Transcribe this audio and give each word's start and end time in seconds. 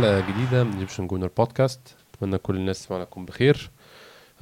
حلقة 0.00 0.20
جديدة 0.20 0.64
من 0.64 0.72
Egyptian 0.72 1.06
Gooner 1.06 1.30
Podcast. 1.36 1.80
أتمنى 2.14 2.38
كل 2.38 2.56
الناس 2.56 2.86
تكون 2.88 3.24
بخير. 3.24 3.70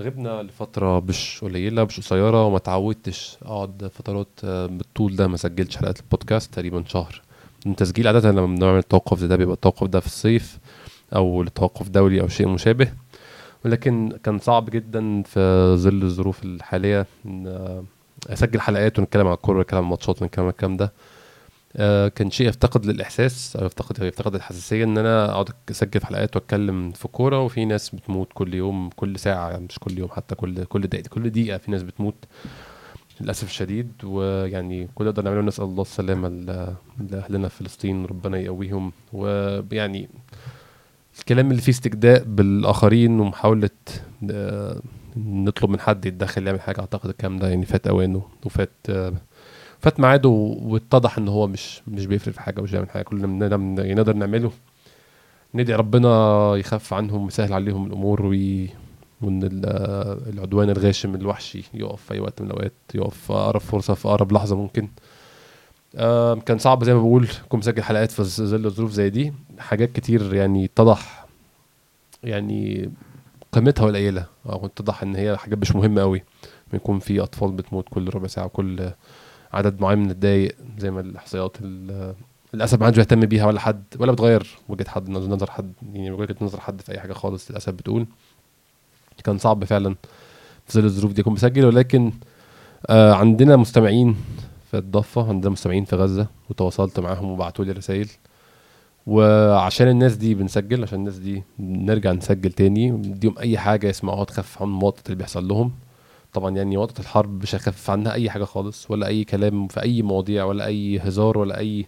غبنا 0.01 0.43
لفترة 0.43 1.01
مش 1.01 1.39
قليلة 1.43 1.85
مش 1.85 2.01
قصيرة 2.01 2.45
وما 2.45 2.59
تعودتش 2.59 3.39
أقعد 3.43 3.91
فترات 3.95 4.29
آه، 4.45 4.67
بالطول 4.67 5.17
ده 5.17 5.29
ما 5.29 5.37
سجلتش 5.37 5.77
حلقات 5.77 6.01
البودكاست 6.01 6.55
تقريبا 6.55 6.85
شهر. 6.87 7.23
من 7.67 7.77
تسجيل 7.77 8.09
عادة 8.09 8.31
لما 8.31 8.47
بنعمل 8.47 8.83
توقف 8.83 9.25
ده 9.25 9.37
بيبقى 9.37 9.55
التوقف 9.55 9.87
ده 9.87 10.01
في 10.01 10.07
الصيف 10.07 10.59
أو 11.15 11.43
لتوقف 11.43 11.89
دولي 11.89 12.21
أو 12.21 12.29
شيء 12.29 12.49
مشابه. 12.49 12.93
ولكن 13.65 14.19
كان 14.25 14.39
صعب 14.39 14.71
جدا 14.71 15.23
في 15.23 15.75
ظل 15.79 16.03
الظروف 16.03 16.45
الحالية 16.45 17.07
إن 17.27 17.47
آه، 17.47 17.85
أسجل 18.33 18.61
حلقات 18.61 18.99
ونتكلم 18.99 19.27
عن 19.27 19.35
الكورة 19.35 19.59
ونتكلم 19.59 19.79
عن 19.79 19.85
الماتشات 19.85 20.23
ونتكلم 20.23 20.45
عن 20.45 20.51
الكلام 20.51 20.77
ده. 20.77 20.93
آه، 21.77 22.09
كان 22.09 22.31
شيء 22.31 22.49
يفتقد 22.49 22.87
للإحساس 22.87 23.57
أو 23.57 23.67
يفتقد 23.67 24.03
يفتقد 24.03 24.35
الحساسية 24.35 24.85
إن 24.85 24.99
أنا 24.99 25.31
أقعد 25.31 25.49
أسجل 25.71 26.05
حلقات 26.05 26.37
وأتكلم 26.37 26.91
في 26.91 27.09
كورة 27.09 27.41
وفي 27.41 27.65
ناس 27.65 27.91
بتموت 27.91 28.29
كل 28.35 28.55
يوم 28.55 28.91
كل 28.97 29.19
ساعة 29.19 29.51
يعني 29.51 29.65
مش 29.65 29.79
كل 29.79 29.99
يوم 29.99 30.09
حتى 30.09 30.35
كل 30.35 30.65
كل 30.65 30.81
دقيقة 30.81 31.09
كل 31.09 31.31
دقيقة 31.31 31.59
في 31.59 31.71
ناس 31.71 31.83
بتموت 31.83 32.15
للأسف 33.21 33.49
الشديد. 33.49 33.93
ويعني 34.05 34.89
كل 34.95 35.05
اللي 35.05 35.11
نقدر 35.11 35.23
نعمله 35.23 35.43
نسأل 35.43 35.65
الله 35.65 35.83
السلامة 35.83 36.29
لأهلنا 37.11 37.49
في 37.49 37.57
فلسطين 37.57 38.05
ربنا 38.05 38.39
يقويهم. 38.39 38.93
ويعني 39.13 40.09
الكلام 41.19 41.51
اللي 41.51 41.63
فيه 41.63 41.73
استجداء 41.73 42.23
بالآخرين 42.25 43.21
ومحاولة 43.21 43.71
آه، 44.31 44.81
نطلب 45.17 45.71
من 45.71 45.81
حد 45.81 46.07
يتدخل 46.07 46.47
يعمل 46.47 46.61
حاجة 46.61 46.81
أعتقد 46.81 47.11
الكلام 47.11 47.39
ده 47.39 47.49
يعني 47.49 47.67
فات 47.67 47.87
أوانه 47.87 48.23
وفات 48.45 48.71
آه، 48.91 49.13
فات 49.81 50.01
ميعاده 50.01 50.29
واتضح 50.29 51.19
إن 51.19 51.29
هو 51.29 51.47
مش 51.47 51.83
مش 51.89 52.07
بيفرق 52.07 52.35
في 52.35 52.41
حاجة 52.41 52.61
مش 52.61 52.71
بيعمل 52.71 52.91
حاجة. 52.91 53.03
كل 53.03 53.25
اللي 53.25 53.95
نقدر 53.95 54.13
نعمله 54.15 54.51
ندعي 55.55 55.77
ربنا 55.77 56.09
يخف 56.57 56.95
عنهم 56.95 57.25
ويسهل 57.25 57.53
عليهم 57.53 57.87
الأمور 57.87 58.27
وي 58.27 58.69
وإن 59.23 59.43
ال- 59.43 59.67
العدوان 60.35 60.71
الغاشم 60.71 61.15
الوحشي 61.15 61.63
يقف 61.75 62.03
في 62.03 62.15
أي 62.15 62.21
وقت 62.21 62.41
من 62.43 62.47
الأوقات 62.47 62.73
يقف 62.95 63.17
في 63.27 63.33
أقرب 63.33 63.61
فرصة 63.61 63.95
في 63.95 64.09
أقرب 64.09 64.33
لحظة 64.33 64.57
ممكن. 64.57 64.89
كان 66.47 66.59
صعب 66.59 66.85
زي 66.85 66.95
ما 66.95 67.01
بقول 67.01 67.29
كنت 67.49 67.59
مسجل 67.59 67.83
حلقات 67.83 68.11
في 68.11 68.23
ظل 68.23 68.71
ظروف 68.71 68.91
زي 68.91 69.11
دي. 69.11 69.33
حاجات 69.59 69.93
كتير 69.93 70.35
يعني 70.35 70.65
اتضح 70.65 71.27
يعني 72.25 72.91
قيمتها 73.53 73.87
قليلة. 73.87 74.27
أو 74.47 74.67
اتضح 74.67 75.03
إن 75.03 75.17
هي 75.17 75.37
حاجات 75.37 75.59
مش 75.59 75.75
مهمة 75.77 76.01
قوي 76.01 76.23
بيكون 76.73 76.99
في 76.99 77.21
أطفال 77.21 77.53
بتموت 77.53 77.89
كل 77.91 78.09
ربع 78.15 78.27
ساعة 78.27 78.49
كل 78.49 78.91
عدد 79.53 79.81
معين 79.81 79.99
من 79.99 80.11
الدقايق 80.11 80.57
زي 80.79 80.91
ما 80.91 81.01
الإحصائيات 81.01 81.57
ال- 81.63 82.15
للأسف 82.55 82.81
ما 82.81 82.87
حدش 82.87 82.97
بيهتم 82.97 83.21
بيها 83.21 83.47
ولا 83.47 83.61
حد 83.61 83.85
ولا 83.99 84.13
بتغير 84.13 84.47
وجهة 84.69 84.89
حد 84.89 85.09
نظر 85.11 85.51
حد 85.51 85.73
يعني 85.93 86.11
وجهة 86.11 86.37
نظر 86.41 86.61
حد 86.61 86.81
في 86.81 86.93
أي 86.93 87.01
حاجة 87.01 87.13
خالص 87.13 87.51
للأسف 87.51 87.73
بتقول. 87.73 88.07
كان 89.25 89.39
صعب 89.39 89.65
فعلا 89.65 89.95
في 90.67 90.73
ظل 90.81 90.85
الظروف 90.85 91.13
دي 91.13 91.23
اكون 91.23 91.35
بسجل 91.35 91.65
ولكن 91.65 92.13
آه 92.87 93.13
عندنا 93.15 93.57
مستمعين 93.57 94.17
في 94.71 94.79
الضفة 94.79 95.29
عندنا 95.29 95.53
مستمعين 95.53 95.85
في 95.85 95.97
غزة 95.97 96.27
وتواصلت 96.51 97.01
معاهم 97.01 97.25
وبعتوا 97.31 97.65
لي 97.65 97.73
رسائل. 97.73 98.09
وعشان 99.07 99.89
الناس 99.89 100.17
دي 100.17 100.35
بنسجل 100.35 100.83
عشان 100.83 100.99
الناس 100.99 101.19
دي 101.19 101.43
نرجع 101.59 102.13
نسجل 102.13 102.53
تاني 102.53 102.91
نديهم 102.91 103.39
أي 103.39 103.59
حاجة 103.59 103.87
يسمعوها 103.87 104.25
تخفف 104.25 104.63
عن 104.63 104.69
المواطن 104.69 105.03
اللي 105.07 105.17
بيحصل 105.17 105.49
لهم. 105.49 105.73
طبعا 106.39 106.57
يعني 106.57 106.77
وقت 106.77 107.01
الحرب 107.01 107.43
مش 107.43 107.55
هيخفف 107.55 107.91
عنها 107.91 108.13
أي 108.13 108.31
حاجة 108.31 108.45
خالص 108.45 108.91
ولا 108.91 109.07
أي 109.07 109.25
كلام 109.25 109.69
في 109.69 109.83
أي 109.83 110.03
مواضيع 110.03 110.45
ولا 110.45 110.67
أي 110.67 110.99
هزار 110.99 111.39
ولا 111.39 111.59
أي 111.59 111.87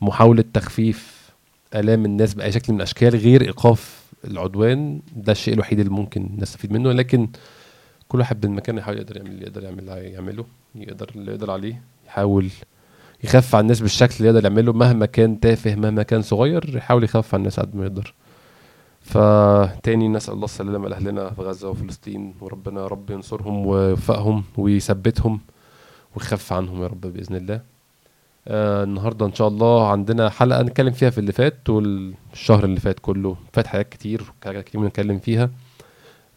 محاولة 0.00 0.44
تخفيف 0.54 1.30
آلام 1.74 2.04
الناس 2.04 2.34
بأي 2.34 2.52
شكل 2.52 2.72
من 2.72 2.78
الأشكال 2.78 3.16
غير 3.16 3.42
إيقاف 3.42 4.02
العدوان. 4.24 5.00
ده 5.16 5.32
الشيء 5.32 5.54
الوحيد 5.54 5.78
اللي 5.78 5.92
ممكن 5.92 6.28
نستفيد 6.38 6.72
منه 6.72 6.92
لكن 6.92 7.28
كل 8.08 8.18
واحد 8.18 8.40
بالمكان 8.40 8.78
يحاول 8.78 8.96
يقدر 8.98 9.16
يعمل 9.16 9.30
اللي 9.30 9.42
يقدر 9.46 9.62
يعمل 9.64 9.88
يعمله 9.88 10.44
يقدر 10.74 11.10
اللي 11.16 11.30
يقدر 11.32 11.50
عليه 11.50 11.82
يحاول 12.06 12.48
يخفف 13.24 13.54
على 13.54 13.62
الناس 13.62 13.80
بالشكل 13.80 14.14
اللي 14.20 14.28
يقدر 14.28 14.44
يعمله. 14.44 14.72
مهما 14.72 15.06
كان 15.06 15.40
تافه 15.40 15.74
مهما 15.74 16.02
كان 16.02 16.22
صغير 16.22 16.76
يحاول 16.76 17.04
يخفف 17.04 17.34
على 17.34 17.40
الناس 17.40 17.60
قد 17.60 17.76
ما 17.76 17.82
يقدر. 17.84 18.14
فتاني 19.02 20.08
نسأل 20.08 20.34
الله 20.34 20.44
السلامة 20.44 20.88
لأهلنا 20.88 21.30
في 21.30 21.42
غزة 21.42 21.68
وفلسطين. 21.70 22.34
وربنا 22.40 22.80
يا 22.80 22.86
رب 22.86 23.10
ينصرهم 23.10 23.66
ويوفقهم 23.66 24.44
ويثبتهم 24.56 25.40
ويخف 26.16 26.52
عنهم 26.52 26.82
يا 26.82 26.86
رب 26.86 27.00
بإذن 27.00 27.36
الله. 27.36 27.60
آه 28.48 28.84
النهاردة 28.84 29.26
إن 29.26 29.34
شاء 29.34 29.48
الله 29.48 29.88
عندنا 29.90 30.30
حلقة 30.30 30.62
نتكلم 30.62 30.92
فيها 30.92 31.10
في 31.10 31.18
اللي 31.18 31.32
فات 31.32 31.70
والشهر 31.70 32.64
اللي 32.64 32.80
فات 32.80 32.98
كله. 32.98 33.36
فات 33.52 33.66
حاجات 33.66 33.88
كتير 33.88 34.22
حاجات 34.44 34.64
كتير 34.64 34.80
بنتكلم 34.80 35.18
فيها. 35.18 35.50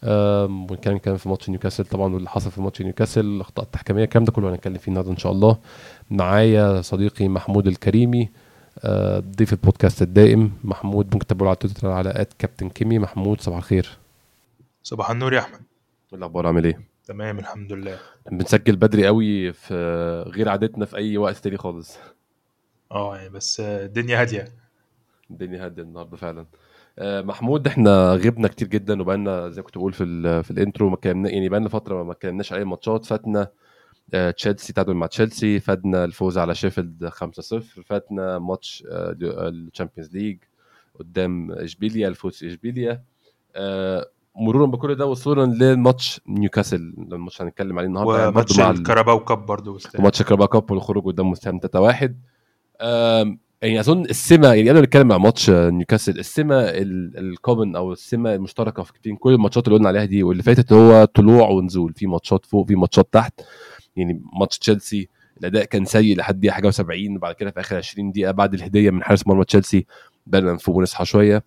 آم، 0.04 0.62
ونتكلم 0.72 0.98
كمان 0.98 1.18
في 1.18 1.30
ماتش 1.30 1.50
نيوكاسل 1.50 1.86
طبعا 1.86 2.14
واللي 2.14 2.30
حصل 2.30 2.52
في 2.52 2.62
ماتش 2.62 2.82
نيوكاسل 2.82 3.26
الأخطاء 3.26 3.66
التحكيمية 3.66 4.04
الكلام 4.04 4.26
ده 4.26 4.32
كله 4.32 4.50
هنتكلم 4.50 4.78
فيه 4.78 4.88
النهاردة 4.88 5.12
إن 5.12 5.18
شاء 5.18 5.32
الله. 5.32 5.58
معايا 6.12 6.82
صديقي 6.82 7.28
محمود 7.28 7.68
الكريمي 7.68 8.22
آه، 8.22 8.30
ضيف 9.38 9.54
البودكاست 9.54 10.02
الدائم 10.02 10.52
محمود 10.64 11.06
ممكن 11.14 11.28
تتابعه 11.28 11.48
على 11.48 11.56
تويتر 11.56 11.88
على 11.90 12.10
at 12.16 12.34
كابتن 12.40 12.70
كيمي 12.70 13.00
محمود 13.00 13.42
صباح 13.42 13.58
الخير. 13.58 13.98
صباح 14.84 15.10
النور 15.12 15.34
يا 15.34 15.40
أحمد. 15.40 15.60
إيه 16.14 16.18
الأخبار؟ 16.18 16.48
عامل 16.48 16.66
إيه؟ 16.66 16.80
تمام 17.06 17.40
الحمد 17.40 17.74
لله. 17.74 17.98
بنسجل 18.32 18.76
بدري 18.76 19.08
قوي 19.08 19.54
في 19.54 19.74
غير 20.28 20.50
عادتنا 20.50 20.86
في 20.86 20.98
أي 20.98 21.18
وقت 21.18 21.36
تاني 21.38 21.58
خالص. 21.58 21.98
آه 22.92 23.18
يعني 23.18 23.30
بس 23.30 23.60
الدنيا 23.60 24.22
هادية. 24.22 24.46
الدنيا 25.32 25.66
هادية 25.66 25.84
النهارده 25.84 26.18
فعلا. 26.18 26.46
آه، 27.00 27.22
محمود 27.22 27.68
إحنا 27.68 28.14
غبنا 28.14 28.48
كتير 28.48 28.68
جدا 28.68 29.02
وبقالنا 29.02 29.50
زي 29.50 29.62
ما 29.62 29.66
كنت 29.66 29.78
بقول 29.78 29.94
في 29.94 30.04
ال- 30.04 30.44
في 30.44 30.52
الانترو 30.52 30.90
ما 30.90 30.96
كلمنا 30.96 31.30
يعني 31.30 31.50
بقالنا 31.50 31.70
فترة 31.70 32.04
ما 32.04 32.12
اتكلمناش 32.12 32.52
على 32.54 32.60
أي 32.60 32.66
ماتشات 32.66 33.06
فاتنا 33.06 33.42
آه، 33.42 33.52
تشيلسي 34.38 34.74
تعادل 34.74 34.94
مع 34.94 35.08
تشيلسي 35.08 35.60
فاتنا 35.60 36.06
الفوز 36.06 36.38
على 36.38 36.56
شيفيلد 36.56 37.10
5-0 37.10 37.58
فاتنا 37.86 38.40
ماتش 38.40 38.84
ال 38.92 39.04
Champions 39.04 40.16
League 40.16 40.38
قدام 41.00 41.52
إشبيليا 41.52 42.08
الفوز 42.08 42.44
إشبيليا. 42.44 43.02
آه، 43.56 44.10
مرورا 44.36 44.66
بكل 44.66 44.96
ده 44.96 45.06
وصولا 45.06 45.46
لماتش 45.74 46.22
نيوكاسل 46.28 46.94
الماتش 46.98 47.42
هنتكلم 47.42 47.78
عليه 47.80 47.88
النهارده. 47.88 48.12
يعني 48.18 48.30
وماتش 48.30 48.60
الكاراباو 48.80 49.20
كاب 49.20 49.46
برضه 49.46 49.74
بس 49.74 49.88
وماتش 50.00 50.22
Carabao 50.22 50.46
Cup 50.46 50.72
والخروج 50.72 51.06
قدام 51.06 51.32
ويست 51.32 51.51
هام 51.51 51.60
3 51.60 51.80
1 51.80 52.20
يعني 53.62 53.80
أظن 53.80 54.02
السمة 54.02 54.48
يعني 54.54 54.70
قبل 54.70 54.80
ما 54.80 54.86
نتكلم 54.86 55.12
عن 55.12 55.20
ماتش 55.20 55.50
آه، 55.50 55.70
نيوكاسل 55.70 56.20
السمة 56.20 56.56
ال- 56.60 57.18
ال 57.18 57.26
common 57.26 57.76
أو 57.76 57.92
السمة 57.94 58.36
المشتركة 58.36 58.84
في 58.84 58.92
بين 59.04 59.16
كل 59.16 59.34
الماتشات 59.34 59.68
اللي 59.68 59.78
قلنا 59.78 59.88
عليها 59.90 60.06
دي 60.06 60.24
واللي 60.24 60.44
فاتت 60.44 60.74
هو 60.74 61.06
طلوع 61.06 61.50
ونزول. 61.50 61.94
في 61.94 62.08
ماتشات 62.08 62.46
فوق 62.46 62.68
في 62.68 62.76
ماتشات 62.76 63.08
تحت. 63.12 63.42
يعني 63.96 64.22
ماتش 64.40 64.60
تشيلسي 64.60 65.10
الأداء 65.40 65.66
كان 65.66 65.86
سيء 65.86 66.18
لحد 66.18 66.40
دقيقة 66.40 66.54
حاجة 66.54 66.72
و70 66.72 67.16
وبعد 67.16 67.36
كده 67.36 67.52
في 67.52 67.60
آخر 67.60 67.78
20 67.78 68.12
دقيقة 68.12 68.32
بعد 68.32 68.54
الهدية 68.54 68.90
من 68.90 69.04
حارس 69.04 69.28
مرمى 69.28 69.46
تشيلسي 69.46 69.86
بدأنا 70.28 70.54
نفوق 70.54 70.76
ونصحى 70.76 71.06
شوية. 71.06 71.44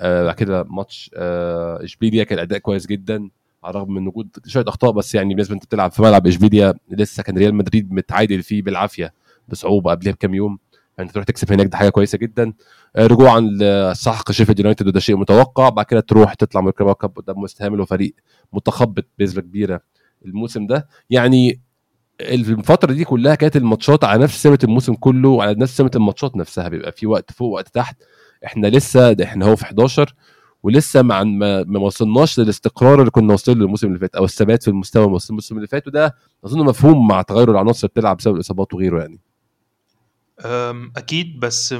آه 0.00 0.24
بعد 0.24 0.34
كده 0.34 0.62
ماتش 0.62 1.10
آه 1.16 1.84
إشبيليا 1.84 2.24
كان 2.24 2.38
أداء 2.38 2.58
كويس 2.58 2.86
جدا 2.86 3.28
على 3.64 3.70
الرغم 3.70 3.94
من 3.94 4.06
وجود 4.08 4.28
شوية 4.46 4.64
أخطاء 4.68 4.90
بس 4.92 5.14
يعني 5.14 5.34
بالنسبة 5.34 5.54
أنت 5.54 5.64
بتلعب 5.64 5.92
في 5.92 6.02
ملعب 6.02 6.26
إشبيليا 6.26 6.74
لسه 6.90 7.22
كان 7.22 7.38
ريال 7.38 7.54
مدريد 7.54 7.92
متعادل 7.92 8.42
فيه 8.42 8.62
بالعافية 8.62 9.12
بصعوبة 9.48 9.90
قبلها 9.90 10.12
بكام 10.12 10.34
يوم. 10.34 10.58
فأنت 10.98 11.10
تروح 11.10 11.24
تكسب 11.24 11.52
هناك 11.52 11.66
ده 11.66 11.76
حاجة 11.76 11.88
كويسة 11.88 12.18
جدا. 12.18 12.52
آه، 12.96 13.06
رجوعا 13.06 13.40
لسحق 13.40 14.32
شيفيلد 14.32 14.58
يونايتد 14.58 14.86
وده 14.86 15.00
شيء 15.00 15.16
متوقع. 15.16 15.68
بعد 15.68 15.84
كده 15.86 16.00
تروح 16.00 16.34
تطلع 16.34 16.60
من 16.60 16.68
ال 16.68 16.71
Carabao 16.71 16.94
Cup 16.94 17.16
قدام 17.16 17.42
ويست 17.42 17.62
هام 17.62 17.72
اللي 17.72 17.82
هو 17.82 17.86
فريق 17.86 18.14
متخبط 18.52 19.04
بنسبة 19.18 19.40
كبيرة 19.42 19.80
الموسم 20.26 20.66
ده. 20.66 20.88
يعني 21.10 21.60
الفترة 22.20 22.92
دي 22.92 23.04
كلها 23.04 23.34
كانت 23.34 23.56
الماتشات 23.56 24.04
على 24.04 24.22
نفس 24.22 24.42
سمة 24.42 24.58
الموسم 24.64 24.94
كله 24.94 25.28
وعلى 25.28 25.54
نفس 25.54 25.76
سمة 25.76 25.90
الماتشات 25.96 26.36
نفسها 26.36 26.68
بيبقى 26.68 26.92
في 26.92 27.06
وقت 27.06 27.32
فوق 27.32 27.48
وقت 27.52 27.68
تحت. 27.74 27.96
إحنا 28.46 28.66
لسه 28.66 29.12
ده 29.12 29.24
إحنا 29.24 29.46
هو 29.46 29.56
في 29.56 29.64
11 29.64 30.14
ولسه 30.62 31.02
ما 31.02 31.14
عن- 31.14 31.38
ما 31.38 31.64
ما 31.64 31.80
وصلناش 31.80 32.40
للاستقرار 32.40 33.00
اللي 33.00 33.10
كنا 33.10 33.32
واصلين 33.32 33.58
له 33.58 33.64
الموسم 33.64 33.86
اللي 33.88 33.98
فات 33.98 34.16
أو 34.16 34.24
الثبات 34.24 34.62
في 34.62 34.68
المستوى 34.68 35.04
الموسم 35.04 35.56
اللي 35.56 35.66
فات 35.68 35.86
وده 35.86 36.14
أظن 36.44 36.64
مفهوم 36.64 37.08
مع 37.08 37.22
تغير 37.22 37.50
العناصر 37.50 37.86
بتلعب 37.88 38.16
بسبب 38.16 38.34
الإصابات 38.34 38.74
وغيره 38.74 39.00
يعني. 39.00 39.20
أكيد 40.96 41.40
بس 41.40 41.74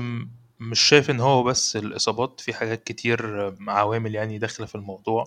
مش 0.61 0.81
شايف 0.81 1.11
إن 1.11 1.21
هو 1.21 1.43
بس 1.43 1.77
الإصابات 1.77 2.41
في 2.41 2.55
حاجات 2.55 2.85
كتير 2.85 3.53
عوامل 3.69 4.15
يعني 4.15 4.39
داخلة 4.39 4.67
في 4.67 4.75
الموضوع. 4.75 5.25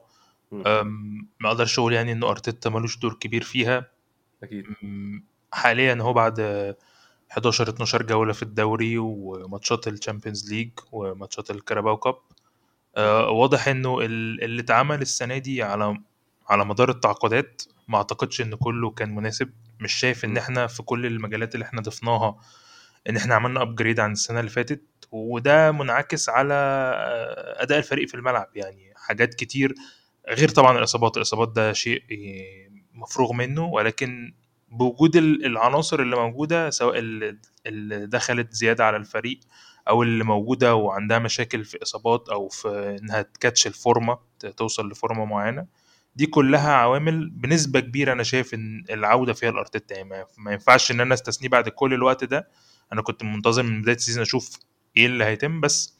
ما 1.40 1.48
أقدرش 1.50 1.80
أقول 1.80 1.94
يعني 1.94 2.12
إنه 2.12 2.30
أرتيتا 2.30 2.70
ملوش 2.70 2.98
دور 3.00 3.14
كبير 3.14 3.44
فيها. 3.44 3.86
أكيد. 4.44 4.66
حاليا 5.52 5.94
هو 6.02 6.14
بعد 6.14 6.40
11 7.32 7.70
12 7.70 8.04
جولة 8.04 8.34
في 8.34 8.44
الدوري 8.44 8.98
وماتشات 8.98 9.88
ال 9.88 9.94
Champions 9.94 10.54
League 10.54 10.70
وماتشات 10.92 11.52
ال 11.52 11.57
Carabao 11.57 11.98
Cup. 11.98 12.16
آه، 12.98 13.30
واضح 13.30 13.68
إنه 13.68 14.00
ال- 14.00 14.44
اللي 14.44 14.62
اتعمل 14.62 15.02
السنة 15.02 15.38
دي 15.38 15.64
على 15.64 15.98
على 16.50 16.66
مدار 16.66 16.90
التعاقدات 16.90 17.62
ما 17.88 17.98
أعتقدش 17.98 18.42
إن 18.42 18.56
كله 18.56 18.90
كان 18.92 19.16
مناسب. 19.16 19.50
مش 19.80 19.94
شايف 19.94 20.26
إن. 20.26 20.38
إحنا 20.38 20.68
في 20.68 20.84
كل 20.84 21.06
المجالات 21.06 21.56
اللي 21.56 21.66
إحنا 21.66 21.82
ضفناها 21.82 22.38
إن 23.10 23.18
إحنا 23.18 23.36
عملنا 23.36 23.62
upgrade 23.62 24.00
عن 24.00 24.12
السنة 24.12 24.40
اللي 24.40 24.52
فاتت 24.52 24.82
وده 25.12 25.72
منعكس 25.72 26.30
على 26.30 26.54
آه، 26.54 27.64
أداء 27.64 27.78
الفريق 27.78 28.08
في 28.08 28.14
الملعب. 28.16 28.48
يعني 28.56 28.94
حاجات 28.96 29.34
كتير 29.34 29.76
غير 30.30 30.50
طبعا 30.50 30.78
الإصابات. 30.78 31.18
الإصابات 31.18 31.50
ده 31.52 31.74
شيء 31.74 32.04
مفروغ 33.00 33.34
منه 33.34 33.66
ولكن 33.66 34.34
بوجود 34.72 35.16
ال- 35.16 35.46
العناصر 35.46 36.00
اللي 36.00 36.16
موجودة 36.16 36.70
سواء 36.70 37.00
اللي 37.66 38.06
دخلت 38.08 38.54
زيادة 38.54 38.86
على 38.86 38.98
الفريق 38.98 39.40
أو 39.88 40.04
اللي 40.04 40.24
موجودة 40.24 40.76
وعندها 40.76 41.20
مشاكل 41.20 41.66
في 41.66 41.82
إصابات 41.84 42.30
أو 42.30 42.48
في 42.50 42.98
إنها 43.02 43.22
ت 43.22 43.29
catch 43.29 43.68
الفورمة 43.68 44.18
ت- 44.40 44.46
توصل 44.46 44.90
لفورمة 44.90 45.26
معينة 45.26 45.66
دي 46.16 46.26
كلها 46.26 46.72
عوامل 46.74 47.30
بنسبة 47.30 47.80
كبيرة 47.80 48.14
أنا 48.14 48.24
شايف 48.24 48.54
إن 48.54 48.84
العودة 48.90 49.34
فيها 49.34 49.50
الأرتيتا. 49.50 49.96
يعني 49.96 50.26
ما- 50.38 50.52
ينفعش 50.52 50.92
إن 50.92 51.00
أنا 51.02 51.14
استثنيه 51.14 51.50
بعد 51.50 51.70
كل 51.70 51.94
الوقت 51.94 52.24
ده. 52.24 52.48
أنا 52.94 53.02
كنت 53.02 53.24
منتظر 53.24 53.64
من 53.64 53.82
بداية 53.82 53.96
ال 53.96 53.99
season 53.99 54.22
أشوف 54.22 54.60
إيه 54.98 55.06
اللي 55.06 55.24
هيتم 55.26 55.62
بس 55.62 55.94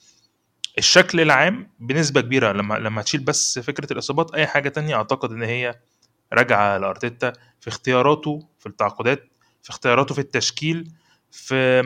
الشكل 0.78 1.22
العام 1.22 1.70
بنسبة 1.80 2.22
كبيرة. 2.22 2.52
لما 2.52 2.76
لما 2.76 3.02
تشيل 3.02 3.22
بس 3.22 3.60
فكرة 3.60 3.94
الإصابات 3.94 4.34
أي 4.36 4.48
حاجة 4.48 4.70
تانية 4.70 4.96
أعتقد 4.96 5.32
إن 5.32 5.44
هي 5.44 5.80
راجعة 6.34 6.78
لأرتيتا 6.78 7.34
في 7.60 7.68
اختياراته 7.68 8.48
في 8.60 8.66
التعاقدات 8.66 9.30
في 9.64 9.70
اختياراته 9.70 10.16
في 10.16 10.22
التشكيل 10.22 10.92
في 11.32 11.84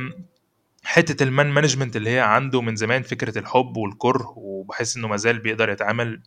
حتة 0.83 1.23
المان 1.23 1.51
مانجمنت 1.51 1.95
اللي 1.95 2.09
هي 2.09 2.19
عنده 2.19 2.61
من 2.61 2.75
زمان 2.75 3.01
فكرة 3.03 3.39
الحب 3.39 3.77
والكره 3.77 4.33
وبحس 4.37 4.97
إنه 4.97 5.07
مازال 5.07 5.39
بيقدر 5.39 5.69
يتعامل 5.69 6.21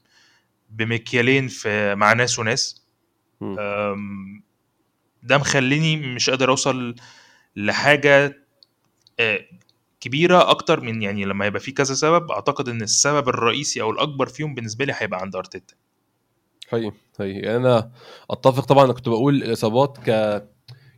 بمكيالين 0.71 1.49
في 1.49 1.95
مع 1.95 2.13
ناس 2.13 2.39
وناس. 2.39 2.87
ده 5.23 5.39
مخليني 5.39 5.97
مش 6.15 6.31
قادر 6.31 6.51
أوصل 6.51 6.95
لحاجة 7.57 8.43
آه، 9.21 9.41
كبيرة 10.01 10.51
أكتر 10.51 10.81
من 10.81 11.03
يعني 11.03 11.25
لما 11.25 11.47
يبقى 11.47 11.61
في 11.61 11.73
كذا 11.73 11.95
سبب 11.95 12.31
أعتقد 12.31 12.69
إن 12.69 12.83
السبب 12.83 13.29
الرئيسي 13.29 13.83
أو 13.83 13.91
الأكبر 13.91 14.27
فيهم 14.27 14.55
بالنسبة 14.55 14.85
لي 14.85 14.93
هيبقى 14.97 15.21
عند 15.21 15.37
أرتيتا. 15.37 15.75
حقيقي 16.69 16.93
حقيقي. 17.19 17.39
يعني 17.41 17.57
أنا 17.57 17.91
أتفق 18.31 18.65
طبعا 18.65 18.85
أنا 18.85 18.93
كنت 18.93 19.09
بقول 19.09 19.43
الإصابات 19.43 19.99
ك 19.99 20.09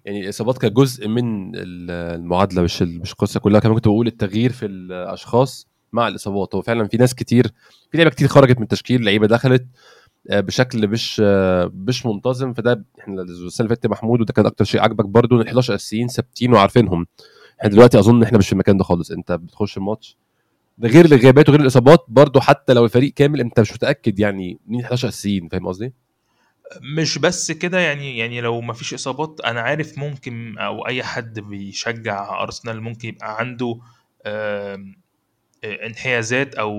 يعني 0.04 0.20
الإصابات 0.24 0.58
كجزء 0.58 1.08
من 1.08 1.54
ال- 1.56 1.90
المعادلة 1.90 2.62
مش 2.62 2.82
مش 2.82 3.12
القصة 3.12 3.40
كلها. 3.40 3.60
كمان 3.60 3.74
كنت 3.74 3.88
بقول 3.88 4.06
التغيير 4.06 4.52
في 4.52 4.66
الأشخاص 4.66 5.68
مع 5.92 6.08
الإصابات. 6.08 6.54
هو 6.54 6.62
فعلا 6.62 6.88
في 6.88 6.96
ناس 6.96 7.14
كتير 7.14 7.46
في 7.90 7.96
لعيبة 7.96 8.10
كتير 8.10 8.28
خرجت 8.28 8.56
من 8.56 8.62
التشكيل 8.62 9.04
لعيبة 9.04 9.26
دخلت 9.26 9.66
آه، 10.30 10.40
بشكل 10.40 10.88
مش 10.88 11.22
آه، 11.24 11.70
مش 11.74 12.06
منتظم. 12.06 12.52
فده 12.52 12.84
إحنا 13.00 13.22
السنة 13.22 13.64
اللي 13.66 13.76
فاتت 13.76 13.86
محمود 13.86 14.20
وده 14.20 14.32
كان 14.32 14.46
أكتر 14.46 14.64
شيء 14.64 14.80
عجبك 14.80 15.04
برضو 15.04 15.36
إن 15.36 15.40
ال 15.40 15.46
11 15.46 15.74
اساسيين 15.74 16.08
ثابتين 16.08 16.52
وعارفينهم. 16.52 17.06
إحنا 17.60 17.70
دلوقتي 17.70 17.98
أظن 17.98 18.22
إحنا 18.22 18.38
مش 18.38 18.46
في 18.46 18.52
المكان 18.52 18.76
ده 18.76 18.84
خالص. 18.84 19.10
أنت 19.10 19.32
بتخش 19.32 19.76
الماتش 19.76 20.16
ده 20.78 20.88
غير 20.88 21.04
الغيابات 21.04 21.48
وغير 21.48 21.60
الإصابات 21.60 22.04
برضو 22.08 22.40
حتى 22.40 22.72
لو 22.72 22.84
الفريق 22.84 23.12
كامل 23.12 23.40
أنت 23.40 23.60
مش 23.60 23.72
متأكد 23.72 24.18
يعني 24.18 24.58
مين 24.66 24.84
11 24.84 25.08
اساسيين 25.08 25.48
فاهم 25.48 25.66
قصدي؟ 25.66 25.92
مش 26.96 27.18
بس 27.18 27.52
كده 27.52 27.78
يعني 27.78 28.18
يعني 28.18 28.40
لو 28.40 28.60
ما 28.60 28.72
فيش 28.72 28.94
إصابات 28.94 29.40
أنا 29.44 29.60
عارف 29.60 29.98
ممكن 29.98 30.58
أو 30.58 30.86
أي 30.86 31.02
حد 31.02 31.40
بيشجع 31.40 32.42
أرسنال 32.42 32.80
ممكن 32.82 33.08
يبقى 33.08 33.36
عنده 33.38 33.78
انحيازات 35.64 36.54
أو 36.54 36.72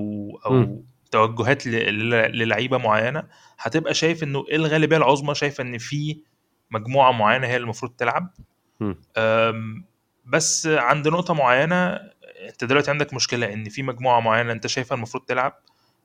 أو 0.46 0.52
مم. 0.52 0.82
توجهات 1.10 1.66
للعيبة 1.66 2.78
معينة 2.78 3.22
هتبقى 3.58 3.94
شايف 3.94 4.22
إنه 4.22 4.44
الغالبية 4.52 4.96
العظمى 4.96 5.34
شايفه 5.34 5.62
إن 5.62 5.78
في 5.78 6.18
مجموعة 6.70 7.12
معينة 7.12 7.46
هي 7.46 7.56
اللي 7.56 7.64
المفروض 7.64 7.92
تلعب 7.92 8.30
بس 10.26 10.66
عند 10.66 11.08
نقطة 11.08 11.34
معينة 11.34 12.00
انت 12.48 12.64
دلوقتي 12.64 12.90
عندك 12.90 13.14
مشكلة 13.14 13.52
ان 13.52 13.68
في 13.68 13.82
مجموعة 13.82 14.20
معينة 14.20 14.52
انت 14.52 14.66
شايفها 14.66 14.96
المفروض 14.96 15.24
تلعب 15.24 15.60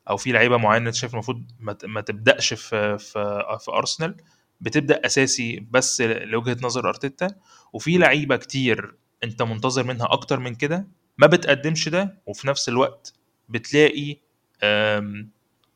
أو 0.10 0.18
في 0.18 0.32
لعيبة 0.32 0.58
معينة 0.58 0.88
انت 0.88 0.96
شايف 0.96 1.14
المفروض 1.14 1.44
ما 1.60 1.74
ت- 1.74 1.86
ما 1.86 2.02
تبدأش 2.02 2.54
في 2.54 2.98
في 2.98 3.44
في 3.60 3.72
أرسنال 3.72 4.16
بتبدأ 4.62 5.02
أساسي 5.06 5.68
بس 5.72 6.02
لوجهة 6.02 6.58
نظر 6.62 6.90
أرتيتا 6.90 7.28
وفي 7.74 7.98
لعيبة 7.98 8.36
كتير 8.38 8.96
انت 9.24 9.42
منتظر 9.42 9.84
منها 9.84 10.14
أكتر 10.14 10.40
من 10.40 10.56
كده 10.56 10.88
ما 11.18 11.28
بتقدمش 11.28 11.90
ده 11.90 12.22
وفي 12.26 12.48
نفس 12.48 12.70
الوقت 12.70 13.14
بتلاقي 13.50 14.18
أم، 14.64 15.30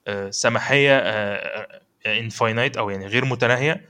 أه، 0.08 0.30
سماحية 0.30 1.00
infinite 2.06 2.78
أو 2.78 2.90
يعني 2.90 3.08
غير 3.08 3.26
متناهية 3.26 3.86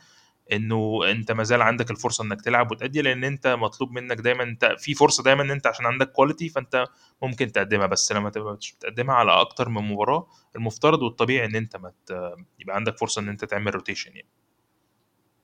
إنه 0.52 1.00
أنت 1.12 1.32
ما 1.32 1.44
زال 1.44 1.62
عندك 1.62 1.92
الفرصة 1.92 2.24
إنك 2.24 2.42
تلعب 2.42 2.72
وتأدي 2.72 3.02
لأن 3.02 3.24
أنت 3.24 3.48
مطلوب 3.48 3.92
منك 3.92 4.18
دايما 4.18 4.44
أنت 4.44 4.76
في 4.80 4.94
فرصة 4.94 5.24
دايما 5.24 5.42
إن 5.44 5.52
أنت 5.52 5.68
عشان 5.68 5.86
عندك 5.86 6.12
quality 6.12 6.50
فأنت 6.50 6.86
ممكن 7.22 7.52
تقدمها. 7.52 7.88
بس 7.88 8.12
لما 8.12 8.30
تبقى 8.30 8.54
مش 8.54 8.74
بتقدمها 8.76 9.16
على 9.16 9.32
أكتر 9.32 9.70
من 9.70 9.82
مباراة 9.82 10.28
المفترض 10.56 11.02
والطبيعي 11.02 11.46
إن 11.46 11.56
أنت 11.56 11.76
ما 11.78 11.92
يبقى 12.60 12.76
عندك 12.76 12.98
فرصة 12.98 13.22
إن 13.22 13.30
أنت 13.30 13.46
تعمل 13.46 13.76
rotation 13.76 14.12
يعني. 14.16 14.30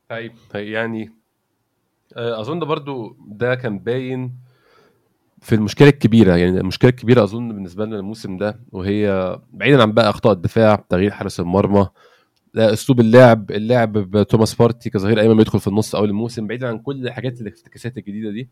طيب. 0.09 0.33
طيب 0.49 0.67
يعني 0.67 1.13
آه، 2.17 2.39
أظن 2.41 2.59
برضو 2.59 3.17
ده 3.27 3.55
كان 3.55 3.79
باين 3.79 4.35
في 5.41 5.55
المشكلة 5.55 5.89
الكبيرة. 5.89 6.35
يعني 6.35 6.59
المشكلة 6.59 6.89
الكبيرة 6.89 7.23
أظن 7.23 7.47
بالنسبة 7.53 7.85
لنا 7.85 7.95
الموسم 7.95 8.37
ده 8.37 8.59
وهي 8.71 9.35
بعيدا 9.53 9.81
عن 9.81 9.91
بقى 9.91 10.09
أخطاء 10.09 10.33
الدفاع 10.33 10.75
تغيير 10.89 11.11
حارس 11.11 11.39
المرمى 11.39 11.79
لا، 11.79 11.89
أسلوب 12.57 12.99
اللعب 12.99 13.51
اللعب 13.51 13.93
بتوماس 13.93 14.55
بارتي 14.55 14.89
كظهير 14.89 15.19
أيمن 15.21 15.37
بيدخل 15.37 15.59
في 15.59 15.67
النص 15.67 15.95
أول 15.95 16.09
الموسم 16.09 16.47
بعيدا 16.47 16.67
عن 16.67 16.79
كل 16.79 17.07
الحاجات 17.07 17.41
الافتكاسات 17.41 17.97
الجديدة 17.97 18.31
دي. 18.31 18.49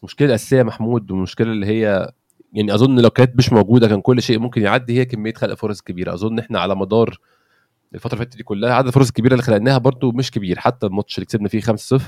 المشكلة 0.00 0.28
الاساسيه 0.28 0.62
محمود 0.62 1.10
والمشكلة 1.10 1.52
اللي 1.52 1.66
هي 1.66 2.12
يعني 2.52 2.74
أظن 2.74 3.00
لو 3.00 3.10
كانت 3.10 3.36
مش 3.36 3.52
موجودة 3.52 3.88
كان 3.88 4.00
كل 4.00 4.22
شيء 4.22 4.38
ممكن 4.38 4.62
يعدي 4.62 4.98
هي 4.98 5.04
كمية 5.04 5.32
خلق 5.32 5.54
فرص 5.54 5.80
كبيرة. 5.80 6.14
أظن 6.14 6.38
إحنا 6.38 6.60
على 6.60 6.76
مدار 6.76 7.18
الفترة 7.94 8.12
اللي 8.14 8.24
فاتت 8.24 8.36
دي 8.36 8.42
كلها 8.42 8.74
عدد 8.74 8.86
الفرص 8.86 9.08
الكبيرة 9.08 9.32
اللي 9.32 9.42
خلقناها 9.42 9.78
برضو 9.78 10.12
مش 10.12 10.30
كبير. 10.30 10.58
حتى 10.58 10.86
الماتش 10.86 11.18
اللي 11.18 11.26
كسبنا 11.26 11.48
فيه 11.48 11.60
5-0 11.60 12.02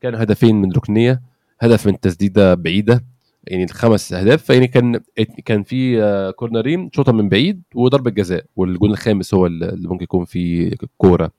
كان 0.00 0.14
هدفين 0.14 0.56
من 0.56 0.72
ركنية 0.72 1.22
هدف 1.60 1.86
من 1.86 2.00
تسديدة 2.00 2.54
بعيدة. 2.54 3.04
يعني 3.44 3.64
الخمس 3.64 4.12
أهداف 4.12 4.50
يعني 4.50 4.66
كان 4.66 5.00
كان 5.44 5.62
في 5.62 6.02
آه، 6.02 6.30
كورنرين 6.30 6.90
شوطة 6.92 7.12
من 7.12 7.28
بعيد 7.28 7.62
وضربة 7.74 8.10
جزاء 8.10 8.44
والجون 8.56 8.90
الخامس 8.90 9.34
هو 9.34 9.46
اللي 9.46 9.88
ممكن 9.88 10.04
يكون 10.04 10.24
فيه 10.24 10.70
كورة. 10.98 11.30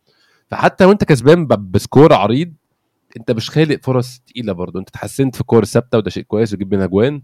فحتى 0.51 0.85
وأنت 0.85 1.03
كسبان 1.03 1.47
ب 1.47 1.58
score 1.58 2.13
عريض 2.13 2.53
أنت 3.17 3.31
مش 3.31 3.49
خالق 3.49 3.79
فرص 3.83 4.19
تقيلة 4.27 4.53
برضه. 4.53 4.79
أنت 4.79 4.89
اتحسنت 4.89 5.35
في 5.35 5.41
الكور 5.41 5.63
الثابتة 5.63 5.97
وده 5.97 6.09
شيء 6.09 6.23
كويس 6.23 6.53
وتجيب 6.53 6.73
منها 6.73 6.85
اجوان 6.85 7.21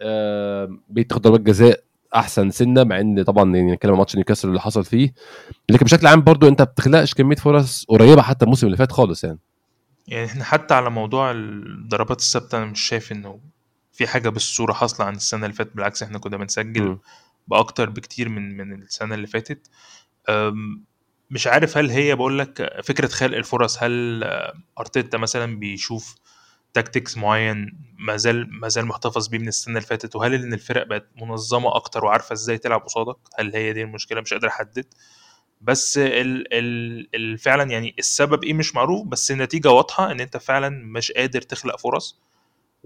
آه 0.00 0.78
بتاخد 0.90 1.22
ضربات 1.22 1.40
جزاء 1.40 1.80
أحسن 2.14 2.50
سنة 2.50 2.84
مع 2.84 3.00
إن 3.00 3.22
طبعا 3.22 3.56
يعني 3.56 3.72
نتكلم 3.72 3.92
عن 3.92 3.98
ماتش 3.98 4.16
نيوكاسل 4.16 4.48
اللي 4.48 4.60
حصل 4.60 4.84
فيه. 4.84 5.14
لكن 5.68 5.84
بشكل 5.84 6.06
عام 6.06 6.22
برضو 6.22 6.48
أنت 6.48 6.60
ما 6.62 6.66
بتخلقش 6.66 7.14
كمية 7.14 7.36
فرص 7.36 7.84
قريبة 7.84 8.22
حتى 8.22 8.44
الموسم 8.44 8.66
اللي 8.66 8.76
فات 8.76 8.92
خالص 8.92 9.24
يعني. 9.24 9.38
يعني 10.08 10.26
إحنا 10.26 10.44
حتى 10.44 10.74
على 10.74 10.90
موضوع 10.90 11.30
الضربات 11.30 12.18
الثابتة 12.18 12.58
أنا 12.58 12.66
مش 12.66 12.80
شايف 12.80 13.12
إنه 13.12 13.38
في 13.96 14.06
حاجة 14.06 14.28
بالصورة 14.28 14.72
حاصلة 14.72 15.06
عن 15.06 15.14
السنة 15.16 15.44
اللي 15.46 15.56
فاتت 15.56 15.76
بالعكس 15.76 16.02
إحنا 16.02 16.18
كنا 16.18 16.36
بنسجل 16.36 16.82
مم. 16.82 16.98
بأكتر 17.48 17.90
بكتير 17.90 18.28
من 18.28 18.56
من 18.56 18.82
السنة 18.82 19.14
اللي 19.14 19.26
فاتت. 19.26 19.70
مش 21.30 21.46
عارف 21.46 21.78
هل 21.78 21.90
هي 21.90 22.14
بقول 22.14 22.38
لك 22.38 22.80
فكرة 22.84 23.06
خلق 23.08 23.36
الفرص 23.36 23.82
هل 23.82 24.24
أرتيتا 24.78 25.18
مثلا 25.18 25.58
بيشوف 25.58 26.14
تاكتكس 26.74 27.16
معين 27.16 27.78
ما 27.98 28.16
زال 28.16 28.48
ما 28.60 28.68
زال 28.68 28.86
محتفظ 28.86 29.28
بيه 29.28 29.38
من 29.38 29.48
السنة 29.48 29.76
اللي 29.76 29.86
فاتت؟ 29.86 30.16
وهل 30.16 30.34
إن 30.34 30.52
الفرق 30.52 30.86
بقت 30.86 31.08
منظمة 31.16 31.76
أكتر 31.76 32.04
وعارفة 32.04 32.32
إزاي 32.32 32.58
تلعب 32.58 32.80
قصادك؟ 32.80 33.16
هل 33.38 33.56
هي 33.56 33.72
دي 33.72 33.82
المشكلة؟ 33.82 34.20
مش 34.20 34.32
قادر 34.32 34.48
أحدد. 34.48 34.86
بس 35.60 35.98
ال 35.98 36.54
ال 36.54 37.08
ال 37.14 37.38
فعلا 37.38 37.70
يعني 37.70 37.94
السبب 37.98 38.44
إيه 38.44 38.54
مش 38.54 38.74
معروف 38.74 39.06
بس 39.06 39.30
النتيجة 39.30 39.70
واضحة 39.70 40.10
إن 40.12 40.20
أنت 40.20 40.36
فعلا 40.36 40.68
مش 40.68 41.12
قادر 41.12 41.42
تخلق 41.42 41.76
فرص. 41.78 42.20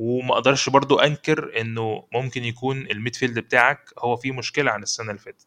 وما 0.01 0.35
أقدرش 0.35 0.69
برضو 0.69 0.99
انكر 0.99 1.61
انه 1.61 2.05
ممكن 2.15 2.45
يكون 2.45 2.87
ال 2.91 2.96
midfield 2.96 3.39
بتاعك 3.39 3.91
هو 3.99 4.17
فيه 4.17 4.33
مشكلة 4.33 4.71
عن 4.71 4.83
السنة 4.83 5.11
اللي 5.11 5.21
فاتت. 5.21 5.47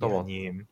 طبعا. 0.00 0.28
يعني 0.28 0.66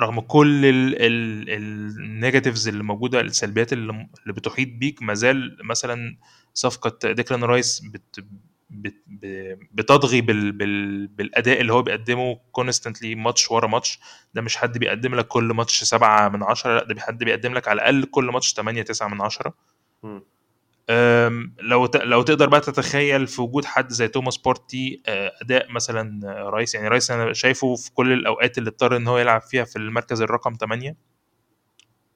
رغم 0.00 0.20
كل 0.20 0.62
ال 0.64 0.84
negatives 0.84 2.68
اللي 2.68 2.82
موجودة 2.82 3.20
السلبيات 3.20 3.72
اللي 3.72 4.06
بتحيط 4.26 4.68
بيك 4.68 5.02
ما 5.02 5.14
زال 5.14 5.58
مثلا 5.60 6.16
صفقة 6.54 7.12
ديكلان 7.12 7.44
رايس 7.44 7.80
بت 7.80 8.24
بتطغى 9.72 10.20
بال 10.20 10.52
بال 10.52 11.06
بالأداء 11.06 11.60
اللي 11.60 11.72
هو 11.72 11.82
بيقدمه 11.82 12.40
constantly 12.52 13.14
ماتش 13.14 13.50
ورا 13.50 13.66
ماتش. 13.66 14.00
ده 14.34 14.42
مش 14.42 14.56
حد 14.56 14.78
بيقدم 14.78 15.14
لك 15.14 15.26
كل 15.26 15.44
ماتش 15.44 15.84
سبعة 15.84 16.28
من 16.28 16.42
عشرة 16.42 16.74
لا 16.74 16.84
ده 16.84 17.00
حد 17.00 17.24
بيقدم 17.24 17.54
لك 17.54 17.68
على 17.68 17.76
الأقل 17.76 18.04
كل 18.04 18.24
ماتش 18.24 18.54
8 18.54 18.82
9 18.82 19.08
من 19.08 19.20
عشرة. 19.20 19.54
لو 21.60 21.88
لو 21.94 22.22
تقدر 22.22 22.48
بقى 22.48 22.60
تتخيل 22.60 23.26
في 23.26 23.42
وجود 23.42 23.64
حد 23.64 23.90
زي 23.92 24.08
توماس 24.08 24.36
بارتي 24.36 25.02
آه، 25.06 25.32
أداء 25.42 25.72
مثلا 25.72 26.20
آه، 26.24 26.50
رايس 26.50 26.74
يعني 26.74 26.88
رايس 26.88 27.10
أنا 27.10 27.32
شايفه 27.32 27.74
في 27.76 27.92
كل 27.92 28.12
الأوقات 28.12 28.58
اللي 28.58 28.70
اضطر 28.70 28.96
إن 28.96 29.08
هو 29.08 29.18
يلعب 29.18 29.42
فيها 29.42 29.64
في 29.64 29.76
المركز 29.76 30.22
الرقم 30.22 30.54
8 30.60 30.96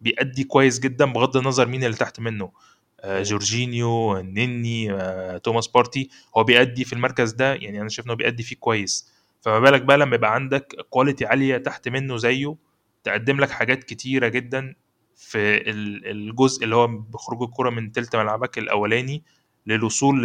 بيأدي 0.00 0.44
كويس 0.44 0.78
جدا 0.78 1.04
بغض 1.04 1.37
النظر 1.37 1.66
مين 1.68 1.84
اللي 1.84 1.96
تحت 1.96 2.20
منه 2.20 2.52
آه 3.00 3.22
جورجينيو 3.22 4.18
نني 4.18 4.98
توماس 5.38 5.66
بارتي 5.68 6.10
هو 6.37 6.44
بيأدي 6.44 6.84
في 6.84 6.92
المركز 6.92 7.32
ده 7.32 7.54
يعني 7.54 7.80
أنا 7.80 7.88
شايف 7.88 8.06
انه 8.06 8.14
بيأدي 8.14 8.42
فيه 8.42 8.56
كويس. 8.56 9.12
فما 9.40 9.60
بالك 9.60 9.82
بقى 9.82 9.98
لما 9.98 10.14
يبقى 10.14 10.34
عندك 10.34 10.75
quality 10.90 11.26
عالية 11.26 11.56
تحت 11.56 11.88
منه 11.88 12.16
زيه 12.16 12.56
تقدم 13.04 13.40
لك 13.40 13.50
حاجات 13.50 13.84
كتيرة 13.84 14.28
جدا. 14.28 14.75
في 15.18 15.70
الجزء 16.10 16.64
اللي 16.64 16.76
هو 16.76 16.87
بخروج 16.87 17.42
الكرة 17.42 17.70
من 17.70 17.92
تلت 17.92 18.16
ملعبك 18.16 18.58
الأولاني 18.58 19.22
للوصول 19.66 20.22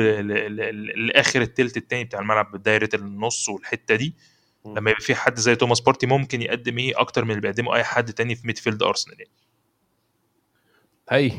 لآخر 1.08 1.42
التلت 1.42 1.78
التاني 1.78 2.04
بتاع 2.04 2.20
الملعب 2.20 2.64
دايره 2.64 2.90
النص 2.94 3.50
والحتة 3.50 3.96
دي. 3.96 4.16
لما 4.66 4.90
يبقى 4.90 5.02
في 5.02 5.16
حد 5.16 5.40
زي 5.40 5.56
توماس 5.56 5.80
بارتي 5.82 6.08
ممكن 6.08 6.42
يقدم 6.42 6.78
إيه 6.78 7.00
أكتر 7.00 7.26
من 7.26 7.30
اللي 7.32 7.42
بيقدمه 7.42 7.76
أي 7.76 7.84
حد 7.84 8.14
تاني 8.14 8.36
في 8.36 8.48
midfield 8.48 8.84
أرسنال 8.84 9.18
يعني. 9.20 9.32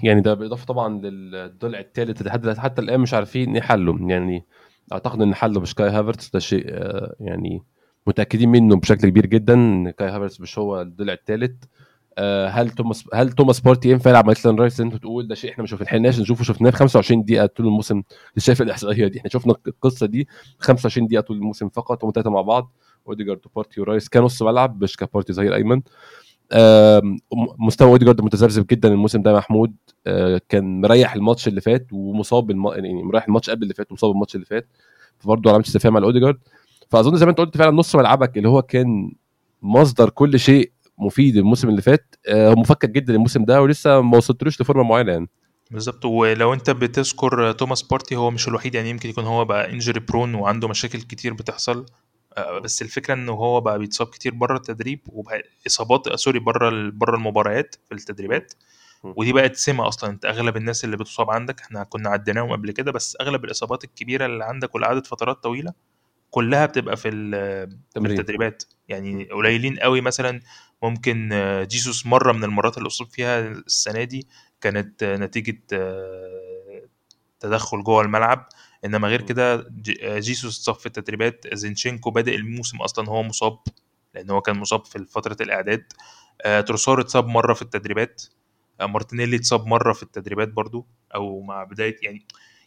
يعني 0.02 0.20
ده 0.20 0.34
بالاضافه 0.34 0.64
طبعا 0.64 0.98
للضلع 1.00 1.78
الثالث 1.78 2.20
اللي 2.20 2.32
حتى 2.32 2.60
حتى 2.60 2.82
الآن 2.82 3.00
مش 3.00 3.14
عارفين 3.14 3.54
إيه 3.54 3.62
حله. 3.62 4.10
يعني 4.10 4.44
أعتقد 4.92 5.22
إن 5.22 5.34
حله 5.34 5.60
مش 5.60 5.74
كاي 5.74 5.88
هافرتس 5.88 6.30
ده 6.30 6.38
شيء 6.38 6.64
آه، 6.68 7.16
يعني 7.20 7.62
متأكدين 8.06 8.48
منه 8.48 8.76
بشكل 8.76 9.08
كبير 9.08 9.26
جدا 9.26 9.54
إن 9.54 9.90
كاي 9.90 10.08
هافرتس 10.08 10.40
مش 10.40 10.58
هو 10.58 10.80
الضلع 10.80 11.12
الثالث 11.12 11.64
هل 12.48 12.70
توماس 12.70 13.04
هل 13.14 13.32
توماس 13.32 13.60
بارتي 13.60 13.90
ينفع 13.90 14.10
يلعب 14.10 14.26
مع 14.26 14.35
ديكلان 14.35 14.58
رايس؟ 14.58 14.80
أنت 14.80 14.94
تقول 14.94 15.28
ده 15.28 15.34
شيء 15.34 15.50
إحنا 15.50 15.64
مش 15.64 15.74
لحقناش 15.74 16.20
نشوفه 16.20 16.44
شفناه 16.44 16.70
في 16.70 16.76
25 16.76 17.24
دقيقة 17.24 17.46
طول 17.46 17.66
الموسم. 17.66 18.02
شايف 18.38 18.62
الإحصائية 18.62 19.06
دي؟ 19.06 19.18
إحنا 19.18 19.30
شفنا 19.30 19.54
القصة 19.66 20.06
دي 20.06 20.28
25 20.58 21.06
دقيقة 21.06 21.20
طول 21.20 21.36
الموسم 21.36 21.68
فقط 21.68 22.04
هم 22.04 22.10
ثلاثة 22.14 22.30
مع 22.30 22.40
بعض. 22.40 22.72
أوديجارد 23.08 23.40
وبارتي 23.46 23.80
ورايس. 23.80 24.08
كنص 24.08 24.42
ملعب 24.42 24.82
مش 24.82 24.96
كبارتي 24.96 25.32
ظهير 25.32 25.54
أيمن. 25.54 25.82
مستوى 27.58 27.90
أوديجارد 27.90 28.20
متذبذب 28.20 28.66
جدا 28.70 28.88
الموسم 28.88 29.22
ده 29.22 29.32
محمود. 29.34 29.74
آه، 30.06 30.40
كان 30.48 30.80
مريح 30.80 31.14
الماتش 31.14 31.48
اللي 31.48 31.60
فات 31.60 31.86
ومصاب 31.92 32.50
الم... 32.50 32.68
يعني 32.68 33.02
مريح 33.02 33.24
الماتش 33.26 33.50
قبل 33.50 33.62
اللي 33.62 33.74
فات 33.74 33.90
ومصاب 33.90 34.10
الماتش 34.10 34.34
اللي 34.34 34.46
فات. 34.46 34.68
فبرضه 35.18 35.50
علامة 35.50 35.64
استفهام 35.64 35.96
على 35.96 36.06
أوديجارد. 36.06 36.38
فأظن 36.90 37.16
زي 37.16 37.24
ما 37.26 37.30
أنت 37.30 37.38
قلت 37.38 37.56
فعلا 37.56 37.70
نص 37.70 37.96
ملعبك 37.96 38.36
اللي 38.36 38.48
هو 38.48 38.62
كان 38.62 39.12
مصدر 39.62 40.10
كل 40.10 40.38
شيء 40.38 40.72
مفيد 40.98 41.36
الموسم 41.36 41.68
اللي 41.68 41.82
فات. 41.82 42.14
آه، 42.28 42.48
هو 42.48 42.54
مفكك 42.54 42.90
جدا 42.90 43.14
الموسم 43.14 43.44
ده 43.44 43.62
ولسه 43.62 44.00
ما 44.00 44.16
وصلتلوش 44.16 44.60
ل 44.60 44.64
form 44.64 44.79
ة 44.79 44.82
معينة 44.82 45.12
يعني. 45.12 45.28
بالظبط. 45.70 46.04
ولو 46.04 46.52
انت 46.54 46.70
بتذكر 46.70 47.52
توماس 47.52 47.82
بارتي 47.82 48.16
هو 48.16 48.30
مش 48.30 48.48
الوحيد 48.48 48.74
يعني 48.74 48.90
يمكن 48.90 49.08
يكون 49.08 49.24
هو 49.24 49.44
بقى 49.44 49.72
injury 49.72 50.00
prone 50.00 50.34
وعنده 50.34 50.68
مشاكل 50.68 51.00
كتير 51.00 51.34
بتحصل. 51.34 51.86
آه، 52.36 52.58
بس 52.58 52.82
الفكرة 52.82 53.14
إنه 53.14 53.32
هو 53.32 53.60
بقى 53.60 53.78
بيتصاب 53.78 54.06
كتير 54.06 54.34
بره 54.34 54.56
التدريب 54.56 55.00
وبقى 55.06 55.42
إصابات 55.66 56.14
sorry 56.14 56.38
بره 56.38 56.90
بره 56.94 57.16
المباريات 57.16 57.76
في 57.88 57.94
التدريبات. 57.94 58.52
ودي 59.04 59.32
بقت 59.32 59.56
سمة 59.56 59.88
أصلا. 59.88 60.10
أنت 60.10 60.24
أغلب 60.24 60.56
الناس 60.56 60.84
اللي 60.84 60.96
بتصاب 60.96 61.30
عندك 61.30 61.60
إحنا 61.60 61.84
كنا 61.84 62.10
عديناهم 62.10 62.52
قبل 62.52 62.70
كده 62.70 62.92
بس 62.92 63.16
أغلب 63.20 63.44
الإصابات 63.44 63.84
الكبيرة 63.84 64.26
اللي 64.26 64.44
عندك 64.44 64.74
واللي 64.74 64.86
قعدت 64.86 65.06
فترات 65.06 65.42
طويلة 65.42 65.72
كلها 66.34 66.66
بتبقى 66.66 66.96
في 66.96 67.08
التدريبات. 67.96 68.62
يعني 68.88 69.24
قليلين 69.24 69.78
قوي 69.78 70.00
مثلا 70.00 70.40
ممكن 70.82 71.32
آه، 71.32 71.64
جيسوس 71.64 72.06
مرة 72.06 72.32
من 72.32 72.44
المرات 72.44 72.78
اللي 72.78 72.86
اصيب 72.86 73.06
فيها 73.06 73.40
السنة 73.40 74.04
دي 74.04 74.28
كانت 74.60 75.04
نتيجة 75.04 75.62
تدخل 77.40 77.82
جوه 77.82 78.02
الملعب. 78.02 78.48
إنما 78.84 79.08
غير 79.08 79.22
كده 79.22 79.54
آه، 80.02 80.18
جيسوس 80.18 80.58
اتصاب 80.58 80.74
في 80.74 80.86
التدريبات. 80.86 81.46
زينشينكو 81.54 82.10
بادئ 82.10 82.34
الموسم 82.34 82.82
أصلا 82.82 83.08
هو 83.08 83.22
مصاب 83.22 83.58
لأن 84.14 84.30
هو 84.30 84.40
كان 84.40 84.56
مصاب 84.56 84.84
في 84.84 85.04
فترة 85.04 85.36
الإعداد. 85.40 85.92
آه، 86.42 86.60
تروسار 86.60 87.00
اتصاب 87.00 87.26
مرة 87.26 87.54
في 87.54 87.62
التدريبات. 87.62 88.22
آه، 88.80 88.86
مارتينيلي 88.86 89.36
اتصاب 89.36 89.66
مرة 89.66 89.92
في 89.92 90.02
التدريبات 90.02 90.48
برضو 90.48 90.86
أو 91.14 91.40
مع 91.40 91.64
بداية 91.64 91.96
يعني 92.02 92.26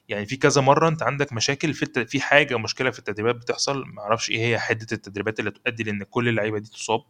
يعني 0.10 0.26
في 0.26 0.38
كذا 0.38 0.62
مرة 0.62 0.88
أنت 0.88 1.04
عندك 1.04 1.34
مشاكل 1.34 1.74
في 1.74 1.84
الت... 1.84 2.00
في 2.00 2.22
حاجة 2.22 2.58
مشكلة 2.58 2.92
في 2.92 3.00
التدريبات 3.00 3.36
بتحصل 3.36 3.84
ما 3.86 4.02
أعرفش 4.02 4.30
إيه 4.30 4.40
هي 4.40 4.60
حده 4.60 4.88
التدريبات 4.92 5.40
اللي 5.40 5.52
تؤدي 5.52 5.84
لإن 5.84 6.04
كل 6.04 6.28
اللعيبة 6.28 6.60
دي 6.60 6.70
تصاب. 6.70 7.04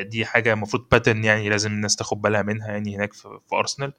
دي 0.00 0.26
حاجة 0.26 0.52
المفروض 0.52 0.88
pattern 0.88 1.24
يعني 1.24 1.48
لازم 1.48 1.72
الناس 1.72 1.96
تاخد 1.96 2.22
بالها 2.22 2.42
منها 2.42 2.68
يعني 2.68 2.96
هناك 2.96 3.12
في, 3.12 3.38
في 3.48 3.56
ارسنال 3.56 3.92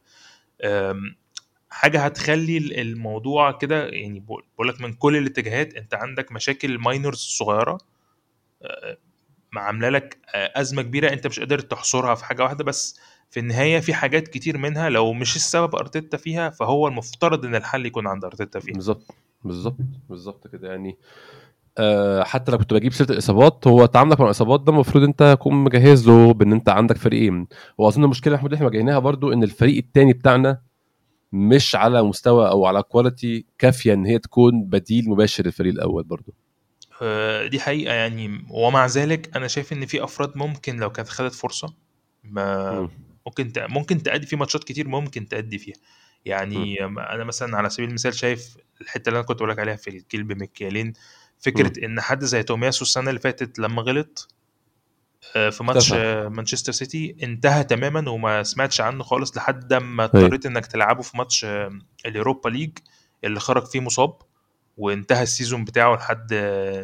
حاجة 1.69 1.99
هتخلي 2.05 2.57
الموضوع 2.81 3.51
كده 3.51 3.87
يعني 3.87 4.19
بقول 4.19 4.75
من 4.79 4.93
كل 4.93 5.17
الاتجاهات 5.17 5.73
أنت 5.73 5.93
عندك 5.93 6.31
مشاكل 6.31 6.77
minors 6.79 7.17
صغيرة 7.17 7.77
آه، 8.61 8.97
عامله 9.55 9.89
لك 9.89 10.17
آه، 10.35 10.61
أزمة 10.61 10.81
كبيرة 10.81 11.13
أنت 11.13 11.27
مش 11.27 11.39
قادر 11.39 11.59
تحصرها 11.59 12.15
في 12.15 12.25
حاجة 12.25 12.43
واحدة 12.43 12.63
بس 12.63 12.99
في 13.29 13.39
النهاية 13.39 13.79
في 13.79 13.93
حاجات 13.93 14.27
كتير 14.27 14.57
منها 14.57 14.89
لو 14.89 15.13
مش 15.13 15.35
السبب 15.35 15.75
أرتيتا 15.75 16.17
فيها 16.17 16.49
فهو 16.49 16.87
المفترض 16.87 17.45
إن 17.45 17.55
الحل 17.55 17.85
يكون 17.85 18.07
عند 18.07 18.25
أرتيتا 18.25 18.59
فيها. 18.59 18.73
بالظبط 18.73 19.15
بالظبط 19.43 19.77
بالظبط 20.09 20.47
كده 20.47 20.67
يعني. 20.67 20.97
أه 21.77 22.23
حتى 22.23 22.51
لو 22.51 22.57
كنت 22.57 22.73
بجيب 22.73 22.93
سيرة 22.93 23.11
الإصابات 23.11 23.67
هو 23.67 23.85
تعاملك 23.85 24.19
مع 24.19 24.25
الإصابات 24.25 24.61
ده 24.61 24.71
المفروض 24.71 25.03
أنت 25.03 25.35
تكون 25.39 25.53
مجهز 25.53 26.07
له 26.07 26.33
بإن 26.33 26.51
أنت 26.51 26.69
عندك 26.69 26.97
فريقين 26.97 27.47
واظن 27.77 28.03
المشكلة 28.03 28.33
محمود 28.33 28.51
اللي 28.51 28.55
إحنا 28.55 28.67
واجهناها 28.67 28.99
برضو 28.99 29.33
إن 29.33 29.43
الفريق 29.43 29.77
الثاني 29.77 30.13
بتاعنا 30.13 30.61
مش 31.31 31.75
على 31.75 32.03
مستوى 32.03 32.49
أو 32.49 32.65
على 32.65 32.83
كواليتي 32.83 33.45
كافية 33.57 33.93
إن 33.93 34.05
هي 34.05 34.19
تكون 34.19 34.63
بديل 34.63 35.09
مباشر 35.09 35.45
للفريق 35.45 35.73
الأول 35.73 36.03
برضه 36.03 36.33
آه، 37.01 37.47
دي 37.47 37.59
حقيقة 37.59 37.93
يعني. 37.93 38.45
ومع 38.49 38.85
ذلك 38.85 39.35
أنا 39.37 39.47
شايف 39.47 39.73
إن 39.73 39.85
في 39.85 40.03
أفراد 40.03 40.37
ممكن 40.37 40.77
لو 40.77 40.89
كانت 40.89 41.09
خدت 41.09 41.33
فرصة 41.33 41.73
ما 42.23 42.89
ممكن 43.27 43.51
ممكن 43.57 44.03
تأدي 44.03 44.27
في 44.27 44.35
ماتشات 44.35 44.63
كتير 44.63 44.87
ممكن 44.87 45.27
تأدي 45.27 45.57
فيها 45.57 45.75
يعني 46.25 46.77
م. 46.81 46.99
أنا 46.99 47.23
مثلا 47.23 47.57
على 47.57 47.69
سبيل 47.69 47.89
المثال 47.89 48.13
شايف 48.15 48.57
الحتة 48.81 49.09
اللي 49.09 49.19
أنا 49.19 49.27
كنت 49.27 49.37
بقول 49.37 49.49
لك 49.49 49.59
عليها 49.59 49.75
في 49.75 49.89
الكيل 49.89 50.31
بمكيالين 50.31 50.93
فكرة 51.39 51.79
م. 51.79 51.83
إن 51.83 52.01
حد 52.01 52.23
زي 52.23 52.43
تومياسو 52.43 52.85
السنة 52.85 53.09
اللي 53.09 53.19
فاتت 53.19 53.59
لما 53.59 53.81
غلط 53.81 54.33
آه، 55.35 55.49
في 55.49 55.63
ماتش 55.63 55.93
مانشستر 55.93 56.71
سيتي 56.71 57.15
انتهى 57.23 57.63
تماما 57.63 58.09
وما 58.09 58.43
سمعتش 58.43 58.81
عنه 58.81 59.03
خالص 59.03 59.37
لحد 59.37 59.73
ما 59.73 60.03
اضطريت 60.03 60.45
إنك 60.45 60.65
تلعبه 60.65 61.01
في 61.01 61.17
ماتش 61.17 61.45
اليوروبا 62.05 62.49
ليج 62.49 62.71
اللي 63.23 63.39
خرج 63.39 63.65
فيه 63.65 63.79
مصاب 63.79 64.21
وانتهى 64.77 65.23
ال 65.23 65.29
season 65.29 65.65
بتاعه 65.65 65.95
لحد 65.95 66.33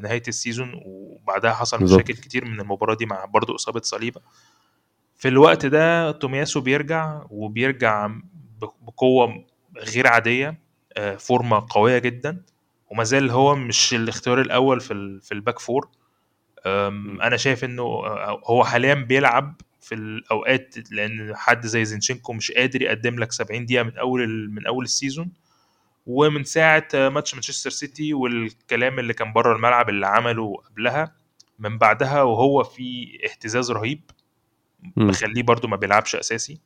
نهاية 0.04 0.24
السيزون 0.28 0.72
وبعدها 0.86 1.54
حصل. 1.54 1.84
مشاكل 1.84 2.14
كتير 2.14 2.46
من 2.46 2.62
المباراة 2.62 2.96
دي 2.96 3.06
مع 3.06 3.26
برضه 3.26 3.56
إصابة 3.56 3.82
صليبية 3.84 4.22
في 5.24 5.30
الوقت 5.30 5.66
ده 5.66 6.12
تومياسو 6.12 6.62
بيرجع 6.62 7.22
وبيرجع 7.30 8.12
بقوة 8.82 9.46
غير 9.78 10.08
عادية 10.08 10.60
آه، 10.98 11.16
form 11.16 11.56
ة 11.56 11.66
قوية 11.70 11.98
جدا. 11.98 12.42
وما 12.90 13.04
زال 13.04 13.32
هو 13.32 13.56
مش 13.56 13.94
الاختيار 13.94 14.42
الأول 14.42 14.82
في 14.82 15.20
في 15.22 15.32
ال 15.32 15.37
back 15.37 15.60
four. 15.60 15.90
أنا 16.66 17.38
شايف 17.38 17.64
إنه 17.64 17.84
هو 18.46 18.64
حاليا 18.64 18.94
بيلعب 18.94 19.62
في 19.82 19.96
الأوقات 19.96 20.76
لأن 20.92 21.36
حد 21.36 21.66
زي 21.66 21.86
زينشينكو 21.86 22.34
مش 22.34 22.52
قادر 22.52 22.82
يقدم 22.82 23.20
لك 23.20 23.32
70 23.32 23.66
دقيقة 23.66 23.84
من 23.84 23.98
أول 23.98 24.50
من 24.50 24.68
أول 24.68 24.84
ال 24.84 24.90
season. 24.90 25.32
ومن 26.06 26.44
ساعة 26.44 26.88
ماتش 26.94 27.34
مانشستر 27.34 27.70
سيتي 27.70 28.14
والكلام 28.14 29.00
اللي 29.00 29.14
كان 29.14 29.34
بره 29.34 29.56
الملعب 29.56 29.90
اللي 29.90 30.08
عمله 30.08 30.56
قبلها 30.56 31.16
من 31.60 31.78
بعدها 31.78 32.24
وهو 32.24 32.64
في 32.64 33.18
اهتزاز 33.26 33.72
رهيب. 33.72 34.02
مخليه 34.98 35.44
برده 35.44 35.68
ما 35.68 35.76
بيلعبش 35.76 36.16
أساسي. 36.16 36.60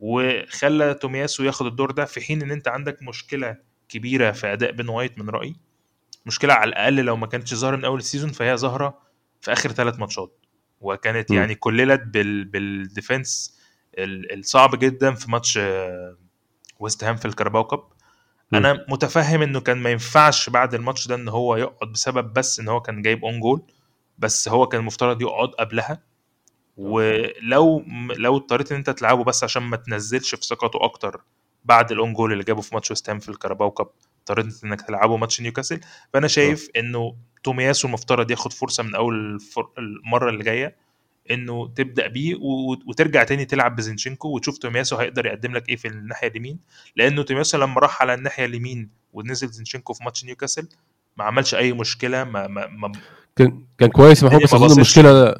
وخلى 0.00 0.94
تومياسو 0.94 1.44
ياخد 1.44 1.66
الدور 1.66 1.90
ده 1.90 2.04
في 2.04 2.20
حين 2.20 2.42
إن 2.42 2.50
أنت 2.50 2.68
عندك 2.68 3.02
مشكلة 3.02 3.56
كبيرة 3.88 4.30
في 4.32 4.52
أداء 4.52 4.72
بين 4.72 4.88
وايت 4.88 5.18
من 5.18 5.30
رأيي. 5.30 5.56
مشكلة 6.26 6.54
على 6.54 6.68
الأقل 6.68 6.94
لو 6.94 7.16
ما 7.16 7.26
كانتش 7.26 7.54
ظاهرة 7.54 7.76
من 7.76 7.84
أول 7.84 7.98
ال 7.98 8.03
season 8.03 8.32
فهي 8.32 8.56
ظاهرة 8.56 8.98
في 9.40 9.52
آخر 9.52 9.72
ثلاث 9.72 9.98
ماتشات. 9.98 10.38
وكانت 10.80 11.32
م. 11.32 11.34
يعني 11.34 11.54
كللت 11.54 12.02
بال 12.02 12.44
بال 12.44 12.69
defense 12.69 13.58
الصعب 13.98 14.78
جدا 14.78 15.14
في 15.14 15.30
ماتش 15.30 15.58
ويست 16.78 17.04
هام 17.04 17.16
في 17.16 17.24
الكاراباو 17.24 17.64
كاب. 17.64 17.84
أنا 18.54 18.84
متفهم 18.88 19.42
إنه 19.42 19.60
كان 19.60 19.78
ما 19.78 19.90
ينفعش 19.90 20.50
بعد 20.50 20.74
الماتش 20.74 21.08
ده 21.08 21.14
إن 21.14 21.28
هو 21.28 21.56
يقعد 21.56 21.92
بسبب 21.92 22.32
بس 22.32 22.60
إن 22.60 22.68
هو 22.68 22.80
كان 22.80 23.02
جايب 23.02 23.24
own 23.24 23.40
goal 23.40 23.62
بس 24.18 24.48
هو 24.48 24.66
كان 24.66 24.80
المفترض 24.80 25.22
يقعد 25.22 25.48
قبلها. 25.48 26.02
ولو 26.76 27.84
لو 28.16 28.36
اضطريت 28.36 28.72
إن 28.72 28.78
أنت 28.78 28.90
تلعبه 28.90 29.24
بس 29.24 29.44
عشان 29.44 29.62
ما 29.62 29.76
تنزلش 29.76 30.34
في 30.34 30.46
ثقته 30.46 30.84
أكتر 30.84 31.20
بعد 31.64 31.92
ال 31.92 31.97
own 31.97 32.12
goal 32.12 32.32
اللي 32.32 32.44
جابه 32.44 32.60
في 32.60 32.74
ماتش 32.74 32.90
ويست 32.90 33.10
هام 33.10 33.18
في 33.18 33.28
الكاراباو 33.28 33.70
كاب 33.70 33.86
اضطريت 34.20 34.64
أنك 34.64 34.82
تلعبه 34.82 35.16
ماتش 35.16 35.40
نيوكاسل. 35.40 35.80
فأنا 36.12 36.28
شايف 36.28 36.68
إنه 36.76 37.16
تومياسو 37.44 37.88
المفترض 37.88 38.30
ياخد 38.30 38.52
فرصة 38.52 38.82
من 38.82 38.94
أول 38.94 39.38
المرة 39.78 40.30
اللي 40.30 40.44
جاية 40.44 40.76
إنه 41.30 41.68
تبدأ 41.68 42.06
بيه 42.06 42.34
وترجع 42.86 43.24
تاني 43.24 43.44
تلعب 43.44 43.76
بزينشينكو 43.76 44.28
وتشوف 44.28 44.58
تومياسو 44.58 44.96
هيقدر 44.96 45.26
يقدم 45.26 45.52
لك 45.52 45.68
إيه 45.68 45.76
في 45.76 45.88
الناحية 45.88 46.28
اليمين. 46.28 46.58
لأنه 46.96 47.22
تومياسو 47.22 47.58
لما 47.58 47.80
راح 47.80 48.02
على 48.02 48.14
الناحية 48.14 48.44
اليمين 48.44 48.90
ونزل 49.12 49.48
زينشينكو 49.48 49.92
في 49.92 50.04
ماتش 50.04 50.24
نيوكاسل 50.24 50.68
ما 51.16 51.24
عملش 51.24 51.54
أي 51.54 51.72
مشكلة 51.72 52.24
ما, 52.24 52.46
ما, 52.46 52.66
ما 52.66 52.92
كان 53.36 53.64
كان 53.78 53.88
كويس 53.88 54.24
محمود 54.24 54.42
بس 54.42 54.54
المشكلة 54.54 55.34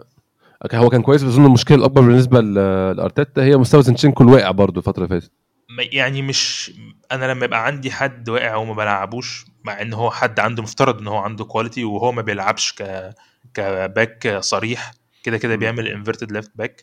هو 0.73 0.90
كان 0.90 1.02
كويس 1.02 1.23
بس 1.23 1.28
اظن 1.33 1.47
المشكلة 1.47 1.76
الأكبر 1.78 2.00
بالنسبة 2.00 2.40
لأرتيتا 2.40 3.42
هي 3.44 3.56
مستوى 3.56 3.83
زينشينكو 3.83 4.25
الواقع 4.25 4.50
برضه 4.50 4.78
الفترة 4.78 5.04
اللي 5.04 5.21
فاتت 5.21 5.33
يعني 5.92 6.23
مش 6.23 6.73
أنا 7.12 7.33
لما 7.33 7.44
يبقى 7.44 7.66
عندي 7.66 7.90
حد 7.90 8.28
واقع 8.28 8.54
وما 8.54 8.75
بلعبوش 8.75 9.44
مع 9.64 9.83
إن 9.83 9.92
هو 9.92 10.11
حد 10.11 10.40
عنده 10.40 10.62
مفترض 10.62 10.99
إن 11.00 11.06
هو 11.09 11.16
عنده 11.16 11.44
كواليتي 11.44 11.85
وهو 11.85 12.12
ما 12.12 12.23
بيلعبش 12.23 12.73
ك 12.73 13.11
ك 13.55 13.71
back 13.71 14.38
صريح 14.40 14.92
كده 15.23 15.38
كده. 15.38 15.56
بيعمل 15.56 15.88
inverted 15.88 16.33
left 16.33 16.50
back 16.55 16.83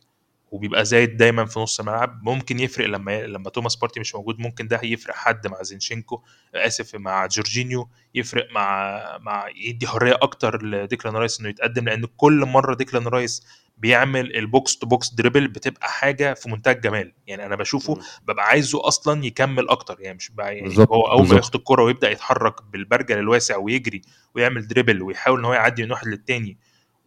وبيبقى 0.52 0.86
زايد 0.86 1.18
دايما 1.18 1.46
في 1.46 1.60
نص 1.60 1.80
الملعب. 1.80 2.20
ممكن 2.24 2.60
يفرق 2.60 2.86
لما 2.86 3.22
لما 3.22 3.50
توماس 3.50 3.76
بارتي 3.76 4.00
مش 4.00 4.16
موجود 4.16 4.40
ممكن 4.40 4.68
ده 4.68 4.80
يفرق 4.84 5.16
حد 5.16 5.48
مع 5.48 5.62
زينشينكو. 5.64 6.22
آسف 6.56 6.96
مع 6.96 7.26
جورجينيو. 7.26 7.90
يفرق 8.16 8.48
مع 8.52 9.00
مع 9.22 9.46
يدي 9.56 9.88
حرية 9.88 10.14
أكتر 10.22 10.66
لديكلان 10.66 11.16
رايس 11.16 11.40
إنه 11.40 11.50
يتقدم 11.50 11.86
لأن 11.86 12.06
كل 12.18 12.46
مرة 12.46 12.76
ديكلان 12.76 13.08
رايس 13.08 13.62
بيعمل 13.78 14.36
ال 14.36 14.46
box 14.46 14.78
to 14.78 14.88
box 14.88 15.14
dribble 15.14 15.48
بتبقى 15.48 15.88
حاجة 15.88 16.34
في 16.34 16.50
منتهى 16.50 16.74
الجمال. 16.74 17.14
يعني 17.28 17.46
أنا 17.46 17.56
بشوفه. 17.56 18.00
ببقى 18.28 18.46
عايزه 18.46 18.88
أصلا 18.88 19.26
يكمل 19.26 19.70
أكتر. 19.70 19.98
يعني 20.00 20.18
مش 20.18 20.32
يعني 20.40 20.62
بالظبط، 20.62 20.90
هو 20.90 21.02
أول 21.02 21.28
ما. 21.28 21.36
ياخد 21.36 21.56
الكرة 21.56 21.84
ويبدأ 21.84 22.12
يتحرك 22.12 22.64
بالبرجل 22.64 23.18
الواسع 23.18 23.58
ويجري 23.58 24.02
ويعمل 24.36 24.68
dribble 24.68 25.02
ويحاول 25.02 25.40
إن 25.40 25.46
هو 25.46 25.54
يعدي 25.54 25.84
من 25.84 25.92
واحد 25.92 26.08
للتاني 26.08 26.58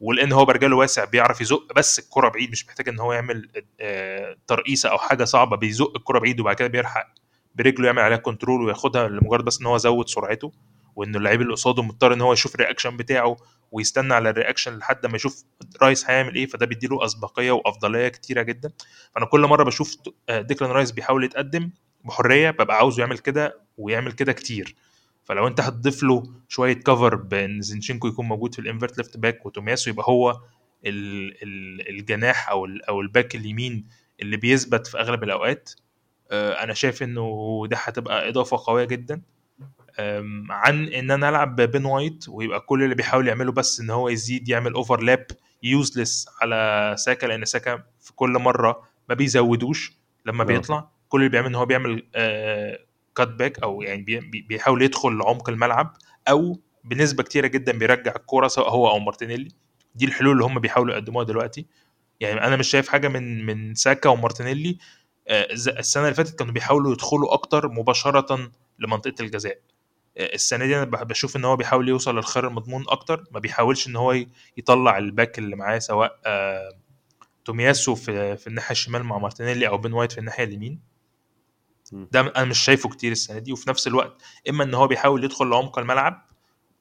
ولان 0.04 0.32
هو 0.32 0.44
برجله 0.44 0.76
واسع 0.76 1.04
بيعرف 1.04 1.40
يزق 1.40 1.72
بس 1.76 1.98
الكرة 1.98 2.28
بعيد 2.28 2.50
مش 2.50 2.66
محتاج 2.66 2.88
ان 2.88 3.00
هو 3.00 3.12
يعمل 3.12 3.48
آه، 3.80 4.36
ترقيصة 4.46 4.88
أو 4.88 4.98
حاجة 4.98 5.24
صعبة 5.24 5.56
بيزق 5.56 5.92
الكرة 5.96 6.18
بعيد 6.18 6.40
وبعد 6.40 6.56
كده 6.56 6.68
بيلحق 6.68 7.14
برجله 7.54 7.86
يعمل 7.86 8.02
عليها 8.02 8.18
control 8.18 8.62
وياخدها 8.62 9.08
لمجرد 9.08 9.44
بس 9.44 9.60
إن 9.60 9.66
هو 9.66 9.76
زود 9.76 10.08
سرعته 10.08 10.52
وان 10.96 11.16
اللعيب 11.16 11.40
اللي 11.42 11.52
قصاده 11.52 11.82
مضطر 11.82 12.12
إن 12.12 12.20
هو 12.20 12.32
يشوف 12.32 12.54
ال 12.54 12.59
reaction 12.59 12.96
بتاعه 12.96 13.36
ويستنى 13.72 14.14
على 14.14 14.30
ال 14.30 14.36
reaction 14.36 14.78
لحد 14.78 15.06
ما 15.06 15.16
يشوف 15.16 15.44
رايس 15.82 16.10
هيعمل 16.10 16.34
إيه 16.34 16.46
فده 16.46 16.66
بيديله 16.66 17.04
أسبقية 17.04 17.50
وأفضلية 17.52 18.08
كتيرة 18.08 18.42
جدا. 18.42 18.72
فانا 19.14 19.26
كل 19.26 19.40
مرة 19.40 19.64
بشوف 19.64 19.96
آه، 20.28 20.40
ديكلان 20.40 20.70
رايس 20.70 20.90
بيحاول 20.90 21.24
يتقدم 21.24 21.70
بحرية 22.04 22.50
ببقى 22.50 22.76
عاوزه 22.76 23.00
يعمل 23.00 23.18
كده 23.18 23.60
ويعمل 23.78 24.12
كده 24.12 24.32
كتير. 24.32 24.74
فلو 25.24 25.46
انت 25.46 25.60
هتضيف 25.60 26.02
له 26.02 26.22
شوية 26.48 26.72
cover 26.72 27.14
بان 27.14 27.60
زينشينكو 27.60 28.08
يكون 28.08 28.26
موجود 28.26 28.54
في 28.54 28.60
ال 28.60 28.64
inverted 28.64 28.98
left 28.98 29.16
back 29.16 29.46
وتومياسو 29.46 29.90
يبقى 29.90 30.04
هو 30.08 30.40
ال 30.86 31.30
ال 31.42 31.88
الجناح 31.88 32.50
أو 32.50 32.66
أو 32.88 33.00
ال 33.00 33.07
back 33.07 33.34
اليمين 33.36 33.84
اللي 34.22 34.36
بيثبت 34.36 34.86
في 34.86 34.98
أغلب 35.00 35.22
الأوقات. 35.24 35.70
آه، 36.30 36.52
أنا 36.64 36.74
شايف 36.74 37.02
إنه 37.02 37.62
ده 37.70 37.76
هتبقى 37.76 38.28
إضافة 38.28 38.56
قوية 38.66 38.84
جدا. 38.84 39.22
عن 40.50 40.88
إن 40.88 41.10
أنا 41.10 41.28
ألعب 41.28 41.60
بين 41.60 41.84
وايت 41.84 42.24
ويبقى 42.28 42.60
كل 42.60 42.82
اللي 42.82 42.94
بيحاول 42.94 43.28
يعمله 43.28 43.52
بس 43.52 43.80
إن 43.80 43.90
هو 43.90 44.08
يزيد 44.08 44.48
يعمل 44.48 44.72
overlap 44.72 45.26
useless 45.62 46.26
على 46.42 46.94
ساكا 46.98 47.26
لأن 47.26 47.44
ساكا 47.44 47.82
في 48.00 48.12
كل 48.12 48.30
مرة 48.30 48.82
ما 49.08 49.14
بيزودوش 49.14 49.92
لما 50.26 50.42
آه. 50.42 50.46
بيطلع. 50.46 50.88
كل 51.08 51.18
اللي 51.18 51.28
بيعمل 51.30 51.46
إن 51.46 51.54
هو 51.54 51.66
بيعمل 51.66 52.02
cut 53.16 53.28
back 53.28 53.58
أو 53.62 53.82
يعني 53.82 54.02
بي- 54.02 54.20
بي- 54.20 54.40
بيحاول 54.42 54.82
يدخل 54.82 55.18
لعمق 55.18 55.48
الملعب 55.50 55.96
أو 56.28 56.60
بنسبة 56.84 57.22
كتيرة 57.22 57.46
جدا 57.46 57.72
بيرجع 57.78 58.12
الكورة 58.16 58.48
سواء 58.48 58.70
هو 58.70 58.90
أو 58.90 58.98
مارتينيلي. 58.98 59.48
دي 59.94 60.04
الحلول 60.04 60.32
اللي 60.32 60.44
هم 60.44 60.58
بيحاولوا 60.58 60.94
يقدموها 60.94 61.24
دلوقتي. 61.24 61.66
يعني 62.20 62.44
أنا 62.46 62.56
مش 62.56 62.68
شايف 62.68 62.88
حاجة 62.88 63.08
من 63.08 63.46
من 63.46 63.74
ساكا 63.74 64.08
ومارتينيلي 64.10 64.78
آه، 65.28 65.52
السنة 65.52 66.02
اللي 66.04 66.14
فاتت 66.14 66.38
كانوا 66.38 66.52
بيحاولوا 66.52 66.92
يدخلوا 66.92 67.32
أكتر 67.34 67.68
مباشرة 67.68 68.50
لمنطقة 68.78 69.14
الجزاء. 69.20 69.58
آه، 70.18 70.34
السنة 70.34 70.66
دي 70.66 70.76
أنا 70.76 70.84
بشوف 70.84 71.36
إن 71.36 71.44
هو 71.44 71.56
بيحاول 71.56 71.88
يوصل 71.88 72.16
للخيار 72.16 72.48
المضمون 72.48 72.84
أكتر. 72.88 73.24
ما 73.32 73.40
بيحاولش 73.40 73.86
إن 73.88 73.96
هو 73.96 74.16
يطلع 74.56 74.98
ال 74.98 75.06
back 75.06 75.38
اللي 75.38 75.56
معاه 75.56 75.78
سواء 75.78 76.20
آه، 76.26 76.72
تومياسو 77.44 77.94
في 77.94 78.36
في 78.36 78.46
الناحية 78.46 78.70
الشمال 78.72 79.02
مع 79.04 79.18
مارتينيلي 79.18 79.68
أو 79.68 79.78
بين 79.78 79.92
وايت 79.92 80.12
في 80.12 80.18
الناحية 80.18 80.44
اليمين. 80.44 80.93
ده 81.92 82.20
أنا 82.20 82.44
مش 82.44 82.58
شايفه 82.58 82.88
كتير 82.88 83.12
السنة 83.12 83.38
دي 83.38 83.52
وفي 83.52 83.70
نفس 83.70 83.86
الوقت 83.86 84.22
إما 84.50 84.64
إن 84.64 84.74
هو 84.74 84.86
بيحاول 84.86 85.24
يدخل 85.24 85.46
لعمق 85.50 85.78
الملعب 85.78 86.26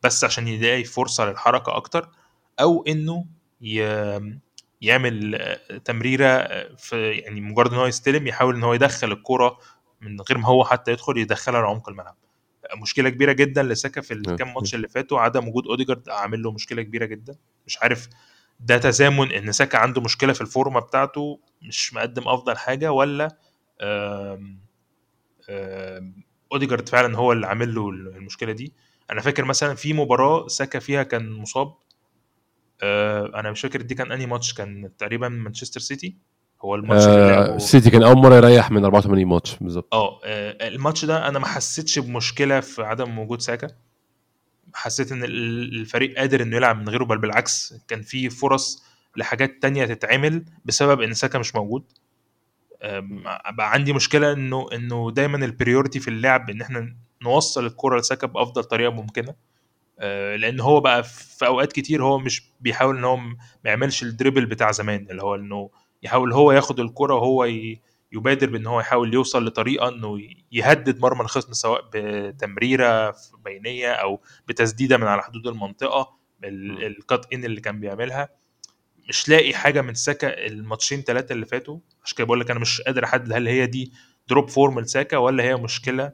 بس 0.03 0.23
عشان 0.23 0.47
يلاقي 0.47 0.83
فرصة 0.83 1.25
للحركة 1.25 1.75
أكتر 1.75 2.09
أو 2.59 2.83
إنه 2.87 3.25
يعمل 4.81 5.39
تمريرة 5.85 6.47
في 6.77 7.11
يعني 7.11 7.41
مجرد 7.41 7.71
إن 7.73 7.79
هو 7.79 7.85
يستلم 7.85 8.27
يحاول 8.27 8.55
إن 8.55 8.63
هو 8.63 8.73
يدخل 8.73 9.11
الكره 9.11 9.57
من 10.01 10.21
غير 10.21 10.37
ما 10.37 10.47
هو 10.47 10.63
حتى 10.65 10.91
يدخل 10.91 11.17
يدخلها 11.17 11.61
لعمق 11.61 11.89
الملعب. 11.89 12.15
مشكلة 12.81 13.09
كبيرة 13.09 13.31
جدا 13.31 13.63
لساكا 13.63 14.01
في 14.01 14.13
الكام 14.13 14.53
ماتش 14.53 14.75
اللي 14.75 14.87
فاتوا 14.87 15.19
عدم 15.19 15.47
وجود 15.47 15.67
أوديجارد 15.67 16.09
عامل 16.09 16.43
له 16.43 16.51
مشكلة 16.51 16.81
كبيرة 16.81 17.05
جدا. 17.05 17.35
مش 17.67 17.77
عارف 17.81 18.07
ده 18.59 18.77
تزامن 18.77 19.31
إن 19.31 19.51
ساكا 19.51 19.77
عنده 19.77 20.01
مشكلة 20.01 20.33
في 20.33 20.41
الفورمة 20.41 20.79
بتاعته 20.79 21.39
مش 21.61 21.93
مقدم 21.93 22.27
أفضل 22.27 22.57
حاجة 22.57 22.91
ولا 22.91 23.37
آم، 23.81 24.62
أوديجارد 26.53 26.89
فعلا 26.89 27.17
هو 27.17 27.31
اللي 27.31 27.47
عامل 27.47 27.75
له 27.75 27.89
المشكلة 27.89 28.51
دي. 28.51 28.73
أنا 29.11 29.21
فاكر 29.21 29.45
مثلا 29.45 29.75
في 29.75 29.93
مباراة 29.93 30.47
ساكا 30.47 30.79
فيها 30.79 31.03
كان 31.03 31.31
مصاب. 31.31 31.73
آه، 32.83 33.31
أنا 33.39 33.51
مش 33.51 33.61
فاكر 33.61 33.81
دي 33.81 33.95
كان 33.95 34.11
أنهي 34.11 34.25
ماتش 34.25 34.53
كان 34.53 34.89
تقريبا 34.97 35.29
مانشستر 35.29 35.79
سيتي. 35.79 36.15
هو 36.61 36.75
الماتش 36.75 37.03
آه 37.03 37.55
السيتي 37.55 37.89
كان 37.89 38.03
أول 38.03 38.17
مرة 38.17 38.35
يريح 38.35 38.71
من 38.71 38.85
84 38.85 39.25
ماتش 39.25 39.55
بالظبط. 39.61 39.93
آه 39.93 40.19
آه، 40.25 40.67
الماتش 40.67 41.05
ده 41.05 41.27
أنا 41.27 41.39
ما 41.39 41.45
حسيتش 41.45 41.99
بمشكلة 41.99 42.59
في 42.59 42.83
عدم 42.83 43.19
وجود 43.19 43.41
ساكا. 43.41 43.67
حسيت 44.73 45.11
إن 45.11 45.23
ال- 45.23 45.79
الفريق 45.79 46.17
قادر 46.17 46.41
إنه 46.41 46.55
يلعب 46.55 46.77
من 46.81 46.89
غيره 46.89 47.03
بل 47.03 47.17
بالعكس 47.17 47.73
كان 47.87 48.01
في 48.01 48.29
فرص 48.29 48.83
لحاجات 49.17 49.61
تانية 49.61 49.85
تتعمل 49.85 50.45
بسبب 50.65 51.01
إن 51.01 51.13
ساكا 51.13 51.39
مش 51.39 51.55
موجود. 51.55 51.83
بقى 53.51 53.71
عندي 53.73 53.93
مشكلة 53.93 54.33
إنه 54.33 54.67
إنه 54.73 55.11
دايما 55.11 55.45
ال 55.45 55.51
priority 55.51 55.99
في 55.99 56.07
اللعب 56.07 56.49
إن 56.49 56.61
إحنا 56.61 56.95
نوصل 57.21 57.65
الكرة 57.65 57.99
لساكا 57.99 58.27
بافضل 58.27 58.63
طريقة 58.63 58.91
ممكنة. 58.91 59.35
أه، 59.99 60.35
لأن 60.35 60.59
هو 60.59 60.79
بقى 60.79 61.03
في 61.03 61.45
أوقات 61.47 61.73
كتير 61.73 62.03
هو 62.03 62.19
مش 62.19 62.43
بيحاول 62.61 62.97
إن 62.97 63.03
هو 63.03 63.17
ما 63.17 63.35
يعملش 63.65 64.03
ال 64.03 64.09
dribble 64.09 64.45
بتاع 64.45 64.71
زمان 64.71 65.07
اللي 65.11 65.23
هو 65.23 65.35
إنه 65.35 65.69
يحاول 66.03 66.33
هو 66.33 66.51
ياخد 66.51 66.79
الكرة 66.79 67.13
وهو 67.15 67.45
يبادر 68.11 68.49
بإن 68.49 68.67
هو 68.67 68.79
يحاول 68.79 69.13
يوصل 69.13 69.45
لطريقة 69.45 69.89
إنه 69.89 70.19
يهدد 70.51 70.99
مرمى 71.01 71.21
الخصم 71.21 71.53
سواء 71.53 71.89
بتمريرة 71.93 73.15
بينية 73.45 73.91
أو 73.93 74.21
بتسديدة 74.47 74.97
من 74.97 75.07
على 75.07 75.21
حدود 75.23 75.47
المنطقة 75.47 76.17
ال- 76.43 76.83
ال 76.85 76.97
cut 76.97 77.33
in 77.33 77.43
اللي 77.45 77.61
كان 77.61 77.79
بيعملها. 77.79 78.29
مش 79.09 79.29
لاقي 79.29 79.53
حاجة 79.53 79.81
من 79.81 79.93
ساكا 79.93 80.45
الماتشين 80.47 81.01
ثلاثة 81.01 81.33
اللي 81.33 81.45
فاتوا. 81.45 81.77
عشان 82.03 82.17
كده 82.17 82.25
بقول 82.25 82.39
لك 82.39 82.51
أنا 82.51 82.59
مش 82.59 82.81
قادر 82.81 83.03
أحدد 83.03 83.33
هل 83.33 83.47
هي 83.47 83.65
دي 83.65 83.91
drop 84.29 84.49
form 84.49 84.79
لساكا 84.79 85.17
ولا 85.17 85.43
هي 85.43 85.55
مشكلة 85.55 86.13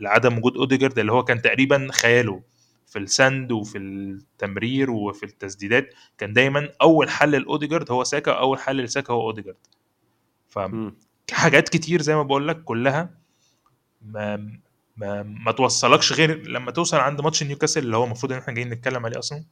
لعدم 0.00 0.38
وجود 0.38 0.56
أوديجارد 0.56 0.98
اللي 0.98 1.12
هو 1.12 1.24
كان 1.24 1.42
تقريبا 1.42 1.88
خياله 1.92 2.42
في 2.86 2.98
الإسناد 2.98 3.52
وفي 3.52 3.78
التمرير 3.78 4.90
وفي 4.90 5.22
التسديدات. 5.26 5.94
كان 6.18 6.32
دايما 6.32 6.68
أول 6.82 7.10
حل 7.10 7.30
لأوديجارد 7.30 7.90
هو 7.90 8.04
ساكا 8.04 8.32
أول 8.32 8.58
حل 8.58 8.76
لساكا 8.80 9.12
هو 9.12 9.26
أوديجارد. 9.26 9.56
مم. 10.56 10.94
فحاجات 11.28 11.68
كتير 11.68 12.02
زي 12.02 12.14
ما 12.14 12.22
بقول 12.22 12.48
لك 12.48 12.64
كلها 12.64 13.10
ما 14.02 14.52
ما, 14.96 15.22
ما 15.22 15.52
توصلكش 15.52 16.12
غير 16.12 16.48
لما 16.48 16.70
توصل 16.70 16.96
عند 16.96 17.20
ماتش 17.20 17.42
نيوكاسل 17.42 17.82
اللي 17.82 17.96
هو 17.96 18.04
المفروض 18.04 18.32
إن 18.32 18.38
إحنا 18.38 18.54
جايين 18.54 18.70
نتكلم 18.70 19.06
عليه 19.06 19.18
أصلا. 19.18 19.44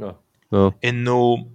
آه. 0.00 0.20
آه. 0.52 0.74
إنه 0.84 1.46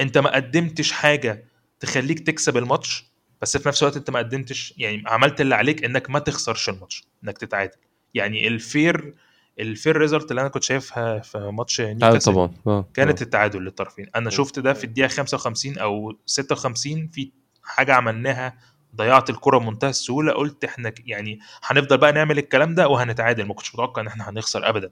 انت 0.00 0.18
ما 0.18 0.34
قدمتش 0.34 0.92
حاجة 0.92 1.44
تخليك 1.80 2.20
تكسب 2.20 2.56
الماتش 2.56 3.12
بس 3.42 3.56
في 3.56 3.68
نفس 3.68 3.82
الوقت 3.82 3.96
انت 3.96 4.10
ما 4.10 4.18
قدمتش 4.18 4.74
يعني 4.76 5.02
عملت 5.06 5.40
اللي 5.40 5.54
عليك 5.54 5.84
انك 5.84 6.10
ما 6.10 6.18
تخسرش 6.18 6.68
الماتش 6.68 7.04
انك 7.24 7.38
تتعادل. 7.38 7.76
يعني 8.14 8.48
ال 8.48 8.61
fair 8.61 9.14
ال 9.60 9.67
fair 9.67 9.96
result 9.96 10.30
اللي 10.30 10.40
أنا 10.40 10.48
كنت 10.48 10.62
شايفها 10.62 11.18
في 11.18 11.38
ماتش 11.38 11.76
تعال 11.76 11.96
نيوكاسل 11.98 12.32
طبعا. 12.32 12.54
آه 12.66 12.88
كانت 12.94 13.22
التعادل 13.22 13.62
للطرفين. 13.64 14.06
أنا 14.16 14.30
شفت 14.30 14.58
ده 14.58 14.72
في 14.72 14.84
الدقيقة 14.84 15.08
55 15.08 15.78
أو 15.78 16.18
56 16.26 17.08
في 17.08 17.30
حاجة 17.62 17.94
عملناها 17.94 18.58
ضيعت 18.96 19.30
الكرة 19.30 19.58
بمنتهى 19.58 19.90
السهولة 19.90 20.32
قلت 20.32 20.64
إحنا 20.64 20.92
يعني 21.06 21.38
هنفضل 21.64 21.98
بقى 21.98 22.12
نعمل 22.12 22.38
الكلام 22.38 22.74
ده 22.74 22.88
وهنتعادل. 22.88 23.44
ما 23.44 23.54
كنتش 23.54 23.74
متوقع 23.74 24.02
إن 24.02 24.06
إحنا 24.06 24.30
هنخسر 24.30 24.68
ابدا. 24.68 24.90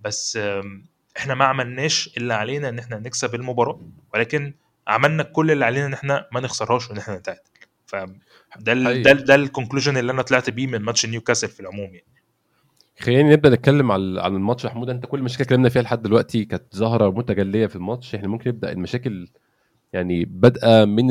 بس 0.00 0.38
إحنا 1.16 1.34
ما 1.34 1.44
عملناش 1.44 2.10
اللي 2.16 2.34
علينا 2.34 2.68
إن 2.68 2.78
إحنا 2.78 2.98
نكسب 2.98 3.34
المباراة 3.34 3.80
ولكن 4.14 4.54
عملنا 4.88 5.22
كل 5.22 5.50
اللي 5.50 5.64
علينا 5.64 5.86
إن 5.86 5.92
إحنا 5.92 6.26
ما 6.32 6.40
نخسرهاش 6.40 6.90
وإن 6.90 6.98
إحنا 6.98 7.18
نتعادل. 7.18 7.40
فده 7.86 8.72
ال. 8.72 9.02
ده 9.02 9.12
ال 9.12 9.24
ده 9.24 9.34
ال 9.34 9.40
conclusion 9.40 9.96
اللي 9.96 10.12
أنا 10.12 10.22
طلعت 10.22 10.50
بيه 10.50 10.66
من 10.66 10.78
ماتش 10.78 11.06
نيوكاسل 11.06 11.48
في 11.48 11.60
العموم 11.60 11.84
يعني. 11.94 12.04
خلينا 13.00 13.32
نبدأ 13.32 13.50
نتكلم 13.50 13.92
على 13.92 14.22
عن 14.22 14.34
الماتش 14.34 14.64
يا 14.64 14.70
حمود 14.70 14.90
أنت 14.90 15.06
كل 15.06 15.18
المشاكل 15.18 15.42
اللي 15.42 15.46
اتكلمنا 15.46 15.68
فيها 15.68 15.82
لحد 15.82 16.02
دلوقتي 16.02 16.44
كانت 16.44 16.76
ظاهرة 16.76 17.10
متجلية 17.10 17.66
في 17.66 17.76
الماتش. 17.76 18.14
إحنا 18.14 18.28
ممكن 18.28 18.50
نبدأ 18.50 18.72
المشاكل 18.72 19.28
يعني 19.92 20.24
بادئة 20.24 20.84
من 20.84 21.06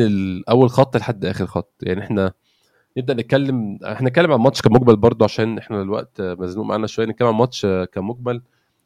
اول 0.50 0.70
خط 0.70 0.98
لحد 0.98 1.26
آخر 1.26 1.46
خط. 1.46 1.74
يعني 1.84 2.02
إحنا 2.04 2.34
نبدأ 2.98 3.14
نتكلم 3.14 3.80
إحنا 3.84 4.10
نتكلم 4.10 4.32
عن 4.32 4.38
الماتش 4.38 4.62
كمجمل 4.62 4.96
برضو 4.96 5.24
عشان 5.26 5.58
إحنا 5.58 5.82
الوقت 5.82 6.22
مزنوق 6.22 6.66
معانا 6.66 6.88
شوية. 6.88 7.06
نتكلم 7.06 7.28
عن 7.28 7.34
الماتش 7.34 7.68
كمجمل. 7.94 8.42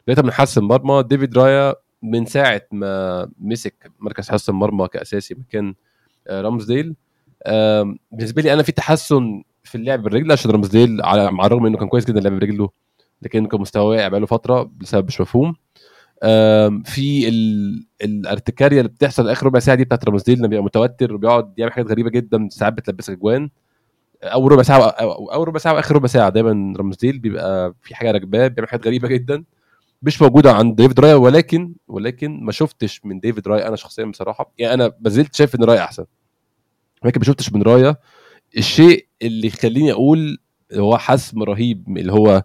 بدايه 0.07 0.25
من 0.25 0.31
حارس 0.31 0.57
المرمى 0.57 1.03
ديفيد 1.03 1.37
رايا 1.37 1.75
من 2.01 2.25
ساعة 2.25 2.61
ما 2.71 3.29
مسك 3.39 3.91
مركز 3.99 4.29
حراسه 4.29 4.51
المرمى 4.51 4.87
كأساسي 4.87 5.35
مكان 5.35 5.75
آه، 6.27 6.41
رامزديل. 6.41 6.95
بالنسبة 8.11 8.41
لي 8.41 8.53
أنا 8.53 8.63
في 8.63 8.71
تحسن 8.71 9.43
في 9.63 9.75
اللعب 9.75 10.03
بالرجل 10.03 10.31
عشان 10.31 10.51
رامزديل 10.51 11.01
على 11.01 11.31
مع 11.31 11.45
الرغم 11.45 11.65
إنه 11.65 11.77
كان 11.77 11.87
كويس 11.87 12.05
جدا 12.05 12.19
لعب 12.19 12.39
برجله 12.39 12.69
لكن 13.21 13.45
كان 13.45 13.61
مستواه 13.61 13.83
واقع 13.85 14.07
بقاله 14.07 14.25
فترة 14.25 14.71
بسبب 14.77 15.07
مش 15.07 15.21
مفهوم. 15.21 15.55
في 16.85 17.29
ال- 17.29 17.85
الارتكاريا 18.03 18.77
اللي 18.79 18.89
بتحصل 18.89 19.29
آخر 19.29 19.45
ربع 19.45 19.59
ساعة 19.59 19.77
دي 19.77 19.83
بتاعت 19.83 20.05
رامزديل 20.05 20.37
لما 20.39 20.47
بيبقى 20.47 20.63
متوتر 20.63 21.13
وبيقعد 21.13 21.53
يعمل 21.59 21.71
حاجات 21.73 21.87
غريبة 21.91 22.09
جدا 22.09 22.47
ساعات 22.51 22.73
بتلبسك 22.73 23.13
أجوان. 23.13 23.49
أول 24.23 24.51
ربع 24.51 24.63
ساعة 24.63 24.79
أو 24.89 25.31
أو 25.31 25.43
ربع 25.43 25.59
ساعة 25.59 25.73
وآخر 25.73 25.95
ربع 25.95 26.07
ساعة 26.07 26.29
دايما 26.29 26.73
رامزديل 26.77 27.19
بيبقى 27.19 27.73
في 27.81 27.95
حاجة 27.95 28.11
راكباه 28.11 28.47
بيعمل 28.47 28.69
حاجات 28.69 28.85
غريبة 28.87 29.07
جدا. 29.07 29.43
مش 30.03 30.21
موجودة 30.21 30.51
عند 30.51 30.75
ديفيد 30.75 30.99
رايا 30.99 31.15
ولكن 31.15 31.73
ولكن 31.87 32.43
ما 32.43 32.51
شفتش 32.51 33.05
من 33.05 33.19
ديفيد 33.19 33.47
رايا 33.47 33.67
أنا 33.67 33.75
شخصيا 33.75 34.05
بصراحة. 34.05 34.53
يعني 34.57 34.73
أنا 34.73 34.91
ما 35.01 35.09
زلت 35.09 35.35
شايف 35.35 35.55
إن 35.55 35.63
رايا 35.63 35.83
أحسن. 35.83 36.05
ولكن 37.03 37.19
ما 37.19 37.25
شفتش 37.25 37.53
من 37.53 37.61
رايا. 37.61 37.95
الشيء 38.57 39.07
اللي 39.21 39.47
يخليني 39.47 39.91
أقول 39.91 40.37
هو 40.73 40.97
حسم 40.97 41.43
رهيب 41.43 41.97
اللي 41.97 42.13
هو 42.13 42.43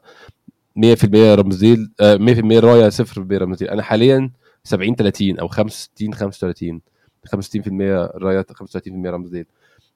100% 0.77 1.35
رمزيل 1.35 1.91
آه، 2.01 2.17
100% 2.17 2.61
رايا 2.65 2.91
0% 2.91 3.39
رمزيل. 3.39 3.69
أنا 3.69 3.83
حاليا 3.83 4.31
70 4.65 4.95
30 4.95 5.39
أو 5.39 5.49
65 5.49 6.15
35 6.15 6.81
65% 7.27 8.11
رايا 8.15 8.43
35% 8.43 9.07
رامزديل. 9.07 9.47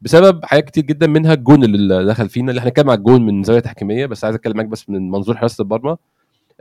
بسبب 0.01 0.45
حاجات 0.45 0.65
كتير 0.65 0.85
جدا 0.85 1.07
منها 1.07 1.35
الجون 1.35 1.65
اللي 1.65 2.05
دخل 2.05 2.29
فينا 2.29 2.51
اللي 2.51 2.59
إحنا 2.59 2.69
هنتكلم 2.71 2.91
على 2.91 2.99
الجون 2.99 3.23
من 3.27 3.43
زاوية 3.43 3.61
تحكيمية 3.61 4.07
بس 4.07 4.25
عايز 4.25 4.37
أتكلم 4.37 4.57
معاك 4.57 4.67
بس 4.67 4.91
من 4.91 5.11
منظور 5.11 5.37
حراسة 5.37 5.63
المرمى 5.63 5.91
آه، 5.91 5.99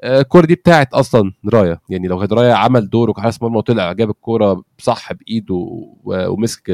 الكورة 0.03 0.45
دي 0.45 0.55
بتاعت 0.55 0.93
أصلا 0.93 1.33
رايا 1.53 1.79
يعني 1.89 2.07
لو 2.07 2.19
كان 2.19 2.37
رايا 2.37 2.53
عمل 2.53 2.89
دوره 2.89 3.11
كحارس 3.11 3.41
مرمى 3.41 3.57
وطلع 3.57 3.91
جاب 3.91 4.09
الكورة 4.09 4.63
صح 4.77 5.13
بإيده 5.13 5.55
ومسك. 6.03 6.71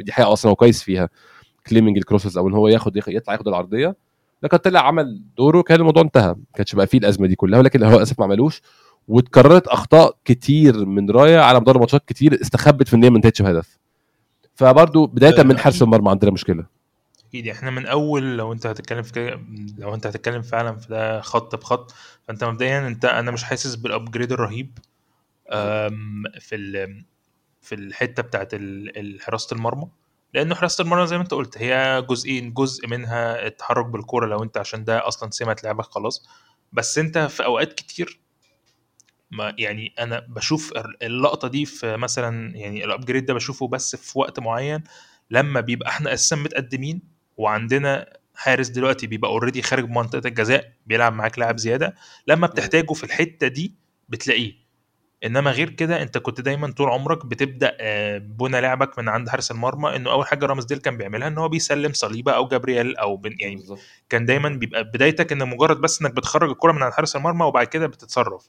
دي 0.00 0.12
حقيقة 0.12 0.32
أصلا 0.32 0.50
هو 0.50 0.54
كويس 0.54 0.82
فيها. 0.82 1.08
claiming 1.66 1.96
ال 1.96 2.01
crosses 2.01 2.38
أو 2.38 2.48
إن 2.48 2.54
هو 2.54 2.68
ياخد 2.68 2.96
يطلع 2.96 3.34
ياخد 3.34 3.48
العرضية. 3.48 3.96
لكن 4.42 4.56
طلع 4.56 4.80
عمل 4.80 5.22
دوره 5.36 5.62
كان 5.62 5.80
الموضوع 5.80 6.02
انتهى. 6.02 6.28
ما 6.28 6.36
كانش 6.54 6.74
بقى 6.74 6.86
فيه 6.86 6.98
الأزمة 6.98 7.26
دي 7.26 7.36
كلها. 7.36 7.58
ولكن 7.58 7.82
هو 7.82 7.96
للأسف 7.96 8.18
ما 8.18 8.24
عملوش. 8.24 8.62
واتكررت 9.08 9.68
أخطاء 9.68 10.16
كتير 10.24 10.86
من 10.86 11.10
رايا 11.10 11.40
على 11.40 11.60
مدار 11.60 11.78
ماتشات 11.78 12.04
كتير 12.06 12.40
استخبت 12.40 12.88
في 12.88 12.96
إن 12.96 13.04
هي 13.04 13.10
ما 13.10 13.16
انتهتش 13.16 13.42
بهدف. 13.42 13.78
فبرضه 14.54 15.06
بداية 15.06 15.42
من 15.42 15.58
حارس 15.58 15.82
المرمى 15.82 16.10
عندنا 16.10 16.30
مشكلة. 16.30 16.79
أكيد. 17.30 17.48
إحنا 17.48 17.70
من 17.70 17.86
أول 17.86 18.36
لو 18.36 18.52
أنت 18.52 18.66
هتتكلم 18.66 19.02
في 19.02 19.12
كده 19.12 19.40
لو 19.78 19.94
أنت 19.94 20.06
هتتكلم 20.06 20.42
فعلا 20.42 20.76
في 20.76 20.88
ده 20.88 21.20
خط 21.20 21.54
بخط 21.54 21.94
فأنت 22.28 22.44
مبدئيا 22.44 22.86
أنت 22.86 23.04
أنا 23.04 23.30
مش 23.30 23.44
حاسس 23.44 23.74
بالابجريد 23.74 24.32
الرهيب 24.32 24.78
في 26.40 26.54
ال- 26.56 27.04
في 27.60 27.74
الحتة 27.74 28.22
بتاعت 28.22 28.52
حراسة 29.20 29.54
المرمى. 29.56 29.88
لأنه 30.34 30.54
حراسة 30.54 30.82
المرمى 30.84 31.06
زي 31.06 31.16
ما 31.16 31.22
أنت 31.22 31.34
قلت 31.34 31.58
هي 31.58 32.04
جزئين 32.10 32.52
جزء 32.54 32.86
منها 32.88 33.46
التحرك 33.46 33.86
بالكورة 33.86 34.26
لو 34.26 34.42
أنت 34.42 34.56
عشان 34.58 34.84
ده 34.84 35.08
أصلا 35.08 35.30
سمه 35.30 35.56
لعبك 35.64 35.84
خلاص. 35.84 36.28
بس 36.72 36.98
أنت 36.98 37.18
في 37.18 37.44
أوقات 37.44 37.72
كتير 37.72 38.20
ما 39.30 39.54
يعني 39.58 39.94
أنا 39.98 40.26
بشوف 40.28 40.72
اللقطة 41.02 41.48
دي 41.48 41.64
في 41.64 41.96
مثلا 41.96 42.56
يعني 42.56 42.84
ال 42.84 42.89
upgrade 42.89 43.26
ده 43.26 43.34
بشوفه 43.34 43.68
بس 43.68 43.96
في 43.96 44.18
وقت 44.18 44.40
معين 44.40 44.84
لما 45.30 45.60
بيبقى 45.60 45.88
إحنا 45.88 46.12
أساسا 46.14 46.36
متقدمين 46.36 47.02
وعندنا 47.40 48.06
حارس 48.34 48.68
دلوقتي 48.68 49.06
بيبقى 49.06 49.30
already 49.30 49.62
خارج 49.62 49.88
منطقة 49.88 50.28
الجزاء 50.28 50.72
بيلعب 50.86 51.12
معاك 51.12 51.38
لاعب 51.38 51.58
زيادة. 51.58 51.94
لما 52.26 52.46
بتحتاجه 52.46 52.92
في 52.92 53.04
الحتة 53.04 53.48
دي 53.48 53.74
بتلاقيه. 54.08 54.52
إنما 55.24 55.50
غير 55.50 55.70
كده 55.70 56.02
أنت 56.02 56.18
كنت 56.18 56.40
دايما 56.40 56.72
طول 56.72 56.88
عمرك 56.88 57.26
بتبدأ 57.26 57.76
آه، 57.80 58.18
بنى 58.18 58.60
لعبك 58.60 58.98
من 58.98 59.08
عند 59.08 59.28
حارس 59.28 59.50
المرمى 59.50 59.96
إنه 59.96 60.10
أول 60.12 60.26
حاجة 60.26 60.46
رامزديل 60.46 60.78
كان 60.78 60.96
بيعملها 60.96 61.28
إن 61.28 61.38
هو 61.38 61.48
بيسلم 61.48 61.92
صليبة 61.92 62.32
أو 62.32 62.48
جابرييل 62.48 62.96
أو 62.96 63.16
بن، 63.16 63.36
يعني 63.40 63.62
كان 64.08 64.24
دايما 64.24 64.48
بيبقى 64.48 64.84
بدايتك 64.84 65.32
إن 65.32 65.48
مجرد 65.48 65.80
بس 65.80 66.02
إنك 66.02 66.14
بتخرج 66.14 66.50
الكرة 66.50 66.72
من 66.72 66.82
عند 66.82 66.92
حارس 66.92 67.16
المرمى 67.16 67.44
وبعد 67.44 67.66
كده 67.66 67.86
بتتصرف. 67.86 68.48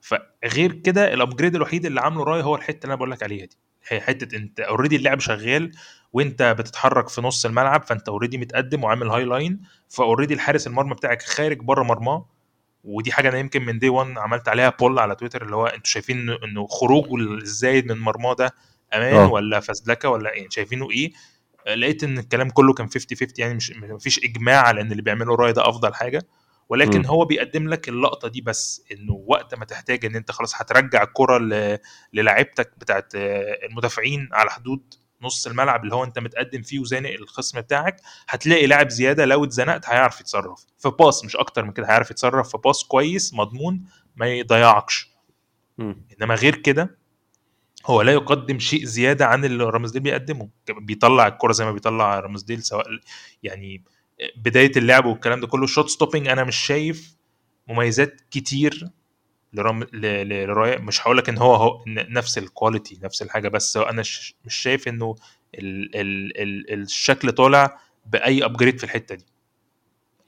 فغير 0.00 0.72
كده 0.72 1.14
ال 1.14 1.19
upgrade 1.19 1.54
الوحيد 1.54 1.86
اللي 1.86 2.00
عامله 2.00 2.24
رايا 2.24 2.42
هو 2.42 2.54
الحتة 2.54 2.76
اللي 2.84 2.86
أنا 2.86 2.94
بقول 2.94 3.10
لك 3.10 3.22
عليها 3.22 3.44
دي. 3.46 3.56
هي 3.88 4.00
حتة 4.00 4.36
أنت 4.36 4.60
already 4.60 4.96
اللعب 4.96 5.20
شغال 5.20 5.72
وانت 6.12 6.42
بتتحرك 6.42 7.08
في 7.08 7.20
نص 7.20 7.46
الملعب 7.46 7.82
فانت 7.82 8.08
already 8.08 8.38
متقدم 8.38 8.84
وعامل 8.84 9.08
high 9.08 9.24
line 9.24 9.60
ف 9.88 9.94
already 9.94 10.34
الحارس 10.34 10.66
المرمى 10.66 10.94
بتاعك 10.94 11.22
خارج 11.22 11.58
بره 11.58 11.82
مرماه 11.82 12.26
ودي 12.84 13.12
حاجة 13.12 13.28
أنا 13.28 13.38
يمكن 13.38 13.64
من 13.64 13.78
day 13.78 13.88
1 13.88 14.18
عملت 14.18 14.48
عليها 14.48 14.68
poll 14.70 14.98
على 14.98 15.14
تويتر 15.14 15.42
اللي 15.42 15.56
هو 15.56 15.66
أنتوا 15.66 15.90
شايفين 15.90 16.30
انه 16.30 16.66
خروجه 16.66 17.14
الزايد 17.14 17.92
من 17.92 17.98
مرماه 17.98 18.34
ده 18.34 18.54
أمان 18.94 19.14
آه. 19.14 19.32
ولا 19.32 19.60
فزلكه 19.60 20.08
ولا 20.08 20.32
إيه 20.32 20.48
شايفينه 20.50 20.90
إيه 20.90 21.12
لقيت 21.76 22.04
إن 22.04 22.18
الكلام 22.18 22.50
كله 22.50 22.72
كان 22.74 22.86
50 22.88 23.18
50 23.18 23.28
يعني 23.38 23.54
مش 23.54 23.72
مفيش 23.72 24.24
إجماع 24.24 24.60
على 24.60 24.80
إن 24.80 24.90
اللي 24.92 25.02
بيعمله 25.02 25.34
راي 25.34 25.52
ده 25.52 25.68
أفضل 25.68 25.94
حاجة 25.94 26.22
ولكن 26.68 26.98
مم. 26.98 27.06
هو 27.06 27.24
بيقدم 27.24 27.68
لك 27.68 27.88
اللقطة 27.88 28.28
دي 28.28 28.40
بس 28.40 28.84
إنه 28.92 29.24
وقت 29.26 29.54
ما 29.54 29.64
تحتاج 29.64 30.04
إن 30.04 30.16
أنت 30.16 30.30
خلاص 30.30 30.54
هترجع 30.56 31.02
الكرة 31.02 31.38
للاعيبتك 32.12 32.72
بتاعت 32.78 33.12
المدافعين 33.14 34.28
على 34.32 34.50
حدود 34.50 34.94
نص 35.22 35.46
الملعب 35.46 35.84
اللي 35.84 35.94
هو 35.94 36.04
انت 36.04 36.18
متقدم 36.18 36.62
فيه 36.62 36.78
وزانق 36.78 37.10
الخصم 37.10 37.60
بتاعك 37.60 37.96
هتلاقي 38.28 38.66
لاعب 38.66 38.88
زيادة 38.88 39.24
لو 39.24 39.44
اتزنقت 39.44 39.86
هيعرف 39.88 40.20
يتصرف. 40.20 40.66
في 40.78 40.88
باص 40.88 41.24
مش 41.24 41.36
أكتر 41.36 41.64
من 41.64 41.72
كده 41.72 41.86
هيعرف 41.86 42.10
يتصرف. 42.10 42.48
في 42.50 42.58
باص 42.58 42.84
كويس 42.84 43.34
مضمون 43.34 43.84
ما 44.16 44.26
يضيعكش. 44.26 45.10
إنما 45.78 46.34
غير 46.34 46.56
كده 46.56 46.98
هو 47.86 48.02
لا 48.02 48.12
يقدم 48.12 48.58
شيء 48.58 48.84
زيادة 48.84 49.26
عن 49.26 49.44
اللي 49.44 49.64
رامزديل 49.64 50.02
بيقدمه 50.02 50.48
بيطلع 50.70 51.26
الكرة 51.26 51.52
زي 51.52 51.64
ما 51.64 51.72
بيطلع 51.72 52.20
رامزديل 52.20 52.62
سواء 52.62 52.86
يعني 53.42 53.84
بداية 54.36 54.72
اللعب 54.76 55.06
والكلام 55.06 55.40
ده 55.40 55.46
كله. 55.46 55.66
shot 55.66 55.88
stopping 55.88 56.28
أنا 56.28 56.44
مش 56.44 56.56
شايف 56.56 57.16
مميزات 57.68 58.20
كتير 58.30 58.90
لرام 59.52 59.82
لرايا 59.92 60.78
مش 60.78 61.00
هقول 61.02 61.18
لك 61.18 61.28
إن 61.28 61.38
هو 61.38 61.54
هو 61.54 61.84
نفس 61.86 62.38
ال 62.38 62.46
quality 62.46 62.98
نفس 63.02 63.22
الحاجة 63.22 63.48
بس 63.48 63.76
أنا 63.76 64.02
ش- 64.02 64.34
مش 64.44 64.54
شايف 64.54 64.88
إنه 64.88 65.16
ال 65.54 65.96
ال 65.96 66.40
ال 66.42 66.72
الشكل 66.82 67.32
طالع 67.32 67.78
بأي 68.06 68.44
upgrade 68.44 68.78
في 68.78 68.84
الحتة 68.84 69.14
دي 69.14 69.26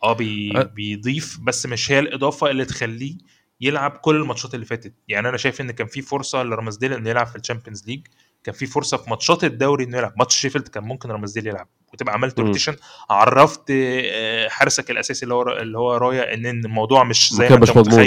آه 0.05 0.13
بي. 0.13 0.53
بيضيف 0.75 1.39
بس 1.43 1.67
مش 1.67 1.93
هي 1.93 1.99
الإضافة 1.99 2.51
اللي 2.51 2.65
تخليه 2.65 3.15
يلعب 3.61 3.91
كل 3.91 4.17
الماتشات 4.17 4.55
اللي 4.55 4.67
فاتت 4.67 4.95
يعني 5.09 5.29
أنا 5.29 5.37
شايف 5.37 5.61
إن 5.61 5.71
كان 5.71 5.87
في 5.87 6.03
فرصة 6.03 6.43
لرامزديل 6.43 6.93
إنه 6.93 7.11
يلعب 7.11 7.27
في 7.27 7.37
ال 7.37 7.42
Champions 7.42 7.87
League 7.89 8.07
كان 8.45 8.55
في 8.55 8.67
فرصة 8.67 8.97
في 8.97 9.11
ماتشات 9.11 9.45
الدوري 9.45 9.85
إنه 9.85 9.99
يلعب 9.99 10.13
ماتش 10.19 10.37
شيفيلد 10.37 10.69
كان 10.69 10.85
ممكن 10.85 11.11
رامزديل 11.11 11.47
يلعب 11.47 11.69
وتبقى 11.93 12.15
عملت. 12.15 12.39
rotation 12.47 12.77
عرفت 13.11 13.63
آه، 13.71 14.49
حارسك 14.49 14.91
الأساسي 14.91 15.23
اللي 15.23 15.35
هو 15.35 15.43
اللي 15.43 15.79
هو 15.79 15.97
رايا 15.97 16.35
إن 16.35 16.47
الموضوع 16.47 17.05
مش 17.05 17.33
زي 17.33 17.49
ما 17.49 17.55
أنت 17.55 17.71
مضمون. 17.89 18.01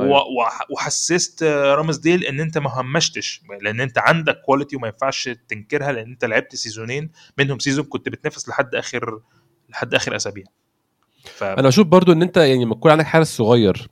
أيوة. 0.00 0.22
وحسست 0.70 1.42
رامزديل 1.42 2.24
إن 2.24 2.40
أنت 2.40 2.58
ما 2.58 2.80
همشتش 2.80 3.42
لأن 3.62 3.80
أنت 3.80 3.98
عندك 3.98 4.40
quality 4.46 4.76
وما 4.76 4.86
ينفعش 4.86 5.30
تنكرها 5.48 5.92
لأن 5.92 6.10
أنت 6.10 6.24
لعبت 6.24 6.56
season 6.56 6.96
ين 6.96 7.10
منهم 7.38 7.58
season 7.58 7.84
كنت 7.84 8.08
بتنافس 8.08 8.48
لحد 8.48 8.74
آخر 8.74 9.20
لحد 9.70 9.94
آخر 9.94 10.16
أسابيع 10.16 10.44
ف... 11.24 11.44
أنا 11.44 11.68
بشوف 11.68 11.86
برضو 11.86 12.12
إن 12.12 12.22
أنت 12.22 12.36
يعني 12.36 12.64
لما 12.64 12.74
تكون 12.74 12.90
عندك 12.90 13.04
حارس 13.04 13.36
صغير 13.36 13.88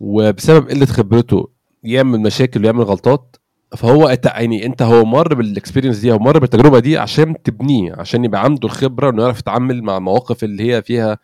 وبسبب 0.00 0.68
قلة 0.68 0.86
خبرته 0.86 1.48
يعمل 1.82 2.20
مشاكل 2.20 2.62
ويعمل 2.64 2.84
غلطات 2.84 3.36
فهو 3.76 4.16
يعني 4.24 4.66
أنت 4.66 4.82
هو 4.82 5.04
مر 5.04 5.34
بال 5.34 5.45
experience 5.45 5.98
دي 5.98 6.12
أو 6.12 6.18
مر 6.18 6.38
بالتجربة 6.38 6.78
دي 6.78 6.98
عشان 6.98 7.42
تبنيه 7.42 7.94
عشان 7.98 8.24
يبقى 8.24 8.44
عنده 8.44 8.68
الخبرة 8.68 9.10
إنه 9.10 9.22
يعرف 9.22 9.38
يتعامل 9.38 9.82
مع 9.82 9.96
المواقف 9.96 10.44
اللي 10.44 10.74
هي 10.74 10.82
فيها 10.82 11.18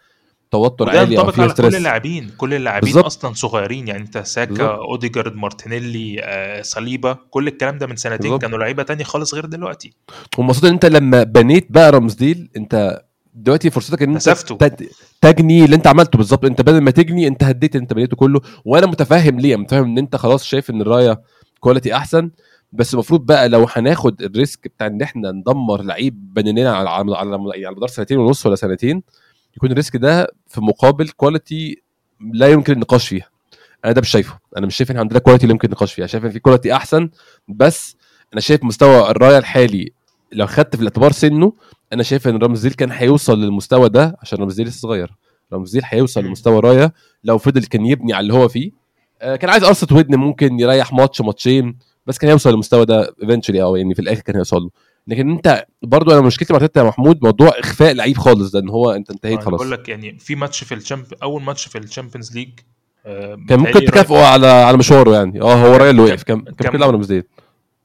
توتر 0.68 0.88
عالي 0.90 1.18
أو 1.18 1.30
فيها 1.30 1.42
على 1.42 1.50
كل 1.52 1.56
stress 1.56 1.74
اللاعبين 1.74 2.30
كل 2.36 2.54
اللاعبين. 2.54 2.98
أصلا 2.98 3.32
صغيرين 3.34 3.88
يعني 3.88 4.02
أنت 4.02 4.18
ساكا. 4.18 4.66
أوديجارد 4.66 5.36
مارتينيلي 5.36 6.16
آه، 6.22 6.62
صليبا 6.62 7.16
كل 7.30 7.48
الكلام 7.48 7.78
ده 7.78 7.86
من 7.86 7.96
سنتين 7.96 8.18
بالظبط. 8.18 8.40
كانوا 8.42 8.58
لعيبة 8.58 8.82
تانية 8.82 9.04
خالص 9.04 9.34
غير 9.34 9.46
دلوقتي 9.46 9.92
والمقصود 10.38 10.64
إن 10.64 10.72
أنت 10.72 10.86
لما 10.86 11.22
بنيت 11.22 11.66
بقى 11.70 11.90
رامزديل 11.92 12.48
أنت 12.56 13.02
دلوقتي 13.34 13.70
فرصتك 13.70 14.02
إن 14.02 14.12
أنت. 14.14 14.28
تد- 14.28 14.88
تجني 15.20 15.64
اللي 15.64 15.76
أنت 15.76 15.86
عملته 15.86 16.16
بالظبط 16.16 16.44
أنت 16.44 16.60
بدل 16.60 16.80
ما 16.80 16.90
تجني 16.90 17.26
أنت 17.26 17.44
هديت 17.44 17.74
اللي 17.74 17.82
أنت 17.82 17.92
بنيته 17.92 18.16
كله 18.16 18.40
وأنا 18.64 18.86
متفهم 18.86 19.40
ليه 19.40 19.56
متفهم 19.56 19.84
إن 19.84 19.98
أنت 19.98 20.16
خلاص 20.16 20.44
شايف 20.44 20.70
إن 20.70 20.80
رايا 20.80 21.20
quality 21.60 21.94
أحسن 21.96 22.30
بس 22.72 22.94
المفروض 22.94 23.26
بقى 23.26 23.48
لو 23.48 23.66
هناخد 23.72 24.22
ال 24.22 24.31
risk 24.31 24.68
بتاع 24.68 24.86
إن 24.86 25.02
إحنا 25.02 25.32
ندمر 25.32 25.82
لعيب 25.82 26.34
بنيناه 26.34 26.70
على 26.70 26.90
على 26.90 27.10
يعني 27.10 27.66
على 27.66 27.76
مدار 27.76 27.88
سنتين 27.88 28.18
ونص 28.18 28.46
ولا 28.46 28.54
سنتين 28.54 29.02
يكون 29.56 29.70
ال 29.70 29.75
risk 29.75 29.96
ده 29.96 30.28
في 30.48 30.60
مقابل 30.60 31.08
quality 31.08 31.82
لا 32.32 32.48
يمكن 32.48 32.72
النقاش 32.72 33.08
فيها. 33.08 33.28
أنا 33.84 33.92
ده 33.92 34.00
مش 34.00 34.08
شايفه. 34.08 34.38
أنا 34.56 34.66
مش 34.66 34.76
شايف 34.76 34.90
إن 34.90 34.98
عندنا 34.98 35.18
quality 35.18 35.44
اللي 35.44 35.52
يمكن 35.52 35.68
النقاش 35.68 35.92
فيها. 35.94 36.06
شايف 36.06 36.24
إن 36.24 36.30
في 36.30 36.38
quality 36.38 36.72
أحسن 36.74 37.10
بس 37.48 37.96
أنا 38.32 38.40
شايف 38.40 38.64
مستوى 38.64 39.10
رايا 39.10 39.38
الحالي 39.38 39.92
لو 40.32 40.46
خدت 40.46 40.76
في 40.76 40.82
الاعتبار 40.82 41.12
سنه 41.12 41.52
أنا 41.92 42.02
شايف 42.02 42.28
إن 42.28 42.36
رامزديل 42.36 42.72
كان 42.72 42.90
هيوصل 42.92 43.40
للمستوى 43.40 43.88
ده 43.88 44.16
عشان 44.22 44.38
رامزديل 44.38 44.66
لسه 44.66 44.80
صغير. 44.80 45.14
رامزديل 45.52 45.82
هيوصل. 45.84 46.24
لمستوى 46.24 46.60
رايا 46.60 46.92
لو 47.24 47.38
فضل 47.38 47.64
كان 47.64 47.86
يبني 47.86 48.12
على 48.12 48.22
اللي 48.22 48.34
هو 48.34 48.48
فيه. 48.48 48.70
آه، 49.22 49.36
كان 49.36 49.50
عايز 49.50 49.64
قرصه 49.64 49.86
ودن 49.96 50.16
ممكن 50.16 50.60
يريح 50.60 50.92
ماتش 50.92 51.20
ماتشين 51.20 51.78
بس 52.06 52.18
كان 52.18 52.28
هيوصل 52.28 52.50
للمستوى 52.50 52.84
ده 52.86 53.14
eventually 53.22 53.62
أو 53.62 53.76
يعني 53.76 53.94
في 53.94 54.00
الآخر 54.02 54.20
كان 54.20 54.34
هيوصل 54.36 54.62
له. 54.62 54.70
لكن 55.06 55.30
انت 55.30 55.66
برضو 55.82 56.12
أنا 56.12 56.20
مشكلتي 56.20 56.52
مع 56.52 56.56
ارتيتا 56.58 56.80
يا 56.80 56.86
محمود 56.86 57.18
موضوع 57.22 57.48
إخفاء 57.58 57.92
لعيب 57.94 58.18
خالص 58.18 58.50
ده 58.50 58.58
إن 58.60 58.68
هو 58.68 58.90
انت 58.90 59.10
انتهيت 59.10 59.40
خلاص. 59.42 59.60
بقول 59.60 59.70
لك 59.70 59.88
يعني 59.88 60.18
في 60.18 60.34
ماتش 60.34 60.64
في 60.64 60.74
ال 60.74 60.79
Champ 60.79 61.04
أول 61.22 61.42
ماتش 61.42 61.66
في 61.68 61.78
ال 61.78 61.84
Champions 61.84 62.34
League 62.36 62.48
آه، 63.06 63.38
كان 63.48 63.58
ممكن 63.60 63.84
تكافئه 63.84 64.26
على 64.26 64.46
على 64.46 64.76
مشواره 64.76 65.12
يعني. 65.14 65.40
آه 65.40 65.54
هو 65.54 65.76
رايا 65.76 65.90
اللي 65.90 66.02
وقف 66.02 66.22
كان 66.22 66.40
كان 66.40 66.54
كان- 66.54 66.66
ممكن 66.66 66.76
يلعب 66.78 66.90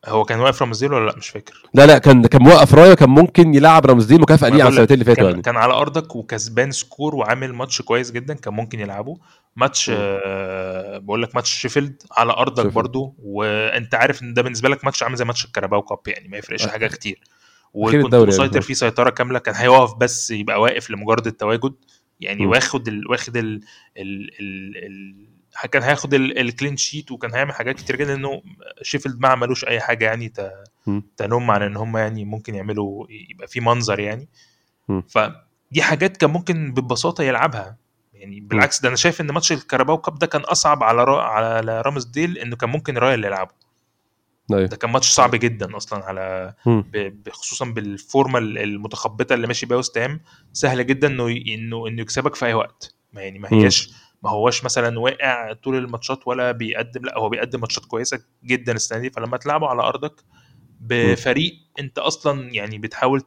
هو 0.08 0.24
كان 0.26 0.40
واقف 0.40 0.62
رامزديل 0.62 0.94
ولا 0.94 1.06
لا 1.10 1.18
مش 1.18 1.30
فاكر 1.30 1.62
لا 1.74 1.86
لا 1.86 1.98
كان 1.98 2.26
كان 2.26 2.42
موقف 2.44 2.74
رايا 2.76 2.94
كان 2.94 3.10
ممكن 3.10 3.54
يلعب 3.54 3.86
رامزديل 3.86 4.22
مكافأة 4.22 4.50
ليه 4.50 4.64
على 4.64 4.72
السنتين 4.74 4.94
اللي 4.94 5.06
فاتوا 5.06 5.30
يعني 5.30 5.42
كان 5.42 5.58
على 5.58 5.74
أرضك 5.74 6.16
وكسبان 6.16 6.72
score 6.72 7.16
وعامل 7.16 7.54
ماتش 7.54 7.82
كويس 7.82 8.12
جدا 8.12 8.34
كان 8.34 8.54
ممكن 8.54 8.80
يلعبه 8.80 9.18
ماتش. 9.56 9.92
آه 9.94 10.98
بقول 10.98 11.22
لك 11.24 11.36
ماتش 11.36 11.50
شيفيلد 11.50 12.04
على 12.12 12.32
أرضك 12.34 12.56
شيفيلد. 12.58 12.74
برضو 12.76 13.16
وأنت 13.24 13.96
عارف 13.96 14.22
إن 14.24 14.34
ده 14.34 14.42
بالنسبة 14.42 14.70
لك 14.70 14.86
ماتش 14.86 15.04
عامل 15.04 15.16
زي 15.16 15.26
ماتش 15.26 15.46
ال 15.46 15.50
Carabao 15.50 15.82
Cup 15.82 16.00
يعني 16.08 16.28
ما 16.28 16.38
يفرقش 16.38 16.66
أخ- 16.66 16.70
حاجة 16.70 16.88
كتير 16.88 17.20
وكنت 17.74 18.06
الدوري 18.06 18.32
يعني. 18.32 18.44
مسيطر 18.44 18.62
فيه 18.62 18.74
سيطرة 18.74 19.10
كاملة 19.10 19.40
كان 19.40 19.56
هيقف 19.56 19.94
بس 19.96 20.32
يبقى 20.32 20.62
واقف 20.62 20.92
لمجرد 20.92 21.28
التواجد 21.28 21.74
يعني. 22.20 22.46
واخد 22.46 22.88
ال 22.88 23.08
واخد 23.12 23.38
ال 23.38 23.62
ال 23.98 24.30
ال 24.40 24.78
ال 24.86 25.16
كان 25.72 25.84
هياخد 25.84 26.14
ال- 26.14 26.38
ال 26.40 26.46
clean 26.46 26.78
sheet 26.78 27.12
وكان 27.12 27.34
هيعمل 27.34 27.54
حاجات 27.54 27.76
كتير 27.76 27.96
جدا 27.96 28.14
لأنه 28.14 28.42
شيفيلد 28.82 29.20
ما 29.20 29.28
عملوش 29.28 29.66
أي 29.66 29.80
حاجة 29.80 30.06
يعني. 30.06 30.34
تنم 31.18 31.52
عن 31.52 31.62
إن 31.62 31.78
هم 31.78 31.98
يعني 31.98 32.26
ممكن 32.26 32.56
يعملوا 32.56 33.06
يبقى 33.10 33.48
في 33.48 33.60
منظر 33.60 34.00
يعني. 34.00 34.28
فدي 35.10 35.82
حاجات 35.82 36.18
كان 36.18 36.30
ممكن 36.30 36.74
ببساطة 36.74 37.24
يلعبها 37.24 37.78
يعني 38.14 38.40
بالعكس 38.40 38.82
ده 38.82 38.88
أنا 38.88 38.96
شايف 38.98 39.22
إن 39.22 39.32
ماتش 39.32 39.52
ال 39.52 39.58
Carabao 39.58 39.98
Cup 39.98 40.20
ده 40.20 40.28
كان 40.28 40.42
أصعب 40.42 40.84
على 40.84 41.04
را... 41.04 41.22
على 41.22 41.82
رامزديل 41.82 42.38
إنه 42.38 42.56
كان 42.56 42.70
ممكن 42.70 42.98
رايا 42.98 43.14
اللي 43.14 43.28
يلعبه 43.28 43.52
أيوه 44.54 44.66
ده 44.66 44.76
كان 44.78 44.92
ماتش 44.92 45.10
صعب 45.10 45.36
جدا 45.36 45.78
أصلا 45.78 46.04
على. 46.06 46.54
ب... 46.66 47.30
خصوصا 47.30 47.66
بالفورمة 47.66 48.40
المتخبطة 48.40 49.34
اللي 49.34 49.48
ماشي 49.48 49.66
بيها 49.66 49.78
وست 49.78 49.98
هام 49.98 50.22
سهل 50.54 50.88
جدا 50.88 51.08
إنه 51.08 51.28
إنه 51.28 51.88
إنه 51.88 52.02
يكسبك 52.02 52.36
في 52.36 52.46
أي 52.46 52.54
وقت 52.54 52.96
ما 53.14 53.22
يعني 53.22 53.40
ما. 53.40 53.50
هياش 53.54 53.94
ما 54.24 54.30
هوش 54.30 54.64
مثلا 54.64 55.00
واقع 55.00 55.54
طول 55.54 55.76
الماتشات 55.76 56.28
ولا 56.28 56.52
بيقدم 56.52 57.06
لا 57.06 57.18
هو 57.18 57.30
بيقدم 57.30 57.60
ماتشات 57.60 57.86
كويسة 57.86 58.20
جدا 58.44 58.74
السنة 58.74 59.00
دي 59.00 59.10
فلما 59.10 59.38
تلعبه 59.38 59.68
على 59.68 59.82
أرضك 59.82 60.24
بفريق 60.80 61.54
أنت 61.80 61.98
أصلا 61.98 62.54
يعني 62.54 62.78
بتحاول. 62.78 63.22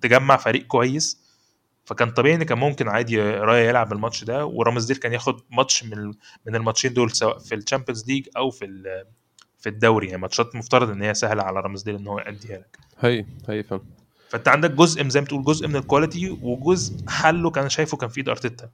تجمع 0.00 0.36
فريق 0.36 0.66
كويس. 0.66 1.26
فكان 1.84 2.10
طبيعي 2.10 2.34
إن 2.34 2.42
كان 2.42 2.58
ممكن 2.58 2.88
عادي 2.88 3.20
رايا 3.20 3.68
يلعب 3.68 3.92
الماتش 3.92 4.24
ده 4.24 4.46
ورامزديل 4.46 4.96
كان 4.96 5.12
ياخد 5.12 5.40
ماتش 5.50 5.84
من 5.84 6.06
من 6.46 6.56
الماتشين 6.56 6.94
دول 6.94 7.10
سواء 7.10 7.38
في 7.38 7.54
ال 7.54 7.59
Champions 7.59 8.08
League 8.08 8.28
أو 8.36 8.50
في 8.50 8.82
في 9.58 9.68
الدوري. 9.68 10.06
يعني 10.06 10.20
ماتشات 10.20 10.56
مفترض 10.56 10.90
إن 10.90 11.02
هي 11.02 11.14
سهلة 11.14 11.42
على 11.42 11.60
رامزديل 11.60 11.94
إن 11.94 12.06
هو 12.06 12.18
يأديها 12.18 12.58
لك. 12.58 12.78
هي 12.98 13.24
هي 13.48 13.62
فاهم 13.62 13.84
فأنت 14.28 14.48
عندك 14.48 14.70
جزء 14.70 15.08
زي 15.08 15.20
ما 15.20 15.26
تقول 15.26 15.44
جزء 15.44 15.68
من 15.68 15.76
ال 15.76 15.84
quality 15.84 16.38
وجزء 16.42 17.08
حله 17.08 17.50
كان 17.50 17.68
شايفه 17.68 17.96
كان 17.96 18.08
في 18.08 18.18
إيد 18.18 18.28
أرتيتا. 18.28 18.70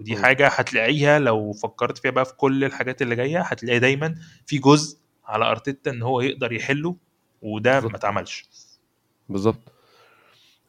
ودي. 0.00 0.16
حاجة 0.16 0.48
هتلاقيها 0.48 1.18
لو 1.18 1.52
فكرت 1.52 1.98
فيها 1.98 2.10
بقى 2.10 2.24
في 2.24 2.34
كل 2.34 2.64
الحاجات 2.64 3.02
اللي 3.02 3.16
جاية 3.16 3.40
هتلاقي 3.40 3.78
دايما 3.78 4.14
في 4.46 4.58
جزء 4.58 4.98
على 5.26 5.44
أرتيتا 5.50 5.90
إن 5.90 6.02
هو 6.02 6.20
يقدر 6.20 6.52
يحله 6.52 6.96
وده 7.42 7.70
ما 7.72 7.80
بالظبط. 7.80 7.94
اتعملش. 7.94 8.48
بالظبط. 9.28 9.72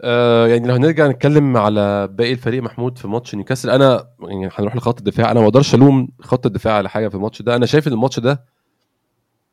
آه 0.02 0.48
يعني 0.48 0.68
لو 0.68 0.74
هنرجع 0.76 1.08
نتكلم 1.08 1.58
على 1.58 2.08
باقي 2.08 2.32
الفريق 2.34 2.64
محمود 2.64 2.98
في 2.98 3.08
ماتش 3.08 3.36
نيوكاسل 3.36 3.70
أنا 3.70 4.08
يعني 4.22 4.50
هنروح 4.54 4.76
لخط 4.76 4.98
الدفاع. 4.98 5.32
أنا 5.32 5.40
ما 5.40 5.46
أقدرش 5.46 5.76
ألوم 5.76 6.08
خط 6.22 6.46
الدفاع 6.46 6.74
على 6.74 6.90
حاجة 6.90 7.08
في 7.08 7.16
الماتش 7.16 7.42
ده. 7.42 7.56
أنا 7.56 7.66
شايف 7.66 7.88
إن 7.88 7.94
الماتش 7.94 8.20
ده 8.20 8.46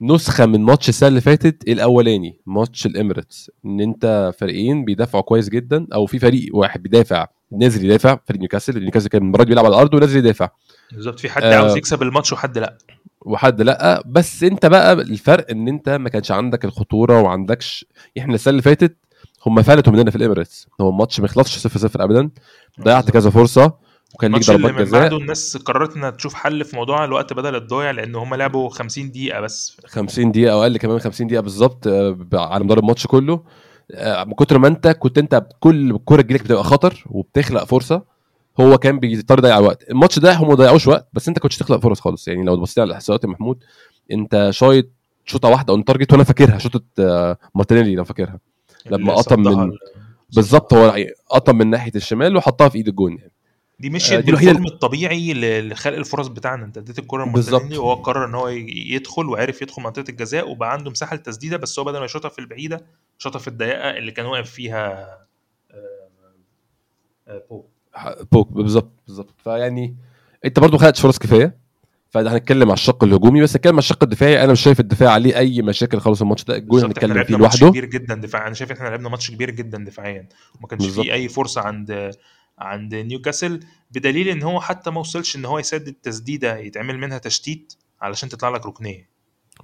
نسخة 0.01 0.47
من 0.47 0.61
ماتش 0.63 0.89
السنة 0.89 1.09
اللي 1.09 1.21
فاتت 1.21 1.69
الأولاني 1.69 2.41
ماتش 2.47 2.87
الإميريتس. 2.87 3.51
إن 3.65 3.81
أنت 3.81 4.33
فريقين 4.39 4.85
بيدافعوا 4.85 5.23
كويس 5.23 5.49
جدا 5.49 5.87
أو 5.95 6.07
في 6.07 6.19
فريق 6.19 6.57
واحد 6.57 6.83
بيدافع 6.83 7.27
نازل 7.53 7.85
يدافع 7.85 8.19
فريق 8.27 8.41
نيوكاسل 8.41 8.81
نيوكاسل 8.81 9.09
كان 9.09 9.33
دي 9.33 9.45
بيلعب 9.45 9.65
على 9.65 9.75
الأرض 9.75 9.95
ونازل 9.95 10.19
يدافع. 10.19 10.49
بالظبط 10.93 11.21
في 11.21 11.31
حد 11.31 11.43
آه. 11.43 11.57
عاوز 11.57 11.77
يكسب 11.77 12.03
الماتش 12.03 12.33
وحد 12.33 12.59
لأ. 12.59 12.79
وحد 13.21 13.63
لأ. 13.63 14.03
بس 14.07 14.43
أنت 14.43 14.67
بقى 14.67 14.93
الفرق 14.93 15.51
إن 15.51 15.69
أنت 15.69 15.89
ما 15.89 16.09
كانش 16.09 16.31
عندك 16.31 16.65
الخطورة 16.65 17.21
وعندكش 17.21 17.87
إحنا 18.19 18.35
السنة 18.35 18.51
اللي 18.51 18.63
فاتت 18.63 18.97
هم 19.47 19.63
فلتوا 19.63 19.93
مننا 19.93 20.11
في 20.11 20.17
الاميريتس 20.17 20.67
هو 20.81 20.91
الماتش 20.91 21.21
ما 21.21 21.27
يخلصش 21.27 21.59
0 21.59 21.79
0 21.79 22.05
ابدا. 22.05 22.31
ضيعت 22.83 23.11
كذا 23.11 23.31
فرصة 23.31 23.73
وكان 24.15 24.33
ليك 24.33 24.47
ضربات 24.47 24.75
جزاء. 24.75 25.01
بعده 25.01 25.17
الناس 25.17 25.57
قررت 25.57 25.97
إنها 25.97 26.11
تشوف 26.11 26.35
حل 26.35 26.65
في 26.65 26.77
موضوع 26.77 27.05
الوقت 27.05 27.33
بدل 27.33 27.55
الضايع 27.57 27.91
لأن 27.91 28.15
هم 28.15 28.35
لعبوا 28.35 28.69
50 28.71 29.11
دقيقة 29.11 29.41
بس. 29.41 29.77
50 29.87 30.33
دقيقة 30.33 30.53
أو 30.53 30.63
أقل 30.63 30.77
كمان 30.77 30.99
50 30.99 31.27
دقيقة 31.27 31.41
بالظبط 31.41 31.87
آه، 31.87 32.19
على 32.33 32.65
مدار 32.65 32.79
الماتش 32.79 33.07
كله. 33.07 33.43
من 34.27 34.33
كتر 34.35 34.59
ما 34.59 34.69
انت 34.69 34.89
كنت 34.89 35.19
انت 35.19 35.47
كل 35.61 35.99
كوره 35.99 36.23
تجيلك 36.23 36.43
بتبقى 36.43 36.65
خطر 36.65 37.05
وبتخلق 37.11 37.65
فرصة 37.65 38.03
هو 38.61 38.79
كان 38.79 38.99
بيضطر 38.99 39.39
يضيع 39.39 39.59
وقت. 39.59 39.91
الماتش 39.91 40.19
ده 40.19 40.35
هم 40.35 40.49
ما 40.49 40.55
ضيعوش 40.55 40.87
وقت 40.87 41.09
بس 41.13 41.29
انت 41.29 41.39
كنتش 41.39 41.57
تخلق 41.57 41.79
فرص 41.81 42.01
خالص. 42.01 42.29
يعني 42.29 42.45
لو 42.45 42.57
بصيت 42.57 42.79
على 42.79 42.89
الاحصائيات 42.89 43.25
يا 43.25 43.29
محمود 43.29 43.65
انت 44.13 44.49
شايط 44.51 44.87
شوطة 45.25 45.49
واحدة 45.49 45.73
on 45.73 45.85
target 45.85 46.13
وأنا 46.13 46.25
فاكرها 46.25 46.59
شوطة 46.59 46.81
آه، 46.99 47.37
مارتينيلي 47.55 47.95
لو 47.95 48.05
فاكرها. 48.05 48.39
لما 48.91 49.15
قطم 49.15 49.41
من- 49.41 49.63
ال- 49.63 49.79
بالظبط 50.35 50.75
هو 50.75 50.95
قطم 51.31 51.59
من 51.59 51.71
ناحية 51.71 51.93
الشمال 51.97 52.37
وحطها 52.37 52.69
في 52.69 52.79
إيد 52.79 52.89
الجون 52.89 53.13
يعني. 53.19 53.33
دي 53.81 53.89
آه، 53.89 53.91
مشيت 53.91 54.25
دي 54.25 54.31
الوحيدة 54.31 54.53
بال 54.53 54.60
form 54.60 54.75
الطبيعي 54.75 55.35
لخلق 55.61 55.97
الفرص 55.97 56.27
بتاعنا. 56.27 56.65
انت 56.65 56.79
اديت 56.79 56.99
الكره. 56.99 57.25
لمارتينيلي 57.25 57.79
وهو 57.79 57.95
قرر 57.95 58.25
ان 58.25 58.35
هو 58.35 58.49
يدخل 58.49 59.27
وعرف 59.29 59.63
يدخل 59.63 59.83
منطقة 59.83 60.05
الجزاء 60.09 60.51
وبقى 60.51 60.73
عنده 60.73 60.91
مساحة 60.91 61.17
للتسديدة 61.17 61.57
بس 61.57 61.79
هو 61.79 61.85
بدل 61.85 61.99
ما 61.99 62.05
يشوطها 62.05 62.29
في 62.29 62.39
البعيدة 62.39 62.87
شاطها 63.19 63.39
في 63.39 63.49
الضيقة 63.49 63.91
اللي 63.91 64.13
كان 64.13 64.27
واقف 64.27 64.51
فيها 64.51 65.09
آه، 65.71 66.09
آه، 67.29 67.43
بوب 67.51 67.67
بوب 68.33 68.53
بالظبط 68.53 68.93
بالظبط. 69.07 69.35
فيعني 69.45 69.97
انت 70.45 70.61
برضو 70.61 70.77
ما 70.77 70.83
خدتش 70.83 71.01
فرص 71.01 71.19
كفاية 71.19 71.69
فده 72.11 72.33
هنتكلم 72.35 72.63
على 72.63 72.73
الشق 72.73 73.05
الهجومي 73.05 73.43
بس 73.43 73.57
نتكلم 73.57 73.73
على 73.73 73.79
الشق 73.79 74.03
الدفاعي. 74.03 74.45
أنا 74.45 74.53
مش 74.53 74.61
شايف 74.61 74.81
الدفاع 74.81 75.11
عليه 75.11 75.37
أي 75.39 75.63
مشاكل 75.63 76.01
خالص 76.01 76.23
الماتش 76.23 76.45
ده. 76.45 76.59
إحنا 76.59 76.87
هنتكلم 76.87 77.25
فيه 77.25 77.37
ماتش 77.37 77.63
لوحده. 77.63 77.69
كبير 77.71 77.85
جدا 77.85 78.15
دفاع 78.15 78.47
أنا 78.47 78.55
شايف 78.55 78.73
إحنا 78.73 78.89
لعبنا 78.89 79.09
ماتش 79.09 79.31
كبير 79.31 79.51
جدا 79.51 79.85
دفاعيا. 79.85 80.29
وما 80.59 80.69
كانش. 80.69 80.87
فيه 80.87 81.13
أي 81.13 81.29
فرصة 81.29 81.61
عند 81.61 82.11
عند 82.59 82.95
نيوكاسل 82.95 83.61
بدليل 83.91 84.29
إن 84.29 84.43
هو 84.43 84.61
حتى 84.61 84.91
ما 84.91 85.01
وصلش 85.01 85.37
إن 85.37 85.45
هو 85.45 85.59
يسدد 85.59 85.95
تسديدة 86.03 86.57
يتعمل 86.57 86.99
منها 86.99 87.19
تشتيت 87.19 87.73
علشان 88.01 88.29
تطلع 88.29 88.49
لك 88.49 88.67
ركنية. 88.67 89.09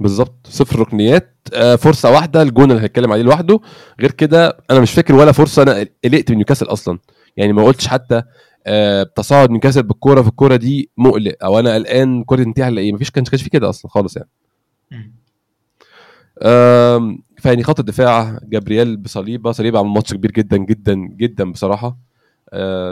بالظبط 0.00 0.46
صفر 0.46 0.78
ركنيات. 0.78 1.36
آه، 1.54 1.76
فرصة 1.76 2.10
واحدة 2.10 2.42
الجون 2.42 2.70
اللي 2.70 2.82
هنتكلم 2.82 3.12
عليه 3.12 3.22
لوحده. 3.22 3.60
غير 4.00 4.10
كده 4.10 4.58
أنا 4.70 4.80
مش 4.80 4.92
فاكر 4.92 5.14
ولا 5.14 5.32
فرصة 5.32 5.62
أنا 5.62 5.86
قلقت 6.04 6.30
من 6.30 6.36
نيوكاسل 6.36 6.66
أصلا. 6.66 6.98
يعني 7.36 7.52
ما 7.52 7.64
قلتش 7.64 7.86
حتى 7.86 8.22
آه، 8.66 9.02
تصاعد 9.02 9.50
نيوكاسل 9.50 9.82
بالكورة 9.82 10.22
في 10.22 10.28
الكورة 10.28 10.56
دي 10.56 10.90
مقلق. 10.96 11.36
أو 11.44 11.58
أنا 11.58 11.74
قلقان 11.74 12.20
الكوره 12.20 12.42
تنتهي 12.42 12.64
على 12.64 12.80
إيه؟ 12.80 12.92
مفيش 12.92 13.10
كانش 13.10 13.30
كانش 13.30 13.42
في 13.42 13.50
كده 13.50 13.68
أصلا 13.68 13.90
خالص 13.90 14.16
يعني. 14.16 14.28
فيعني 17.38 17.62
خط 17.62 17.78
الدفاع 17.78 18.38
جابرييل 18.42 18.96
وصليبة. 18.96 19.52
صليبة 19.52 19.78
عمل 19.78 19.88
ماتش 19.88 20.14
كبير 20.14 20.30
جدا 20.30 20.56
جدا 20.56 20.94
جدا 20.94 21.52
بصراحة. 21.52 21.96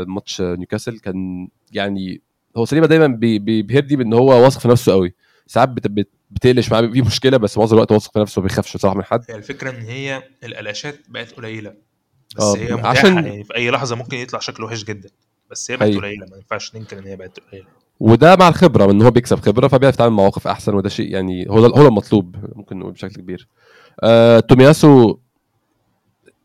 ماتش 0.06 0.40
نيوكاسل 0.40 0.98
كان 0.98 1.48
يعني 1.72 2.20
هو 2.56 2.64
صليبه 2.64 2.86
دايما 2.86 3.06
بي- 3.06 3.38
بي- 3.38 3.62
بيهدي 3.62 3.96
بإن 3.96 4.12
هو 4.12 4.44
واثق 4.44 4.60
في 4.60 4.68
نفسه 4.68 4.92
قوي. 4.92 5.14
ساعات 5.46 5.68
بت- 5.68 5.86
بت- 5.86 6.10
بتقلش 6.30 6.72
معاه 6.72 6.80
في 6.82 7.02
مشكلة 7.02 7.36
بس 7.36 7.58
معظم 7.58 7.74
الوقت 7.76 7.92
واثق 7.92 8.12
في 8.12 8.18
نفسه 8.18 8.40
ما 8.42 8.46
بيخافش 8.48 8.76
بصراحة 8.76 8.96
من 8.96 9.04
حد. 9.04 9.24
هي 9.30 9.36
الفكرة 9.36 9.70
إن 9.70 9.80
هي 9.82 10.22
القلاشات 10.44 10.98
بقت 11.08 11.32
قليلة. 11.32 11.74
بس 12.36 12.42
آه، 12.42 12.56
هي 12.56 12.74
متاحة 12.74 12.88
عشان- 12.88 13.14
يعني 13.26 13.44
في 13.44 13.54
أي 13.56 13.70
لحظة 13.70 13.96
ممكن 13.96 14.16
يطلع 14.16 14.38
شكله 14.38 14.66
وحش 14.66 14.84
جدا. 14.84 15.08
بس 15.50 15.70
هي 15.70 15.76
بقت. 15.76 15.88
قليلة 15.96 16.26
ما 16.30 16.36
ينفعش 16.36 16.76
ننكر 16.76 16.98
إن 16.98 17.06
هي 17.06 17.16
بقت 17.16 17.38
قليلة. 17.52 17.66
وده 18.00 18.36
مع 18.36 18.48
الخبرة 18.48 18.90
ان 18.90 19.02
هو 19.02 19.10
بيكسب 19.10 19.40
خبرة 19.40 19.68
فبيعرف 19.68 19.94
يتعامل 19.94 20.12
مع 20.16 20.22
مواقف 20.22 20.46
أحسن 20.48 20.74
وده 20.74 20.88
شيء 20.88 21.10
يعني 21.12 21.46
هو 21.50 21.68
ده 21.68 21.80
هو 21.82 21.88
المطلوب 21.88 22.36
ممكن 22.56 22.78
نقول 22.78 22.92
بشكل 22.92 23.14
كبير. 23.14 23.48
آه، 24.02 24.40
تومياسو 24.40 25.18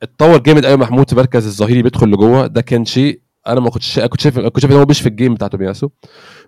اتطور 0.03 0.37
جامد 0.37 0.65
قوي 0.65 0.77
محمود 0.77 1.09
في 1.09 1.15
مركز 1.15 1.45
الظهيري 1.45 1.81
بيدخل 1.81 2.07
لجوه. 2.07 2.47
ده 2.47 2.61
كان 2.61 2.85
شيء 2.85 3.21
أنا 3.47 3.59
ما 3.59 3.69
كنتش 3.69 3.99
كنت 3.99 4.21
شايف 4.21 4.39
كنت 4.39 4.59
شايف 4.59 4.73
إن 4.73 4.77
هو 4.79 4.85
مش 4.89 5.01
في 5.01 5.09
ال 5.09 5.14
game 5.14 5.33
بتاع 5.33 5.47
تومياسو. 5.47 5.89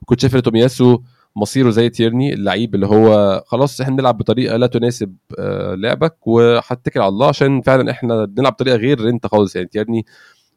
كنت 0.06 0.20
شايف 0.20 0.36
إن 0.36 0.42
تومياسو 0.42 1.00
مصيره 1.36 1.70
زي 1.70 1.90
تيرني 1.90 2.34
اللعيب 2.34 2.76
اللي 2.76 2.88
هو 2.88 3.44
خلاص 3.48 3.82
إحنا 3.82 3.96
بنلعب 3.96 4.18
بطريقة 4.18 4.58
لا 4.58 4.68
تناسب 4.68 5.16
آه، 5.40 5.76
لعبك 5.76 6.28
وهتكل 6.28 7.00
على 7.00 7.10
الله 7.10 7.28
عشان 7.28 7.62
فعلا 7.62 7.92
إحنا 7.92 8.26
بنلعب 8.26 8.54
بطريقة 8.54 8.76
غير 8.76 9.10
أنت 9.10 9.28
خالص. 9.28 9.56
يعني 9.56 9.68
تيرني 9.68 10.06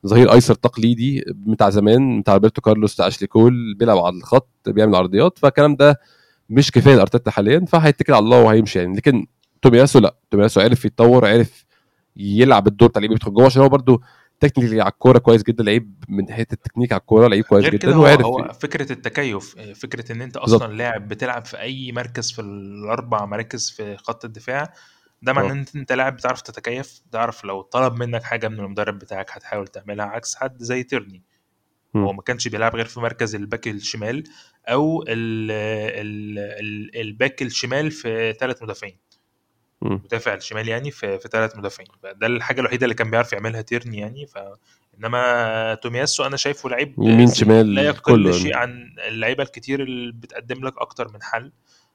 ظهير 0.07 0.33
أيسر 0.33 0.55
تقليدي 0.55 1.25
بتاع 1.29 1.71
زمان 1.71 2.21
بتاع 2.21 2.35
روبرتو 2.35 2.61
كارلوس 2.61 2.95
بتاع 2.95 3.07
أشلي 3.07 3.29
كول 3.29 3.75
بيلعب 3.75 3.99
على 3.99 4.17
الخط 4.17 4.49
بيعمل 4.67 4.95
عرضيات. 4.95 5.39
فالكلام 5.39 5.77
ده 5.77 6.01
مش 6.51 6.71
كفاية 6.71 6.97
لأرتيتا 6.97 7.31
حاليا 7.31 7.65
فهيتكل 7.69 8.13
على 8.13 8.25
الله 8.25 8.43
وهيمشي 8.43 8.79
يعني. 8.79 8.97
لكن 8.97 9.27
تومياسو 9.63 9.99
لا 9.99 10.15
تومياسو 10.31 10.61
عرف 10.61 10.85
يتطور 10.85 11.27
عرف 11.27 11.65
يلعب 12.17 12.67
الدور 12.67 12.89
بتاع 12.89 12.99
اللي 12.99 13.09
بيدخل 13.09 13.35
جوه 13.35 13.47
عشان 13.47 13.63
هو 13.63 13.69
برده 13.69 13.99
technically 14.41 14.81
على 14.81 14.91
الكورة 14.91 15.19
كويس 15.19 15.43
جدا 15.43 15.65
لعيب 15.65 16.05
من 16.09 16.25
ناحيه 16.25 16.47
التكنيك 16.53 16.93
على 16.93 17.01
الكورة 17.01 17.29
لعيب 17.29 17.45
كويس 17.45 17.65
غير 17.65 17.75
جدا 17.77 17.95
هو 17.95 18.07
هو 18.07 18.53
فكرة 18.53 18.93
التكيف 18.93 19.57
فكرة 19.75 20.13
إن 20.13 20.23
أنت. 20.23 20.37
أصلا 20.37 20.73
لاعب 20.73 21.09
بتلعب 21.09 21.45
في 21.45 21.61
أي 21.61 21.93
مركز 21.93 22.33
في 22.33 22.41
الأربع 22.41 23.25
مراكز 23.25 23.71
في 23.71 23.97
خط 23.97 24.25
الدفاع 24.25 24.73
ده 25.23 25.33
معناه 25.33 25.49
آه. 25.49 25.53
إن 25.53 25.65
أنت 25.77 25.93
لاعب 25.93 26.17
بتعرف 26.17 26.41
تتكيف 26.41 27.01
بتعرف 27.09 27.45
لو 27.45 27.63
طلب 27.63 27.95
منك 27.95 28.23
حاجة 28.23 28.49
من 28.49 28.61
المدرب 28.61 28.99
بتاعك 28.99 29.31
هتحاول 29.31 29.67
تعملها 29.69 30.07
عكس 30.07 30.35
حد 30.37 30.63
زي 30.63 30.83
تيرني. 30.83 31.23
هو 31.97 32.13
ما 32.13 32.23
كانش 32.23 32.49
بيلعب 32.49 32.77
غير 32.77 32.85
في 32.87 33.01
مركز 33.01 33.35
ال 33.35 33.42
back 33.42 33.69
الشمال 33.69 34.25
أو 34.69 35.03
ال 35.03 35.51
ال 35.51 36.39
ال 36.39 37.01
ال 37.01 37.09
back 37.09 37.43
الشمال 37.43 37.91
في 37.91 38.33
ثلاث 38.41 38.63
مدافعين 38.63 38.99
مم. 39.83 40.01
مدافع 40.05 40.35
الشمال 40.35 40.69
يعني 40.69 40.91
في 40.91 41.19
في 41.19 41.29
ثلاث 41.29 41.57
مدافعين 41.57 41.89
ده 42.21 42.27
الحاجة 42.27 42.61
الوحيدة 42.61 42.85
اللي 42.85 42.95
كان 42.95 43.11
بيعرف 43.11 43.33
يعملها 43.33 43.63
تيرني 43.63 43.99
يعني 43.99 44.27
ف 44.27 44.39
إنما 44.99 45.75
تومياسو 45.75 46.25
أنا 46.27 46.37
شايفه 46.37 46.69
لعيب 46.69 46.95
يمين 46.99 47.27
شمال 47.29 47.75
لا 47.75 47.83
يقل 47.83 48.27
يعني. 48.27 48.39
شيء 48.39 48.57
عن 48.57 48.95
اللعيبة 49.09 49.43
الكتير 49.43 49.83
اللي 49.83 50.13
بتقدم 50.13 50.67
لك 50.67 50.79
أكتر 50.79 51.09
من 51.13 51.23
حل 51.23 51.53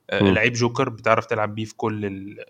آه، 0.10 0.23
مم. 0.23 0.34
لعيب 0.34 0.54
جوكر 0.54 0.89
بتعرف 0.89 1.26
تلعب 1.26 1.56
بيه 1.56 1.65
في 1.65 1.76
كل 1.76 2.06
ال- 2.06 2.45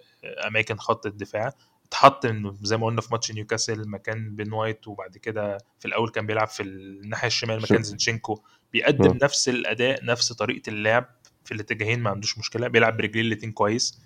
أماكن 0.48 0.78
خط 0.78 1.06
الدفاع 1.06 1.54
اتحط 1.86 2.28
زي 2.62 2.78
ما 2.78 2.86
قلنا 2.86 3.02
في 3.02 3.08
ماتش 3.12 3.32
نيوكاسل 3.32 3.90
مكان 3.90 4.36
بين 4.36 4.54
وايت 4.54 4.88
وبعد 4.88 5.18
كده 5.18 5.58
في 5.80 5.88
الأول 5.88 6.10
كان 6.10 6.26
بيلعب 6.28 6.48
في 6.48 6.64
الناحية 6.64 7.28
الشمال 7.28 7.62
مكان 7.62 7.84
زينشينكو 7.84 8.42
بيقدم 8.74 9.10
آه. 9.10 9.18
نفس 9.24 9.50
الأداء 9.50 10.06
نفس 10.06 10.34
طريقة 10.34 10.70
اللعب 10.70 11.06
في 11.46 11.54
الاتجاهين 11.54 12.00
ما 12.00 12.10
عندوش 12.10 12.38
مشكلة 12.38 12.68
بيلعب 12.68 12.98
برجليه 12.98 13.22
الاتنين 13.22 13.52
كويس. 13.52 14.00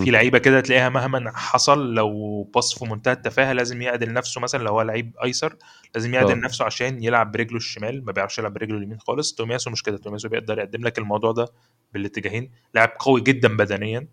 في 0.00 0.10
لعيبة 0.10 0.38
كده 0.38 0.60
تلاقيها 0.60 0.88
مهما 0.88 1.32
حصل 1.36 1.94
لو 1.94 2.42
باص 2.54 2.78
في 2.78 2.84
منتهى 2.84 3.12
التفاهة 3.12 3.52
لازم 3.52 3.82
يعدل 3.82 4.12
نفسه 4.12 4.40
مثلا 4.40 4.62
لو 4.62 4.70
هو 4.70 4.82
لعيب 4.82 5.16
أيسر 5.24 5.56
لازم 5.94 6.14
يعدل 6.14 6.30
آه. 6.30 6.34
نفسه 6.34 6.64
عشان 6.64 7.04
يلعب 7.04 7.32
برجله 7.32 7.56
الشمال 7.56 8.04
ما 8.04 8.12
بيعرفش 8.12 8.38
يلعب 8.38 8.54
برجله 8.54 8.78
اليمين 8.78 8.98
خالص. 8.98 9.34
تومياسو 9.34 9.70
مش 9.70 9.82
كده 9.82 9.96
تومياسو 9.96 10.28
بيقدر 10.28 10.58
يقدم 10.58 10.84
لك 10.84 10.98
الموضوع 10.98 11.32
ده 11.32 11.48
بالاتجاهين. 11.92 12.50
لاعب 12.74 12.90
قوي 12.98 13.20
جدا 13.20 13.56
بدنيا. 13.56 14.06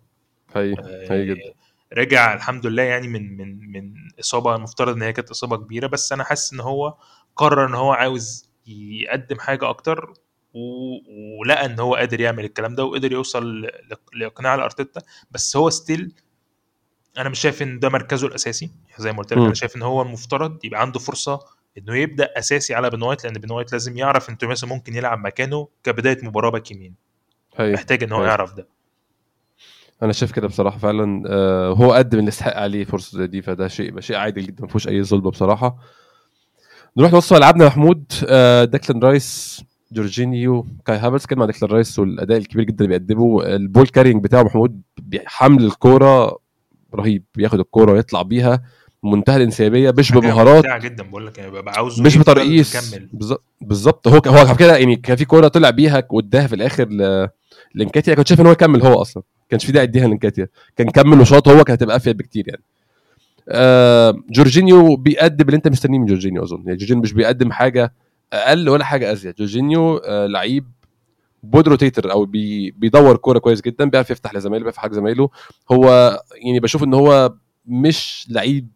هي 0.54 0.74
هي 1.10 1.26
جدا. 1.26 1.40
آه، 1.40 1.54
رجع 1.92 2.34
الحمد 2.34 2.66
لله 2.66 2.82
يعني 2.82 3.08
من 3.08 3.36
من 3.36 3.72
من 3.72 3.94
إصابة 4.20 4.56
المفترض 4.56 4.96
إن 4.96 5.02
هي 5.02 5.12
كانت 5.12 5.30
إصابة 5.30 5.56
كبيرة 5.56 5.86
بس 5.86 6.12
أنا 6.12 6.24
حاسس 6.24 6.52
إن 6.52 6.60
هو 6.60 6.94
قرر 7.36 7.66
إن 7.66 7.74
هو 7.74 7.92
عاوز 7.92 8.50
يقدم 8.66 9.38
حاجة 9.38 9.68
أكتر. 9.68 10.12
ولقى 10.54 11.66
إن 11.66 11.80
هو 11.80 11.94
قادر 11.94 12.20
يعمل 12.20 12.44
الكلام 12.44 12.74
ده 12.74 12.84
وقدر 12.84 13.12
يوصل 13.12 13.70
لإقناع 14.14 14.54
لأرتيتا. 14.54 15.00
بس 15.30 15.56
هو 15.56 15.70
still 15.70 16.12
أنا 17.18 17.28
مش 17.28 17.40
شايف 17.40 17.62
إن 17.62 17.78
ده 17.78 17.88
مركزه 17.88 18.26
الأساسي. 18.26 18.70
زي 18.98 19.12
ما 19.12 19.18
قلت 19.18 19.32
لك. 19.32 19.38
أنا 19.38 19.54
شايف 19.54 19.76
إن 19.76 19.82
هو 19.82 20.02
المفترض 20.02 20.64
يبقى 20.64 20.80
عنده 20.80 20.98
فرصة 20.98 21.40
إنه 21.78 21.96
يبدأ 21.96 22.38
أساسي 22.38 22.74
على 22.74 22.90
بن 22.90 23.02
وايت 23.02 23.24
لأن 23.24 23.34
بن 23.34 23.50
وايت 23.52 23.72
لازم 23.72 23.96
يعرف 23.96 24.30
إن 24.30 24.38
تومياسو 24.38 24.66
ممكن 24.66 24.94
يلعب 24.94 25.18
مكانه 25.18 25.68
كبداية 25.84 26.18
مباراة 26.22 26.50
باك 26.50 26.70
يمين. 26.70 26.94
هي 27.56 27.72
محتاج 27.72 28.02
إن 28.02 28.12
هو 28.12 28.22
هي. 28.22 28.28
يعرف 28.28 28.54
ده. 28.54 28.66
أنا 30.02 30.12
شايف 30.12 30.32
كده 30.32 30.48
بصراحة 30.48 30.78
فعلا. 30.78 31.22
آه 31.28 31.72
هو 31.72 31.92
قدم 31.92 32.18
اللي 32.18 32.28
يستحق 32.28 32.56
عليه 32.56 32.84
فرصة 32.84 33.18
زي 33.18 33.26
دي 33.26 33.42
فده 33.42 33.68
شيء 33.68 34.00
شيء 34.00 34.16
عادي 34.16 34.40
جدا 34.40 34.62
ما 34.62 34.68
فيهوش 34.68 34.88
أي 34.88 35.02
ظلم 35.02 35.30
بصراحة. 35.30 35.78
نروح 36.96 37.12
نوصل 37.12 37.36
لألعابنا 37.36 37.66
محمود. 37.66 38.12
آه 38.28 38.64
داكلان 38.64 39.02
رايس 39.02 39.62
جورجينيو 39.92 40.66
كاي 40.86 40.96
هافرز 40.96 41.26
كلمه 41.26 41.42
عن 41.42 41.50
داكلان 41.50 41.70
رايس 41.72 41.98
والأداء 41.98 42.38
الكبير 42.38 42.64
جدا 42.64 42.84
اللي 42.84 42.98
بيقدمه 42.98 43.42
ال 43.46 43.54
ball 43.54 43.86
carrying 43.86 44.24
بتاعه 44.24 44.42
محمود 44.42 44.80
حمل 45.26 45.64
الكورة 45.64 46.38
رهيب 46.94 47.24
بياخد 47.34 47.60
الكورة 47.60 47.92
ويطلع 47.92 48.22
بيها 48.22 48.62
منتهى 49.04 49.36
الإنسيابية 49.36 49.94
مش 49.98 50.12
بمهارات 50.12 50.82
جدا 50.82 51.02
بقول 51.02 51.26
لك 51.26 51.38
يعني 51.38 51.50
ببقى 51.50 51.74
عاوزه 51.76 52.02
مش 52.02 52.16
بترقيص. 52.16 52.94
بالظبط 53.12 53.44
بالظبط. 53.60 54.08
هو 54.08 54.20
هو 54.26 54.46
على 54.46 54.54
كده 54.58 54.76
يعني 54.76 54.96
كان 54.96 55.16
في 55.16 55.24
كورة 55.24 55.48
طلع 55.48 55.70
بيها 55.70 56.02
واداها 56.10 56.46
في 56.46 56.54
الآخر 56.54 56.88
ل... 56.88 57.28
لإنكيتيا 57.74 58.14
كنت 58.14 58.26
شايف 58.26 58.40
إن 58.40 58.46
هو 58.46 58.52
يكمل 58.52 58.82
هو 58.82 59.02
أصلا. 59.02 59.22
كانش 59.48 59.66
في 59.66 59.72
داعي 59.72 59.84
يديها 59.84 60.08
لإنكيتيا. 60.08 60.48
كان 60.76 60.90
كمل 60.90 61.20
وشاط 61.20 61.48
هو 61.48 61.64
كانت 61.64 61.82
هتبقى 61.82 61.96
أفيد 61.96 62.16
بكتير 62.16 62.44
يعني. 62.48 62.62
آه 63.48 64.14
جورجينيو 64.30 64.96
بيقدم 64.96 65.44
اللي 65.46 65.56
أنت 65.56 65.68
مستنيه 65.68 65.98
من 65.98 66.06
جورجينيو 66.06 66.42
أظن. 66.42 66.62
يعني 66.66 66.76
جورجينيو 66.76 67.02
مش 67.02 67.12
بيقدم 67.12 67.52
حاجة 67.52 67.92
أقل 68.32 68.68
ولا 68.68 68.84
حاجة 68.84 69.12
أزيد. 69.12 69.34
جورجينيو 69.34 69.96
آه 69.96 70.26
لعيب 70.26 70.66
ball 71.42 71.68
rotator 71.68 72.12
أو 72.12 72.24
بي 72.24 72.70
بيدور 72.70 73.16
كورة 73.16 73.38
كويس 73.38 73.60
جدا 73.60 73.84
بيعرف 73.84 74.10
يفتح 74.10 74.34
لزمايله 74.34 74.64
بيعرف 74.64 74.76
حاجة 74.76 74.92
زمايله. 74.92 75.28
هو 75.72 76.18
يعني 76.44 76.60
بشوف 76.60 76.82
إن 76.82 76.94
هو 76.94 77.34
مش 77.66 78.26
لعيب 78.30 78.68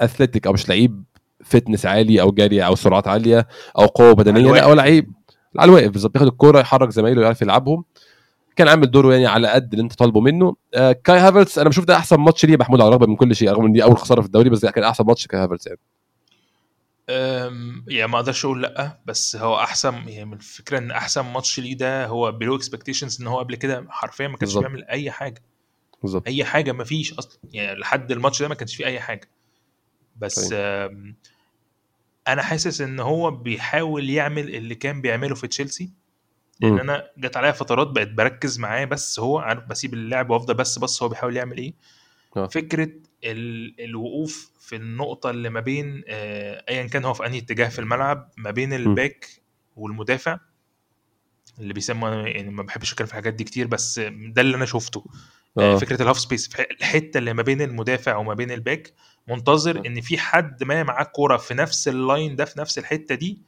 athletic 0.00 0.46
أو 0.46 0.52
مش 0.52 0.68
لعيب 0.68 1.04
fitness 1.44 1.86
عالي 1.86 2.20
أو 2.20 2.32
جري 2.32 2.66
أو 2.66 2.74
سرعات 2.74 3.08
عالية 3.08 3.48
أو 3.78 3.86
قوة 3.86 4.12
بدنية. 4.12 4.52
لا. 4.52 4.64
هو 4.64 4.72
لعيب 4.72 5.12
على 5.58 5.68
الواقف 5.68 5.90
بالظبط. 5.90 6.12
بياخد 6.12 6.26
الكورة 6.26 6.60
يحرك 6.60 6.90
زمايله 6.90 7.22
يعرف 7.22 7.42
يلعبهم. 7.42 7.84
كان 8.56 8.68
عامل 8.68 8.90
دوره 8.90 9.12
يعني 9.12 9.26
على 9.26 9.48
قد 9.48 9.72
اللي 9.72 9.82
أنت 9.82 9.94
طالبه 9.94 10.20
منه. 10.20 10.56
آه 10.74 10.92
كاي 10.92 11.18
هافرتس 11.18 11.58
أنا 11.58 11.68
بشوف 11.68 11.84
ده 11.84 11.96
أحسن 11.96 12.16
ماتش 12.16 12.44
ليه 12.44 12.56
محمود 12.56 12.80
على 12.80 12.88
الرغم 12.88 13.10
من 13.10 13.16
كل 13.16 13.36
شيء 13.36 13.50
رغم 13.50 13.64
ان 13.66 13.72
دي 13.72 13.82
أول 13.82 13.96
خسارة 13.98 14.20
في 14.20 14.26
الدوري 14.26 14.50
بس 14.50 14.60
ده 14.60 14.70
كان 14.70 14.84
أحسن 14.84 15.04
ماتش 15.04 15.26
كاي 15.26 15.40
هافرتس 15.40 15.66
يعني. 15.66 15.78
يعني 17.08 18.06
ما 18.06 18.18
أقدرش 18.18 18.44
أقول 18.44 18.62
لأ 18.62 18.98
بس 19.06 19.36
هو 19.36 19.56
أحسن 19.56 19.94
يعني 19.94 20.24
من 20.24 20.32
الفكرة 20.32 20.78
إن 20.78 20.90
أحسن 20.90 21.20
ماتش 21.20 21.60
ليه 21.60 21.76
ده 21.76 22.06
هو 22.06 22.32
below 22.32 22.56
expectations 22.56 23.20
إن 23.20 23.26
هو 23.26 23.38
قبل 23.38 23.54
كده 23.54 23.86
حرفيا 23.88 24.28
ما 24.28 24.36
كانش. 24.36 24.56
بيعمل 24.56 24.84
أي 24.84 25.10
حاجة 25.10 25.42
بالظبط 26.02 26.26
أي 26.26 26.44
حاجة 26.44 26.72
ما 26.72 26.84
فيش 26.84 27.14
أصلا 27.14 27.38
يعني 27.52 27.78
لحد 27.78 28.12
الماتش 28.12 28.42
ده 28.42 28.48
ما 28.48 28.54
كانش 28.54 28.76
فيه 28.76 28.86
أي 28.86 29.00
حاجة 29.00 29.28
بس 30.16 30.48
طيب. 30.48 31.14
أنا 32.28 32.42
حاسس 32.42 32.80
إن 32.80 33.00
هو 33.00 33.30
بيحاول 33.30 34.10
يعمل 34.10 34.54
اللي 34.54 34.74
كان 34.74 35.00
بيعمله 35.00 35.34
في 35.34 35.48
تشيلسي 35.48 35.90
لأن 36.60 36.72
مم. 36.72 36.78
أنا 36.80 37.10
جت 37.18 37.36
عليا 37.36 37.52
فترات 37.52 37.86
بقت 37.86 38.08
بركز 38.08 38.58
معاه 38.58 38.84
بس 38.84 39.18
هو 39.20 39.38
عارف 39.38 39.64
بسيب 39.64 39.94
اللعب 39.94 40.30
وأفضل 40.30 40.54
بس 40.54 40.78
بس 40.78 41.02
هو 41.02 41.08
بيحاول 41.08 41.36
يعمل 41.36 41.58
إيه 41.58 41.74
آه. 42.36 42.46
فكرة 42.46 42.90
ال... 43.24 43.74
الوقوف 43.80 44.50
في 44.60 44.76
النقطة 44.76 45.30
اللي 45.30 45.50
ما 45.50 45.60
بين 45.60 46.02
آه، 46.08 46.64
ايا 46.68 46.86
كان 46.86 47.04
هو 47.04 47.14
في 47.14 47.26
أنهي 47.26 47.38
اتجاه 47.38 47.68
في 47.68 47.78
الملعب 47.78 48.30
ما 48.36 48.50
بين 48.50 48.72
الباك 48.72 49.28
والمدافع 49.76 50.38
اللي 51.58 51.74
بيسموا 51.74 52.08
يعني 52.10 52.50
ما 52.50 52.62
بحبش 52.62 52.92
أتكلم 52.92 53.06
في 53.06 53.12
الحاجات 53.12 53.34
دي 53.34 53.44
كتير 53.44 53.66
بس 53.66 53.98
ده 54.08 54.42
اللي 54.42 54.56
أنا 54.56 54.66
شفته 54.66 55.04
آه. 55.58 55.74
آه 55.74 55.76
فكرة 55.78 56.02
ال 56.02 56.05
half 56.05 56.18
space 56.18 56.50
الحتة 56.80 57.18
اللي 57.18 57.32
ما 57.32 57.42
بين 57.42 57.62
المدافع 57.62 58.16
وما 58.16 58.34
بين 58.34 58.50
الباك 58.50 58.92
منتظر 59.28 59.78
آه. 59.78 59.82
إن 59.86 60.00
في 60.00 60.18
حد 60.18 60.64
ما 60.64 60.82
معاه 60.82 61.04
كورة 61.04 61.36
في 61.36 61.54
نفس 61.54 61.88
ال 61.88 61.98
line 61.98 62.36
ده 62.36 62.44
في 62.44 62.60
نفس 62.60 62.78
الحتة 62.78 63.14
دي 63.14 63.42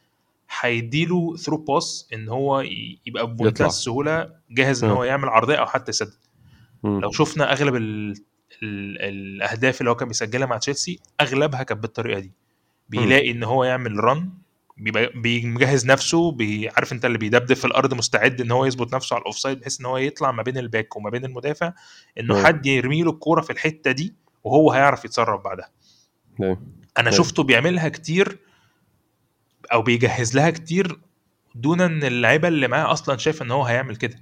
هيديله 0.61 1.37
through 1.37 1.57
pass 1.57 2.09
إن 2.13 2.29
هو 2.29 2.61
يبقى 3.07 3.35
بمنتهى. 3.35 3.67
السهولة 3.67 4.33
جاهز 4.51 4.85
إن 4.85 4.91
آه. 4.91 4.95
هو 4.95 5.05
يعمل 5.05 5.29
عرضية 5.29 5.55
أو 5.55 5.67
حتى 5.67 5.91
يسدد. 5.91 6.15
لو 6.85 7.11
شفنا 7.13 7.53
أغلب 7.53 7.77
ال... 8.63 9.03
ال... 9.03 9.37
الأهداف 9.37 9.81
اللي 9.81 9.91
هو 9.91 9.95
كان 9.95 10.09
بيسجلها 10.09 10.47
مع 10.47 10.59
تشيلسي 10.59 11.01
أغلبها 11.21 11.63
كانت 11.63 11.83
بالطريقة 11.83 12.21
دي 12.21 12.33
بيلاقي 12.89 13.31
إن 13.31 13.45
هو 13.45 13.65
يعمل 13.65 14.05
run 14.05 14.31
بيبقى 14.77 15.13
بيجهز 15.15 15.87
نفسه 15.87 16.37
عارف 16.77 16.93
أنت 16.93 17.05
اللي 17.05 17.19
بيدبدب 17.19 17.55
في 17.57 17.65
الأرض 17.65 17.95
مستعد 17.95 18.41
إن 18.41 18.51
هو 18.51 18.65
يظبط 18.65 18.95
نفسه 18.95 19.15
على 19.15 19.21
ال 19.21 19.26
offside 19.26 19.61
بحيث 19.61 19.81
إن 19.81 19.87
هو 19.87 19.97
يطلع 19.97 20.33
ما 20.33 20.43
بين 20.43 20.59
الباك 20.59 20.97
وما 20.97 21.11
بين 21.11 21.25
المدافع 21.25 21.73
إنه. 22.21 22.45
حد 22.45 22.67
يرمي 22.67 23.03
له 23.03 23.11
الكورة 23.11 23.41
في 23.41 23.51
الحتة 23.51 23.91
دي 23.91 24.15
وهو 24.45 24.73
هيعرف 24.73 25.05
يتصرف 25.05 25.41
بعدها 25.41 25.71
أيوة. 26.43 26.63
أنا 26.99 27.11
طيب. 27.11 27.19
شفته 27.19 27.43
بيعملها 27.43 27.89
كتير 27.89 28.39
أو 29.73 29.83
بيجهز 29.83 30.37
لها 30.37 30.51
كتير 30.51 30.99
دون 31.55 31.81
إن 31.81 32.05
اللعيبة 32.05 32.49
اللي 32.49 32.69
معاه 32.69 32.93
أصلا 32.93 33.17
شايف 33.17 33.43
إن 33.43 33.51
هو 33.51 33.63
هيعمل 33.65 33.97
كده 33.97 34.19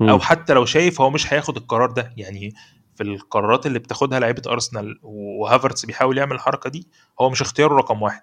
مم. 0.00 0.08
أو 0.08 0.18
حتى 0.20 0.52
لو 0.52 0.64
شايف 0.64 1.00
هو 1.00 1.10
مش 1.10 1.32
هياخد 1.32 1.56
القرار 1.56 1.90
ده 1.90 2.12
يعني 2.16 2.54
في 2.98 3.04
القرارات 3.04 3.66
اللي 3.66 3.78
بتاخدها 3.78 4.20
لعيبة 4.20 4.42
أرسنال 4.46 4.98
وهافرتس 5.02 5.84
بيحاول 5.84 6.18
يعمل 6.18 6.32
الحركة 6.34 6.70
دي 6.70 6.88
هو 7.20 7.30
مش 7.30 7.42
اختياره 7.42 7.74
رقم 7.76 8.02
واحد. 8.02 8.22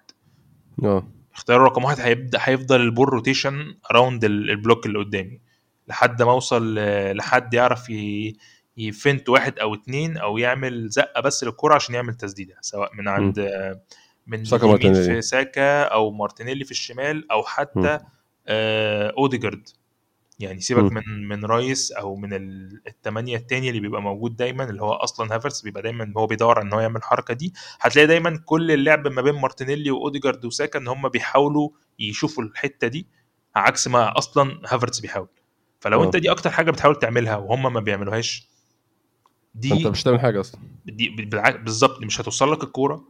آه. 0.84 1.06
اختياره 1.34 1.64
رقم 1.64 1.84
واحد 1.84 2.00
هيبدأ 2.00 2.38
هيفضل 2.42 2.80
ال 2.80 2.86
ball 2.86 3.08
rotation 3.08 3.74
around 3.90 4.24
ال 4.24 4.34
block 4.34 4.86
اللي 4.86 4.98
قدامي 4.98 5.40
لحد 5.88 6.22
ما 6.22 6.30
اوصل 6.30 6.74
لحد 7.16 7.54
يعرف 7.54 7.90
ي- 7.90 8.36
يفنت 8.76 9.28
واحد 9.28 9.58
أو 9.58 9.74
اتنين 9.74 10.16
أو 10.18 10.38
يعمل 10.38 10.88
زقة 10.88 11.20
بس 11.20 11.44
للكرة 11.44 11.74
عشان 11.74 11.94
يعمل 11.94 12.14
تسديدة 12.14 12.54
سواء 12.60 12.94
من 12.94 13.08
عند 13.08 13.50
من 14.26 14.44
ساكا 14.44 14.66
مارتينيلي. 14.66 15.04
في 15.04 15.22
ساكا 15.22 15.82
أو 15.82 16.10
مارتينيلي 16.10 16.64
في 16.64 16.70
الشمال 16.70 17.30
أو 17.32 17.42
حتى 17.42 17.98
آه 18.48 19.14
أوديجارد. 19.18 19.68
يعني 20.38 20.60
سيبك. 20.60 20.92
من 20.92 21.28
من 21.28 21.44
رايس 21.44 21.92
أو 21.92 22.16
من 22.16 22.32
ال- 22.34 22.80
التمانية 22.86 23.36
التاني 23.36 23.68
اللي 23.68 23.80
بيبقى 23.80 24.02
موجود 24.02 24.36
دايما 24.36 24.64
اللي 24.64 24.82
هو 24.82 24.92
أصلا 24.92 25.34
هافرتس 25.36 25.62
بيبقى 25.62 25.82
دايما 25.82 26.12
هو 26.16 26.26
بيدور 26.26 26.62
إن 26.62 26.72
هو 26.72 26.80
يعمل 26.80 26.96
الحركة 26.96 27.34
دي 27.34 27.54
هتلاقي 27.80 28.06
دايما 28.06 28.42
كل 28.44 28.70
اللعب 28.70 29.08
ما 29.08 29.22
بين 29.22 29.34
مارتينيلي 29.34 29.90
وأوديجارد 29.90 30.44
وساكا 30.44 30.78
إن 30.78 30.88
هم 30.88 31.08
بيحاولوا 31.08 31.68
يشوفوا 31.98 32.44
الحتة 32.44 32.86
دي 32.88 33.06
عكس 33.56 33.88
ما 33.88 34.18
أصلا 34.18 34.60
هافرتس 34.66 35.00
بيحاول 35.00 35.28
فلو 35.80 36.02
آه. 36.02 36.06
أنت 36.06 36.16
دي 36.16 36.30
أكتر 36.30 36.50
حاجة 36.50 36.70
بتحاول 36.70 36.98
تعملها 36.98 37.36
وهم 37.36 37.72
ما 37.72 37.80
بيعملوهاش 37.80 38.48
أنت 39.56 39.64
دي 39.66 39.88
مش 39.88 40.02
هتعمل 40.02 40.20
حاجة 40.20 40.40
أصلا 40.40 40.60
دي 40.86 41.08
بالظبط 41.64 42.00
مش 42.00 42.20
هتوصل 42.20 42.52
لك 42.52 42.62
الكورة 42.64 43.04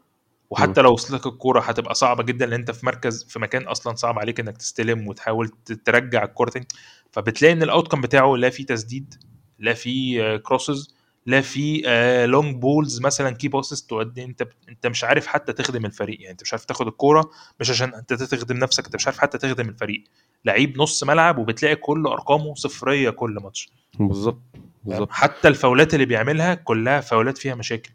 وحتى 0.50 0.80
لو 0.80 0.92
وصلت 0.92 1.20
لك 1.20 1.26
الكورة 1.26 1.60
هتبقى 1.60 1.94
صعبة 1.94 2.22
جدا 2.22 2.46
لأن 2.46 2.58
أنت 2.60 2.70
في 2.70 2.86
مركز 2.86 3.24
في 3.24 3.38
مكان 3.38 3.62
أصلا 3.62 3.94
صعب 3.94 4.18
عليك 4.18 4.40
إنك 4.40 4.56
تستلم 4.56 5.08
وتحاول 5.08 5.48
ترجع 5.84 6.24
الكورة 6.24 6.50
تاني. 6.50 6.66
فبتلاقي 7.12 7.52
إن 7.52 7.62
ال 7.62 7.67
outcome 7.67 8.00
بتاعه 8.00 8.36
لا 8.36 8.50
في 8.50 8.64
تسديد 8.64 9.14
لا 9.58 9.74
في 9.74 10.38
crosses 10.38 10.96
لا 11.26 11.40
في 11.40 11.82
long 12.28 12.56
balls 12.56 13.00
مثلا 13.00 13.30
key 13.30 13.48
passes 13.48 13.82
تؤدي 13.82 14.24
أنت 14.24 14.48
أنت 14.68 14.86
مش 14.86 15.04
عارف 15.04 15.26
حتى 15.26 15.52
تخدم 15.52 15.84
الفريق. 15.84 16.20
يعني 16.20 16.32
أنت 16.32 16.42
مش 16.42 16.52
عارف 16.52 16.64
تاخد 16.64 16.86
الكورة 16.86 17.30
مش 17.60 17.70
عشان 17.70 17.94
أنت 17.94 18.12
تخدم 18.12 18.56
نفسك 18.56 18.84
أنت 18.84 18.96
مش 18.96 19.06
عارف 19.06 19.18
حتى 19.18 19.38
تخدم 19.38 19.68
الفريق. 19.68 20.04
لعيب 20.44 20.80
نص 20.80 21.04
ملعب 21.04 21.38
وبتلاقي 21.38 21.76
كل 21.76 22.06
أرقامه 22.06 22.54
صفرية 22.54 23.10
كل 23.10 23.38
ماتش. 23.42 23.70
بالظبط 23.98 24.42
بالظبط. 24.84 25.08
حتى 25.10 25.48
الفاولات 25.48 25.94
اللي 25.94 26.06
بيعملها 26.06 26.54
كلها 26.54 27.00
فاولات 27.00 27.38
فيها 27.38 27.54
مشاكل. 27.54 27.90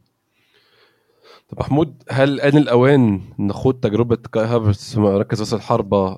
طب 1.51 1.59
محمود 1.59 2.03
هل 2.09 2.41
آن 2.41 2.57
الأوان 2.57 3.21
نخوض 3.39 3.73
تجربة 3.79 4.15
كاي 4.15 4.43
هافرتس 4.45 4.93
في 4.93 4.99
مركز 4.99 5.39
راس 5.39 5.53
الحربة 5.53 6.17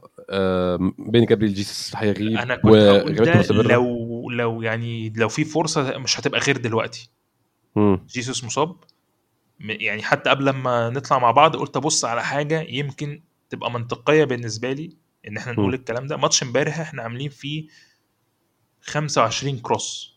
بين 1.00 1.26
جابريل 1.26 1.54
جيسوس 1.54 1.96
هيغيب 1.96 2.38
أنا 2.38 2.56
كنت 2.56 2.74
هقول؟ 2.74 3.68
لو 3.68 4.30
لو 4.30 4.62
يعني 4.62 5.10
لو 5.10 5.30
في 5.30 5.46
فرصة 5.46 5.98
مش 5.98 6.20
هتبقى 6.20 6.40
غير 6.40 6.58
دلوقتي 6.58 7.10
مم. 7.76 8.00
جيسوس 8.08 8.44
مصاب 8.44 8.76
م- 9.60 9.70
يعني 9.70 10.04
حتى 10.04 10.30
قبل 10.30 10.50
ما 10.50 10.90
نطلع 10.90 11.20
مع 11.20 11.32
بعض 11.32 11.56
قلت 11.56 11.78
أبص 11.78 12.06
على 12.06 12.24
حاجة 12.24 12.62
يمكن 12.70 13.22
تبقى 13.50 13.72
منطقية 13.72 14.24
بالنسبة 14.24 14.72
لي 14.74 14.98
إن 15.28 15.38
إحنا 15.38 15.52
نقول 15.52 15.72
م. 15.72 15.74
الكلام 15.74 16.08
ده 16.08 16.18
ماتش 16.18 16.44
امبارح 16.44 16.80
إحنا 16.80 17.04
عاملين 17.04 17.30
فيه 17.30 17.68
25 18.82 19.60
cross 19.60 20.14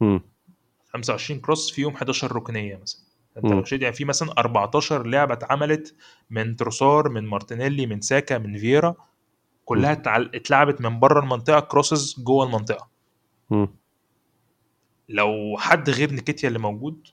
مم. 0.00 0.20
25 0.92 1.40
cross 1.40 1.70
فيهم 1.70 1.94
11 1.94 2.36
ركنية 2.36 2.76
مثلا 2.82 3.05
انت. 3.36 3.46
لو 3.46 3.64
شفت 3.64 3.82
يعني 3.82 3.94
في 3.94 4.04
مثلا 4.04 4.32
14 4.38 5.06
لعبة 5.06 5.34
اتعملت 5.34 5.94
من 6.30 6.56
تروسار 6.56 7.08
من 7.08 7.24
مارتينيلي 7.26 7.86
من 7.86 8.00
ساكا 8.00 8.38
من 8.38 8.58
فييرا 8.58 8.94
كلها 9.64 10.02
اتلعبت 10.34 10.80
من 10.80 11.00
بره 11.00 11.20
المنطقة 11.20 11.60
crosses 11.60 12.14
جوه 12.18 12.46
المنطقة. 12.46 12.88
لو 15.08 15.56
حد 15.58 15.90
غير 15.90 16.12
إنكيتيا 16.14 16.48
اللي 16.48 16.58
موجود 16.58 17.06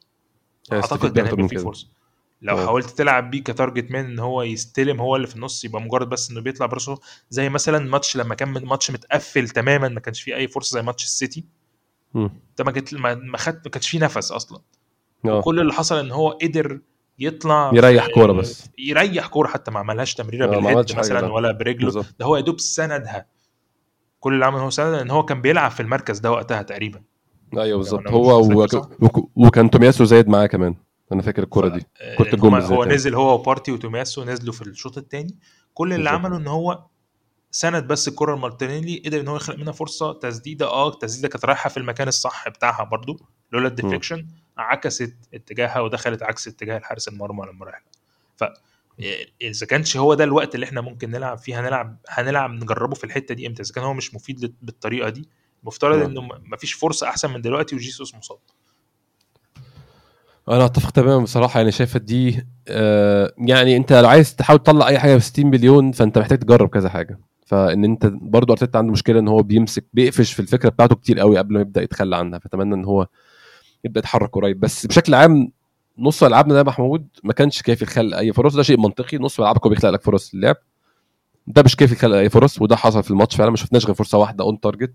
هيستفيد 0.71 0.91
أعتقد 1.03 1.15
كان 1.19 1.25
هيبقى 1.25 1.47
في. 1.47 1.57
فرصه 1.57 1.87
لو 2.41 2.57
آه. 2.57 2.65
حاولت 2.65 2.89
تلعب 2.89 3.31
بيه 3.31 3.43
ك 3.43 3.50
target 3.50 3.91
man 3.91 4.05
إن 4.05 4.19
هو 4.19 4.41
يستلم 4.41 5.01
هو 5.01 5.15
اللي 5.15 5.27
في 5.27 5.35
النص 5.35 5.65
يبقى 5.65 5.81
مجرد 5.81 6.09
بس 6.09 6.31
إنه 6.31 6.41
بيطلع 6.41 6.65
براسه 6.65 6.99
زي 7.29 7.49
مثلا 7.49 7.79
ماتش 7.79 8.17
لما 8.17 8.35
كان 8.35 8.49
ماتش 8.49 8.91
متقفل 8.91 9.49
تماما 9.49 9.89
ما 9.89 9.99
كانش 9.99 10.21
فيه 10.21 10.35
أي 10.35 10.47
فرصه 10.47 10.73
زي 10.73 10.81
ماتش 10.81 11.03
السيتي. 11.03 11.45
انت 12.15 12.61
ما 12.61 12.71
جت 12.71 12.93
ما 12.93 13.15
ما 13.15 13.37
خدت 13.37 13.65
ما 13.65 13.71
كانش 13.71 13.89
فيه 13.89 13.99
نفس 13.99 14.31
أصلا 14.31 14.61
آه. 15.25 15.41
كل 15.41 15.59
اللي 15.59 15.73
حصل 15.73 15.97
إن 15.97 16.11
هو 16.11 16.29
قدر 16.29 16.79
يطلع 17.19 17.71
يريح 17.73 18.07
كورة 18.07 18.31
بس. 18.31 18.69
يريح 18.77 19.27
كورة 19.27 19.47
حتى 19.47 19.71
ما 19.71 19.79
عملهاش 19.79 20.13
تمريرة 20.13 20.45
آه، 20.45 20.49
بال 20.59 20.72
head 20.72 20.97
مثلا 20.97 21.19
لا. 21.19 21.31
ولا 21.31 21.51
برجله 21.51 21.85
بالظبط 21.85 22.15
ده 22.19 22.25
هو 22.25 22.35
يا 22.35 22.41
دوب 22.41 22.59
سندها 22.59 23.25
كل 24.19 24.33
اللي 24.33 24.45
عمله 24.45 24.61
هو 24.61 24.69
سند 24.69 24.93
ان 24.93 25.11
هو 25.11 25.25
كان 25.25 25.41
بيلعب 25.41 25.71
في 25.71 25.79
المركز 25.79 26.19
ده 26.19 26.31
وقتها 26.31 26.61
تقريبا 26.61 27.01
أيوه 27.57 27.77
بالظبط 27.77 27.99
أنا 28.07 28.11
هو. 28.11 28.47
وكان 29.35 29.69
تومياسو 29.69 30.03
زايد 30.05 30.27
معاه 30.29 30.45
كمان 30.45 30.75
أنا 31.11 31.21
فاكر 31.21 31.43
الكورة 31.43 31.67
دي 31.67 31.85
آه، 32.01 32.15
هما- 32.33 32.49
بالذات 32.59 32.71
هو 32.71 32.83
يعني. 32.83 32.95
نزل 32.95 33.15
هو 33.15 33.33
وبارتي 33.33 33.71
وتومياسو 33.71 34.23
نزلوا 34.23 34.53
في 34.53 34.61
الشوط 34.61 34.97
الثاني 34.97 35.37
كل 35.73 35.93
اللي 35.93 36.09
بالظبط. 36.09 36.25
عمله 36.25 36.37
إن 36.37 36.47
هو 36.47 36.83
سند 37.51 37.87
بس 37.87 38.07
الكره 38.07 38.35
لمارتينيلي 38.35 39.03
قدر 39.05 39.19
إن 39.19 39.27
هو 39.27 39.35
يخلق 39.35 39.57
منها 39.59 39.71
فرصة 39.71 40.13
تسديدة 40.13 40.65
آه 40.67 40.87
التسديده 40.89 41.27
كانت 41.27 41.45
رايحة 41.45 41.69
في 41.69 41.77
المكان 41.77 42.07
الصح 42.07 42.49
بتاعها 42.49 42.83
برضو 42.83 43.19
لولا 43.51 43.67
ال 43.67 43.73
deflection 43.73 44.27
عكست 44.57 45.15
اتجاهها 45.33 45.79
ودخلت 45.79 46.23
عكس 46.23 46.47
اتجاه 46.47 46.77
الحارس 46.77 47.07
المرمى 47.07 47.45
لما 47.45 47.65
راح. 47.65 47.83
ف 48.35 48.43
إذا 49.41 49.65
كانش 49.65 49.97
هو 49.97 50.13
ده 50.13 50.23
الوقت 50.23 50.55
اللي 50.55 50.65
إحنا 50.65 50.81
ممكن 50.81 51.11
نلعب 51.11 51.37
فيه 51.37 51.59
هنلعب 51.59 51.97
هنلعب 52.09 52.51
نجربه 52.51 52.95
في 52.95 53.03
الحتة 53.03 53.35
دي 53.35 53.47
إمتى؟ 53.47 53.61
إذا 53.61 53.73
كان 53.73 53.83
هو 53.83 53.93
مش 53.93 54.15
مفيد 54.15 54.53
بالطريقة 54.61 55.09
دي 55.09 55.27
مفترض 55.63 55.97
نعم. 55.97 56.09
إنه 56.09 56.29
مفيش 56.45 56.73
فرصة 56.73 57.07
أحسن 57.07 57.33
من 57.33 57.41
دلوقتي 57.41 57.75
وجيسوس 57.75 58.15
مصاب. 58.15 58.37
أنا 60.49 60.65
أتفق 60.65 60.89
تماما 60.89 61.23
بصراحة 61.23 61.59
يعني 61.59 61.71
شايفه 61.71 61.99
دي 61.99 62.47
آه 62.67 63.33
يعني 63.37 63.77
أنت 63.77 63.93
لو 63.93 64.09
عايز 64.09 64.35
تحاول 64.35 64.59
تطلع 64.59 64.87
أي 64.87 64.99
حاجة 64.99 65.15
ب 65.15 65.19
60 65.19 65.45
مليون 65.45 65.91
فأنت 65.91 66.17
محتاج 66.17 66.39
تجرب 66.39 66.69
كذا 66.69 66.89
حاجة. 66.89 67.19
فإن 67.45 67.85
أنت 67.85 68.05
برضو 68.05 68.53
أرتيتا 68.53 68.77
عنده 68.77 68.91
مشكلة 68.91 69.19
إن 69.19 69.27
هو 69.27 69.43
بيمسك 69.43 69.85
بيقفش 69.93 70.33
في 70.33 70.39
الفكرة 70.39 70.69
بتاعته 70.69 70.95
كتير 70.95 71.19
قوي 71.19 71.37
قبل 71.37 71.53
ما 71.53 71.61
يبدأ 71.61 71.81
يتخلى 71.81 72.15
عنها. 72.15 72.39
فأتمنى 72.39 72.75
إن 72.75 72.85
هو 72.85 73.07
يبدأ 73.83 73.99
يتحرك 73.99 74.29
قريب. 74.35 74.59
بس 74.59 74.85
بشكل 74.85 75.13
عام 75.13 75.51
نص 75.97 76.23
ملعبنا 76.23 76.53
ده 76.53 76.63
محمود 76.63 77.07
ما 77.23 77.33
كانش 77.33 77.61
كافي 77.61 77.85
لخلق 77.85 78.17
أي 78.17 78.33
فرص. 78.33 78.55
ده 78.55 78.63
شيء 78.63 78.79
منطقي. 78.79 79.17
نص 79.17 79.39
ملعبك 79.39 79.63
هو 79.65 79.69
بيخلق 79.69 79.89
لك 79.89 80.01
فرص 80.01 80.33
اللعب 80.33 80.55
ده 81.47 81.63
مش 81.65 81.75
كافي 81.75 81.93
لخلق 81.93 82.17
أي 82.17 82.29
فرص 82.29 82.61
وده 82.61 82.75
حصل 82.75 83.03
في 83.03 83.11
الماتش 83.11 83.35
فعلا 83.35 83.49
ما 83.49 83.55
شفناش 83.57 83.85
غير 83.85 83.95
فرصة 83.95 84.17
واحدة 84.17 84.43
on 84.43 84.59
target 84.59 84.93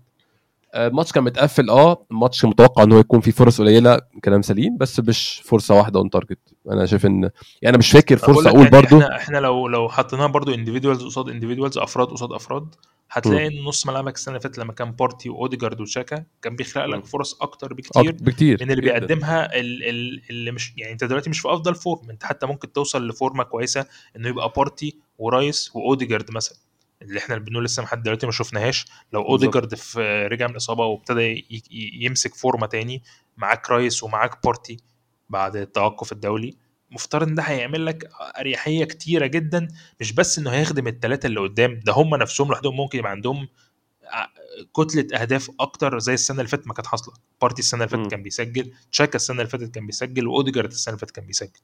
الماتش 0.75 1.11
كان 1.11 1.23
متقفل 1.23 1.69
آه 1.69 2.05
الماتش 2.11 2.45
متوقع 2.45 2.83
إن 2.83 2.91
هو 2.91 2.99
يكون 2.99 3.19
فيه 3.21 3.31
فرص 3.31 3.61
قليلة 3.61 4.01
كلام 4.23 4.41
سليم 4.41 4.77
بس 4.77 4.99
مش 4.99 5.41
فرصة 5.45 5.75
واحدة 5.75 5.99
on 5.99 6.09
target 6.09 6.39
أنا 6.71 6.85
شايف 6.85 7.05
إن 7.05 7.21
يعني 7.23 7.31
أنا 7.65 7.77
مش 7.77 7.91
فاكر 7.91 8.17
فرصة 8.17 8.49
أقول 8.49 8.59
يعني 8.59 8.69
برضو 8.69 8.95
إحنا 8.97 9.15
إحنا 9.15 9.37
لو 9.37 9.67
لو 9.67 9.89
حطيناها 9.89 10.27
برضو 10.27 10.53
individuals 10.53 11.03
قصاد 11.03 11.29
individuals 11.29 11.77
أفراد 11.77 12.07
قصاد 12.07 12.31
أفراد 12.33 12.75
هتلاقي 13.11 13.47
إن 13.47 13.63
نص 13.63 13.87
ملعبك 13.87 14.15
السنة 14.15 14.31
اللي 14.35 14.43
فاتت 14.43 14.57
لما 14.57 14.73
كان 14.73 14.91
بارتي 14.91 15.29
وأوديجارد 15.29 15.81
وشاكا 15.81 16.23
كان 16.41 16.55
بيخلق. 16.55 16.85
لك 16.85 17.05
فرص 17.05 17.37
أكتر 17.41 17.73
بكتير 17.73 18.11
بكتير 18.11 18.57
من 18.61 18.71
اللي. 18.71 18.81
بيقدمها 18.81 19.59
ال- 19.59 19.89
ال- 19.89 20.21
اللي 20.29 20.51
مش 20.51 20.73
يعني 20.77 20.93
أنت 20.93 21.03
دلوقتي 21.03 21.29
مش 21.29 21.39
في 21.39 21.47
أفضل 21.49 21.75
form 21.75 22.09
أنت 22.09 22.23
حتى 22.23 22.45
ممكن 22.45 22.71
توصل 22.73 23.07
لفورمه 23.07 23.43
كويسة 23.43 23.85
إنه 24.15 24.27
يبقى 24.29 24.53
بارتي 24.57 24.97
ورايس 25.17 25.71
وأوديجارد 25.75 26.31
مثلا 26.31 26.57
اللي 27.01 27.19
إحنا 27.19 27.37
بنقول 27.37 27.65
لسه 27.65 27.83
لحد 27.83 28.03
دلوقتي 28.03 28.25
ما 28.25 28.31
شفناهاش 28.31 28.85
لو 29.13 29.21
أوديجارد 29.21 29.75
في 29.75 30.27
رجع 30.31 30.45
من 30.47 30.51
الإصابة 30.51 30.85
وابتدى 30.85 31.45
يمسك 32.01 32.35
فورمة 32.35 32.67
تاني 32.67 33.03
معاك 33.37 33.69
رايس 33.71 34.03
ومعاك 34.03 34.43
بارتي 34.43 34.77
بعد 35.29 35.55
التوقف 35.55 36.11
الدولي 36.11 36.57
مفترض 36.91 37.27
إن 37.27 37.35
ده 37.35 37.43
هيعمل 37.43 37.85
لك 37.85 38.09
أريحية 38.39 38.85
كتيرة 38.85 39.25
جدا 39.25 39.67
مش 39.99 40.11
بس 40.13 40.39
إنه 40.39 40.49
هيخدم 40.51 40.87
الثلاثه 40.87 41.27
اللي 41.27 41.39
قدام 41.39 41.79
ده 41.85 41.93
هم 41.93 42.15
نفسهم 42.15 42.47
لوحدهم 42.47 42.75
ممكن 42.77 42.99
يبقى 42.99 43.11
عندهم 43.11 43.47
ع- 44.03 44.27
كتلة 44.77 45.21
أهداف 45.21 45.51
أكتر 45.59 45.99
زي 45.99 46.13
السنة 46.13 46.37
اللي 46.37 46.49
فاتت 46.49 46.67
ما 46.67 46.73
كانت 46.73 46.87
حاصلة 46.87 47.13
بارتي 47.41 47.59
السنة 47.59 47.83
اللي. 47.85 47.97
فاتت 47.97 48.11
كان 48.11 48.23
بيسجل 48.23 48.71
شاكا 48.91 49.15
السنة 49.15 49.37
اللي 49.37 49.49
فاتت 49.49 49.75
كان 49.75 49.85
بيسجل 49.85 50.27
وأوديجارد 50.27 50.71
السنة 50.71 50.93
اللي 50.93 50.99
فاتت 50.99 51.15
كان 51.15 51.25
بيسجل. 51.25 51.59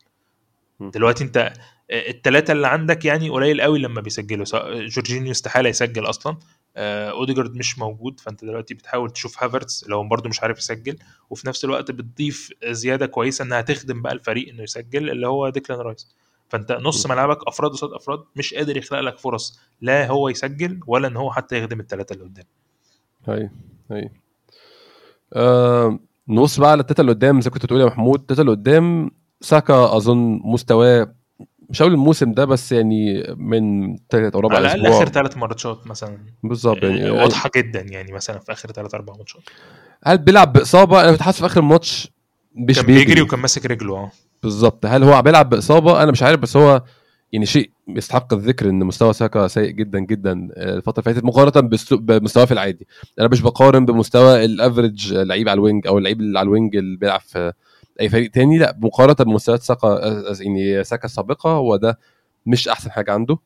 دلوقتي 0.80 1.24
انت 1.24 1.54
الثلاثه 1.92 2.52
اللي 2.54 2.68
عندك 2.68 3.06
يعني 3.06 3.30
قليل 3.30 3.62
قوي 3.62 3.80
لما 3.80 4.02
بيسجلوا 4.02 4.46
جورجينيو 4.88 5.32
استحالة 5.32 5.70
يسجل 5.70 6.10
أصلا 6.10 6.38
آه، 6.78 7.10
أوديجارد 7.10 7.56
مش 7.56 7.80
موجود 7.80 8.20
فأنت 8.20 8.46
دلوقتي 8.46 8.74
بتحاول 8.74 9.10
تشوف 9.10 9.44
هافرتس 9.44 9.90
هو 9.92 10.04
برده 10.08 10.30
مش 10.30 10.44
عارف 10.44 10.58
يسجل 10.58 10.98
وفي 11.30 11.48
نفس 11.48 11.66
الوقت 11.66 11.92
بتضيف 11.92 12.50
زيادة 12.66 13.06
كويسة 13.06 13.44
إنها 13.46 13.62
تخدم 13.62 14.02
بقى 14.02 14.14
الفريق 14.14 14.50
إنه 14.50 14.64
يسجل 14.64 15.10
اللي 15.10 15.28
هو 15.28 15.50
ديكلان 15.50 15.80
رايس. 15.80 16.16
فأنت 16.50 16.72
نص. 16.72 17.06
ملعبك 17.08 17.48
أفراد 17.48 17.72
قصاد 17.72 17.92
أفراد 17.94 18.20
مش 18.36 18.54
قادر 18.54 18.78
يخلق 18.78 19.00
لك 19.00 19.18
فرص 19.18 19.60
لا 19.82 20.08
هو 20.08 20.30
يسجل 20.30 20.80
ولا 20.88 21.08
إن 21.08 21.18
هو 21.18 21.32
حتى 21.32 21.58
يخدم 21.58 21.80
الثلاثه 21.80 22.14
اللي 22.14 22.24
قدام. 22.26 22.46
هاي 23.28 23.50
هاي. 23.92 24.12
آه 25.34 26.00
نبص 26.28 26.60
بقى 26.60 26.72
على 26.72 26.82
التلاتة 26.82 27.02
اللي 27.02 27.12
قدام 27.12 27.42
زي 27.42 27.50
كنت 27.50 27.66
بتقول 27.66 27.82
يا 27.82 27.86
محمود 27.86 28.20
التلاتة 28.20 28.42
اللي 28.42 28.52
قدام 28.52 29.12
ساكا 29.42 29.98
أظن 29.98 30.40
مستواه 30.44 31.16
مش 31.70 31.82
هقول 31.82 31.94
الموسم 31.94 32.32
ده 32.32 32.46
بس 32.46 32.72
يعني 32.72 33.24
من 33.38 33.96
تالت 34.10 34.36
أو 34.36 34.40
رابع 34.40 34.56
على 34.56 34.74
الأقل 34.74 34.88
آخر 34.88 35.06
ثلاث 35.06 35.38
ماتشات 35.38 35.88
مثلا. 35.88 36.18
بالظبط 36.44 36.84
يعني 36.84 37.10
واضحة 37.10 37.50
جدا 37.56 37.82
يعني 37.82 38.12
مثلا 38.12 38.40
في 38.40 38.52
آخر 38.52 38.72
ثلاث 38.72 38.96
أربع 38.96 39.14
ماتشات. 39.18 39.42
هل 40.04 40.18
بيلعب 40.18 40.54
بإصابة؟ 40.54 41.02
أنا 41.02 41.12
كنت 41.12 41.22
حاسس 41.22 41.40
في 41.40 41.46
آخر 41.46 41.60
الماتش 41.60 42.12
مش 42.56 42.76
كان 42.76 42.86
بيجري. 42.86 43.22
وكان 43.22 43.40
ماسك 43.40 43.66
رجله 43.66 43.96
آه. 43.96 44.12
بالظبط. 44.44 44.86
هل 44.86 45.04
هو 45.04 45.22
بيلعب 45.22 45.50
بإصابة؟ 45.50 46.04
أنا 46.04 46.12
مش 46.12 46.24
عارف 46.24 46.40
بس 46.40 46.58
هو 46.58 46.84
يعني 47.32 47.46
شيء 47.46 47.70
يستحق 47.88 48.34
الذكر 48.34 48.70
إن 48.70 48.84
مستوى 48.84 49.14
ساكا 49.14 49.48
سيء 49.48 49.70
جدا 49.70 50.00
جدا 50.00 50.50
آه، 50.54 50.76
الفترة 50.76 51.04
اللي 51.04 51.14
فاتت 51.14 51.26
مقارنة 51.26 51.70
بمستواه 51.92 52.46
في 52.46 52.52
العادي. 52.52 52.88
أنا 53.20 53.28
مش 53.28 53.42
بقارن 53.42 53.86
بمستوى 53.86 54.46
ال 54.46 54.54
average 54.54 55.14
لعيب 55.14 55.50
على 55.50 55.58
ال 55.58 55.64
wing 55.64 55.88
أو 55.88 55.98
اللعيب 55.98 56.20
اللي 56.20 56.40
على 56.40 56.46
ال 56.46 56.52
wing 56.52 56.76
اللي 56.76 56.98
بيلعب 56.98 57.20
في 57.20 57.54
أي 58.02 58.10
فريق 58.10 58.32
تاني 58.32 58.58
لأ 58.58 58.78
مقارنة 58.82 59.14
بمستويات 59.14 59.62
ساكا 59.64 59.88
آه، 59.88 60.36
يعني 60.40 60.84
ساكا 60.84 61.06
السابقة 61.06 61.50
هو 61.50 61.76
ده 61.76 62.00
مش 62.46 62.68
أحسن 62.68 62.92
حاجة 62.92 63.12
عنده. 63.12 63.38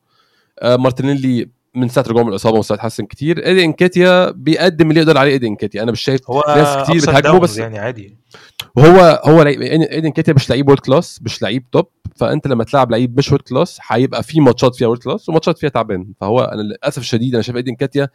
آه، 0.58 0.76
مارتينيلي 0.76 1.48
من 1.74 1.88
ساعة 1.88 2.04
رجوعه 2.08 2.22
من 2.22 2.28
الإصابة 2.30 2.58
مستواه 2.58 2.76
اتحسن 2.78 3.04
كتير. 3.06 3.46
إيدي 3.46 3.64
إنكيتيا 3.64 4.30
بيقدم 4.30 4.90
اللي 4.90 5.00
يقدر 5.00 5.18
عليه 5.18 5.32
إيدي 5.32 5.46
إنكيتيا. 5.46 5.82
أنا 5.82 5.92
مش 5.92 6.00
شايف 6.00 6.30
هو 6.30 6.42
ناس 6.48 6.88
كتير 6.88 7.00
بتهاجمه 7.02 7.38
بس 7.38 7.58
يعني 7.58 7.78
عادي. 7.78 8.16
هو 8.78 9.42
لعيب 9.42 9.62
إيدي 9.62 10.10
إنكيتيا 10.10 10.32
مش 10.34 10.50
لعيب 10.50 10.68
world 10.68 10.80
class 10.80 11.20
مش 11.22 11.42
لعيب 11.42 11.70
top 11.72 11.86
فأنت 12.16 12.46
لما 12.46 12.64
تلعب 12.64 12.90
لعيب 12.90 13.18
مش 13.18 13.28
world 13.32 13.42
class 13.42 13.78
هيبقى 13.88 14.22
في 14.22 14.40
ماتشات 14.40 14.74
فيها 14.76 14.88
world 14.88 15.00
class 15.02 15.28
وماتشات 15.28 15.58
فيها 15.58 15.70
تعبان. 15.70 16.12
فهو 16.20 16.40
أنا 16.40 16.62
للأسف 16.62 16.98
الشديد 16.98 17.34
أنا 17.34 17.42
شايف 17.42 17.56
إيدي 17.56 17.74
إنكيتيا 17.74 18.08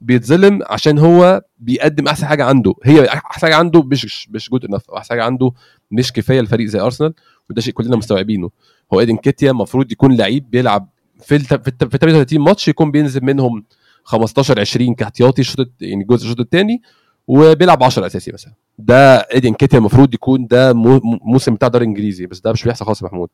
بيتظلم 0.00 0.60
عشان 0.66 0.98
هو 0.98 1.42
بيقدم 1.58 2.08
أحسن 2.08 2.26
حاجة 2.26 2.44
عنده. 2.44 2.74
هي 2.84 3.08
أحسن 3.08 3.40
حاجة 3.46 3.56
عنده 3.56 3.82
مش 3.82 4.28
مش 4.30 4.50
good 4.50 4.64
enough 4.64 4.90
أحسن 4.90 5.10
حاجة 5.10 5.24
عنده 5.24 5.52
مش 5.90 6.12
كفاية 6.12 6.40
لفريق 6.40 6.66
زي 6.66 6.80
ارسنال 6.80 7.14
وده 7.50 7.60
شيء 7.60 7.72
كلنا 7.74 7.96
مستوعبينه. 7.96 8.50
هو 8.94 9.00
إيدي 9.00 9.16
إنكيتيا 9.16 9.50
المفروض 9.50 9.92
يكون 9.92 10.16
لعيب 10.16 10.50
بيلعب 10.50 10.88
في 11.22 11.36
ال 11.36 11.40
في, 11.40 11.54
ال- 11.54 11.90
في 11.90 11.98
38 11.98 12.40
ماتش 12.40 12.68
يكون 12.68 12.90
بينزل 12.90 13.24
منهم 13.24 13.64
15 14.04 14.60
20 14.60 14.94
كاحتياطي 14.94 15.40
الشوط 15.40 15.60
الت- 15.60 15.82
يعني 15.82 16.04
جزء 16.04 16.24
الشوط 16.24 16.40
الثاني 16.40 16.82
وبيلعب 17.26 17.82
10 17.82 18.06
أساسي 18.06 18.32
مثلا. 18.32 18.52
ده 18.78 19.16
إيدي 19.18 19.54
إنكيتيا 19.54 19.78
المفروض 19.78 20.14
يكون 20.14 20.46
ده 20.46 20.72
مو- 20.72 21.00
مو- 21.04 21.18
موسم 21.22 21.54
بتاع 21.54 21.68
دوري 21.68 21.84
إنجليزي 21.84 22.26
بس 22.26 22.40
ده 22.40 22.52
مش 22.52 22.64
بيحصل 22.64 22.84
خالص 22.84 23.02
يا 23.02 23.06
محمود. 23.06 23.28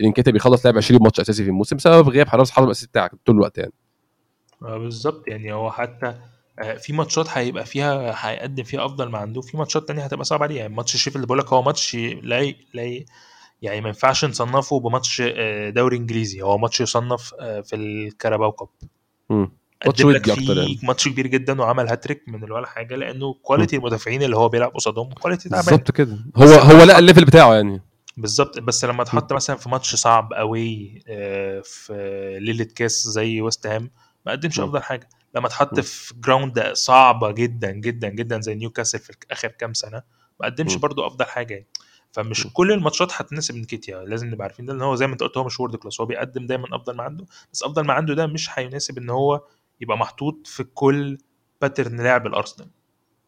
إيدي 0.00 0.12
إنكيتيا 0.12 0.32
بيخلص 0.32 0.66
لعب 0.66 0.76
20 0.76 1.02
ماتش 1.02 1.20
أساسي 1.20 1.42
في 1.44 1.48
الموسم 1.50 1.76
بسبب 1.76 2.08
غياب 2.08 2.28
راس 2.28 2.48
الحربة 2.48 2.64
الأساسي 2.66 2.86
بتاعك 2.86 3.10
طول 3.26 3.34
الوقت 3.36 3.58
يعني. 3.58 3.72
آه، 4.62 4.78
بالظبط. 4.78 5.28
يعني 5.28 5.52
هو 5.52 5.70
حتى 5.70 6.14
آه، 6.58 6.74
في 6.76 6.92
ماتشات 6.92 7.26
هيبقى 7.28 7.64
فيها 7.66 8.14
هيقدم 8.30 8.62
فيها 8.64 8.84
أفضل 8.86 9.08
ما 9.08 9.18
عنده 9.18 9.40
في 9.40 9.56
ماتشات 9.56 9.88
تانية 9.88 10.02
هتبقى 10.04 10.24
صعبة 10.24 10.42
عليه. 10.44 10.56
يعني 10.58 10.74
ماتش 10.74 10.96
شيفيلد 10.96 11.24
بقول 11.24 11.38
لك 11.38 11.52
هو 11.52 11.62
ماتش 11.62 11.94
لا 12.22 12.38
ي- 12.40 12.56
لا 12.74 12.82
ي- 12.82 13.06
يعني 13.62 13.80
ما 13.80 13.88
ينفعش 13.88 14.24
نصنفه 14.24 14.80
بماتش 14.80 15.22
آه، 15.26 15.70
دوري 15.70 15.96
إنجليزي. 15.96 16.42
هو 16.42 16.58
ماتش 16.58 16.80
يصنف 16.80 17.34
في 17.40 17.76
الكاراباو 17.76 18.52
كاب. 18.52 18.68
مم. 19.30 19.52
ماتش 19.86 20.02
قدم 20.02 20.10
لك 20.10 20.20
ودي 20.22 20.32
أكتر 20.32 20.56
يعني. 20.56 20.76
فيه 20.76 20.86
ماتش 20.86 21.08
كبير 21.08 21.26
جدا 21.26 21.60
وعمل 21.60 21.88
هاتريك 21.88 22.22
من 22.28 22.50
ولا 22.52 22.66
حاجة 22.66 22.96
لأنه 22.96 23.34
quality 23.42 23.76
المدافعين 23.76 24.22
اللي 24.22 24.36
هو 24.36 24.48
بيلعب 24.48 24.70
قصادهم 24.70 25.10
quality 25.12 25.48
تعبان. 25.48 25.64
بالظبط 25.64 25.90
كده. 25.90 26.18
بس 26.36 26.48
هو 26.48 26.54
لما 26.54 26.72
هو 26.72 26.76
لقى 26.76 26.86
تحط- 26.86 26.98
ال 26.98 27.02
level 27.02 27.24
بتاعه 27.24 27.54
يعني. 27.54 27.80
بالظبط. 28.16 28.58
بس 28.58 28.84
لما 28.84 29.02
اتحط 29.02 29.32
مثلا 29.32 29.56
في 29.56 29.68
ماتش 29.68 29.94
صعب 29.94 30.32
قوي 30.32 31.00
في 31.62 32.38
ليلة 32.40 32.64
كاس 32.64 33.08
زي 33.08 33.40
ويست 33.40 33.66
هام 33.66 33.90
ما 34.26 34.32
قدمش. 34.32 34.60
أفضل 34.60 34.82
حاجة 34.82 35.08
لما 35.34 35.46
اتحط. 35.46 35.80
في 35.80 36.14
ground 36.20 36.72
صعبة 36.72 37.30
جدا 37.32 37.70
جدا 37.70 38.08
جدا 38.08 38.40
زي 38.40 38.54
نيوكاسل 38.54 38.98
في 38.98 39.12
آخر 39.30 39.48
كام 39.48 39.74
سنة 39.74 40.02
ما 40.40 40.46
قدمش. 40.46 40.74
برضو 40.76 41.06
أفضل 41.06 41.24
حاجة 41.24 41.54
يعني 41.54 41.66
فمش. 42.12 42.46
كل 42.52 42.72
الماتشات 42.72 43.08
هتناسب 43.12 43.56
نكيتيا 43.56 44.04
لازم 44.04 44.26
نبقى 44.26 44.42
عارفين 44.44 44.66
ده 44.66 44.72
ان 44.72 44.82
هو 44.82 44.94
زي 44.94 45.06
ما 45.06 45.12
انت 45.12 45.22
قلت 45.22 45.36
هو 45.36 45.44
مش 45.44 45.60
world 45.60 45.76
class 45.76 46.00
هو 46.00 46.06
بيقدم 46.06 46.46
دايما 46.46 46.76
أفضل 46.76 46.96
ما 46.96 47.02
عنده 47.02 47.26
بس 47.52 47.62
أفضل 47.62 47.84
ما 47.84 47.92
عنده 47.92 48.14
ده 48.14 48.26
مش 48.26 48.58
هيناسب 48.58 48.98
إن 48.98 49.10
هو 49.10 49.44
يبقى 49.80 49.98
محطوط 49.98 50.46
في 50.46 50.64
كل 50.64 51.18
pattern 51.60 52.00
لعب 52.00 52.26
الأرسنال 52.26 52.68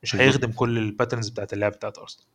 مش. 0.03 0.17
هيخدم 0.17 0.53
كل 0.53 0.79
ال 0.79 0.84
patterns 0.84 1.29
بتاعت 1.29 1.53
اللعب 1.53 1.73
بتاعت 1.73 1.99
أرسنال 1.99 2.27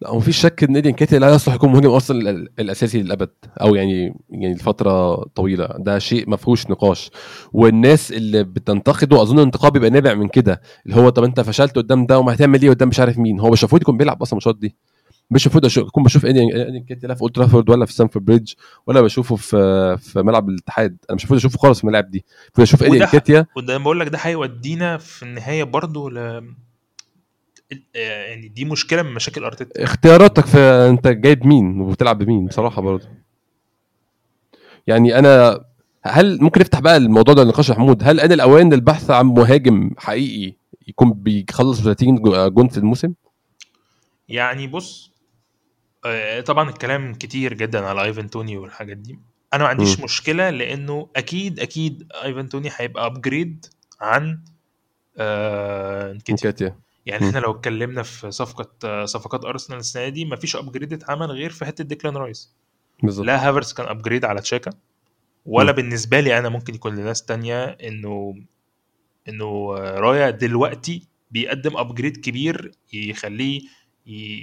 لا 0.00 0.08
هو 0.10 0.16
مفيش 0.18 0.36
شك 0.40 0.64
إن 0.64 0.74
إيدي 0.76 0.90
إنكيتيا 0.90 1.18
لا 1.18 1.34
يصلح 1.34 1.54
يكون 1.54 1.70
مهاجم 1.72 1.98
ال- 2.10 2.48
الأساسي 2.60 3.02
للأبد 3.02 3.30
أو 3.60 3.74
يعني 3.74 4.14
يعني 4.30 4.54
لفترة 4.54 5.14
طويلة. 5.24 5.66
ده 5.78 5.98
شيء 5.98 6.30
ما 6.30 6.36
فيهوش 6.36 6.70
نقاش. 6.70 7.10
والناس 7.52 8.12
اللي 8.12 8.44
بتنتقده 8.44 9.22
أظن 9.22 9.38
الانتقاد 9.38 9.72
بيبقى 9.72 9.90
نابع 9.90 10.14
من 10.14 10.28
كده. 10.28 10.60
اللي 10.86 10.96
هو 10.96 11.08
طب 11.08 11.24
أنت 11.24 11.40
فشلت 11.40 11.76
قدام 11.76 12.06
ده 12.06 12.18
وما 12.18 12.34
هتعمل 12.34 12.62
إيه 12.62 12.70
قدام 12.70 12.88
مش 12.88 13.00
عارف 13.00 13.18
مين؟ 13.18 13.40
هو 13.40 13.50
مش 13.50 13.62
المفروض 13.62 13.82
يكون 13.82 13.96
بيلعب 13.96 14.22
أصلا 14.22 14.32
الماتشات 14.32 14.58
دي. 14.58 14.76
مش 15.30 15.46
المفروض 15.46 15.86
اكون 15.88 16.02
بشوف 16.02 16.24
ايدن 16.26 16.40
إيدي 16.40 16.84
إنكيتيا 16.88 17.06
لا 17.06 17.14
في 17.14 17.22
أولد 17.22 17.32
ترافورد 17.34 17.70
ولا 17.70 17.86
في 17.86 17.92
ستانفورد 17.92 18.24
بريدج 18.24 18.52
ولا 18.86 19.00
بشوفه 19.00 19.36
في 19.36 19.96
في 20.00 20.22
ملعب 20.22 20.48
الاتحاد. 20.48 20.96
أنا 21.10 21.14
مش 21.16 21.22
المفروض 21.22 21.38
أشوفه 21.38 21.58
خالص 21.58 21.78
في 21.78 21.84
الملاعب 21.84 22.10
دي. 22.10 22.24
المفروض 22.44 22.66
أشوف 22.68 22.82
إيدي 22.82 22.96
وده- 22.96 23.06
إنكيتيا 23.06 23.46
وده 23.56 23.78
بقول 23.78 24.00
لك 24.00 24.08
ده 24.08 24.18
هيودينا 24.22 24.96
في 24.98 25.22
النهاية 25.22 25.64
برضو 25.64 26.08
ل 26.08 26.42
يعني 27.94 28.48
دي 28.48 28.64
مشكلة 28.64 29.02
من 29.02 29.12
مشاكل 29.14 29.44
أرتيتا. 29.44 29.84
اختياراتك 29.84 30.46
في 30.46 30.58
أنت 30.58 31.06
جايب 31.08 31.46
مين 31.46 31.80
وبتلعب 31.80 32.18
بمين 32.18 32.46
بصراحة 32.46 32.82
برضه. 32.82 33.08
يعني 34.86 35.18
أنا 35.18 35.64
هل 36.02 36.38
ممكن 36.42 36.60
نفتح 36.60 36.80
بقى 36.80 36.96
الموضوع 36.96 37.34
ده 37.34 37.42
النقاش 37.42 37.68
يا 37.68 37.74
محمود 37.74 38.02
هل 38.02 38.20
آن 38.20 38.34
الأوان 38.34 38.74
للبحث 38.74 39.10
عن 39.10 39.26
مهاجم 39.26 39.90
حقيقي 39.98 40.54
يكون 40.88 41.12
بيخلص 41.12 41.82
30 41.82 42.16
جو- 42.16 42.48
جون 42.48 42.68
في 42.68 42.78
الموسم؟ 42.78 43.12
يعني 44.28 44.66
بص 44.66 45.10
آه، 46.06 46.40
طبعا 46.40 46.68
الكلام 46.70 47.14
كتير 47.14 47.54
جدا 47.54 47.86
على 47.86 48.02
إيفان 48.04 48.30
توني 48.30 48.56
والحاجات 48.56 48.96
دي. 48.96 49.18
أنا 49.54 49.62
ما 49.62 49.68
عنديش 49.68 49.98
مم. 49.98 50.04
مشكلة 50.04 50.50
لأنه 50.50 51.08
أكيد 51.16 51.60
أكيد 51.60 52.06
إيفان 52.24 52.48
توني 52.48 52.68
هيبقى 52.76 53.06
upgrade 53.06 53.66
عن 54.00 54.40
آه 55.18 56.12
نكيتيا 56.12 56.76
يعني. 57.06 57.28
إحنا 57.28 57.38
لو 57.38 57.50
اتكلمنا 57.50 58.02
في 58.02 58.30
صفقة 58.30 59.04
صفقات 59.04 59.44
أرسنال 59.44 59.78
السنة 59.78 60.08
دي 60.08 60.24
مفيش 60.24 60.56
upgrade 60.56 60.92
اتعمل 60.92 61.30
غير 61.30 61.50
في 61.50 61.64
حتة 61.64 61.84
ديكلان 61.84 62.16
رايس 62.16 62.54
بالظبط 63.02 63.26
لا 63.26 63.48
هافرتس 63.48 63.72
كان 63.72 63.86
upgrade 63.86 64.24
على 64.24 64.40
شاكا 64.40 64.70
ولا 65.46 65.72
مم. 65.72 65.76
بالنسبة 65.76 66.20
لي 66.20 66.38
أنا 66.38 66.48
ممكن 66.48 66.74
يكون 66.74 66.96
لناس 66.96 67.24
تانية 67.24 67.64
إنه 67.64 68.34
إنه 69.28 69.74
رايا 69.74 70.30
دلوقتي 70.30 71.08
بيقدم 71.30 71.76
upgrade 71.76 72.16
كبير 72.16 72.72
يخليه 72.92 73.60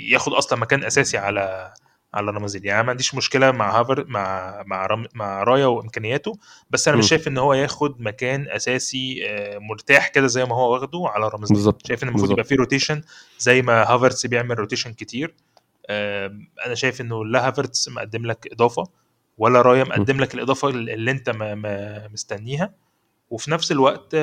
ياخد 0.09 0.33
أصلا 0.33 0.59
مكان 0.59 0.83
أساسي 0.83 1.17
على 1.17 1.73
على 2.13 2.31
رامسديل 2.31 2.65
يعني 2.65 2.83
ما 2.83 2.89
عنديش 2.89 3.15
مشكلة 3.15 3.51
مع 3.51 3.79
هافرتس 3.79 4.05
مع 4.07 4.55
مع 4.65 4.85
رم 4.85 5.05
مع 5.13 5.43
رايا 5.43 5.65
وإمكانياته 5.65 6.37
بس 6.69 6.87
أنا. 6.87 6.97
مش 6.97 7.09
شايف 7.09 7.27
إن 7.27 7.37
هو 7.37 7.53
ياخد 7.53 8.01
مكان 8.01 8.47
أساسي 8.49 9.21
آه، 9.29 9.57
مرتاح 9.57 10.07
كده 10.07 10.27
زي 10.27 10.45
ما 10.45 10.55
هو 10.55 10.73
واخده 10.73 11.03
على 11.07 11.27
رامسديل 11.27 11.55
بالظبط 11.55 11.87
شايف 11.87 12.03
إن 12.03 12.09
المفروض. 12.09 12.31
يبقى 12.31 12.43
فيه 12.43 12.55
rotation 12.55 13.01
زي 13.39 13.61
ما 13.61 13.83
هافرتس 13.83 14.25
بيعمل 14.25 14.59
rotation 14.59 14.93
كتير. 14.93 15.35
أنا 16.65 16.75
شايف 16.75 17.01
إنه 17.01 17.25
لا 17.25 17.47
هافرتس 17.47 17.89
مقدم 17.89 18.25
لك 18.25 18.47
إضافة 18.51 18.83
ولا 19.37 19.61
رايا 19.61 19.83
مقدم 19.83 20.17
لك 20.19 20.33
الإضافة 20.35 20.69
اللي 20.69 21.11
أنت 21.11 21.29
ما 21.29 21.55
ما 21.55 22.07
مستنيها. 22.07 22.73
وفي 23.29 23.51
نفس 23.51 23.71
الوقت 23.71 24.15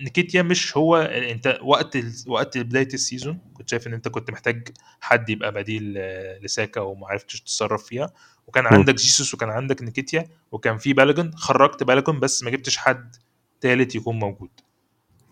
نكيتيا 0.00 0.42
مش 0.42 0.76
هو 0.76 0.96
انت 0.96 1.58
وقت 1.62 1.96
ال- 1.96 2.12
وقت 2.26 2.58
بداية 2.58 2.88
ال 2.94 3.00
season 3.00 3.38
كنت 3.54 3.68
شايف 3.70 3.86
ان 3.86 3.94
انت 3.94 4.08
كنت 4.08 4.30
محتاج 4.30 4.68
حد 5.00 5.30
يبقى 5.30 5.52
بديل 5.52 5.94
لـ 6.42 6.50
Saka 6.50 6.80
وما 6.80 7.06
عرفتش 7.08 7.40
تتصرف 7.40 7.84
فيها 7.84 8.12
وكان. 8.46 8.66
عندك 8.66 8.94
جيسوس 8.94 9.34
وكان 9.34 9.48
عندك 9.50 9.82
نكيتيا 9.82 10.26
وكان 10.52 10.76
في 10.78 10.92
بالاجون 10.92 11.36
خرجت 11.36 11.82
بالاجون 11.82 12.20
بس 12.20 12.42
ما 12.42 12.50
جبتش 12.50 12.76
حد 12.76 13.16
تالت 13.60 13.94
يكون 13.94 14.18
موجود 14.18 14.50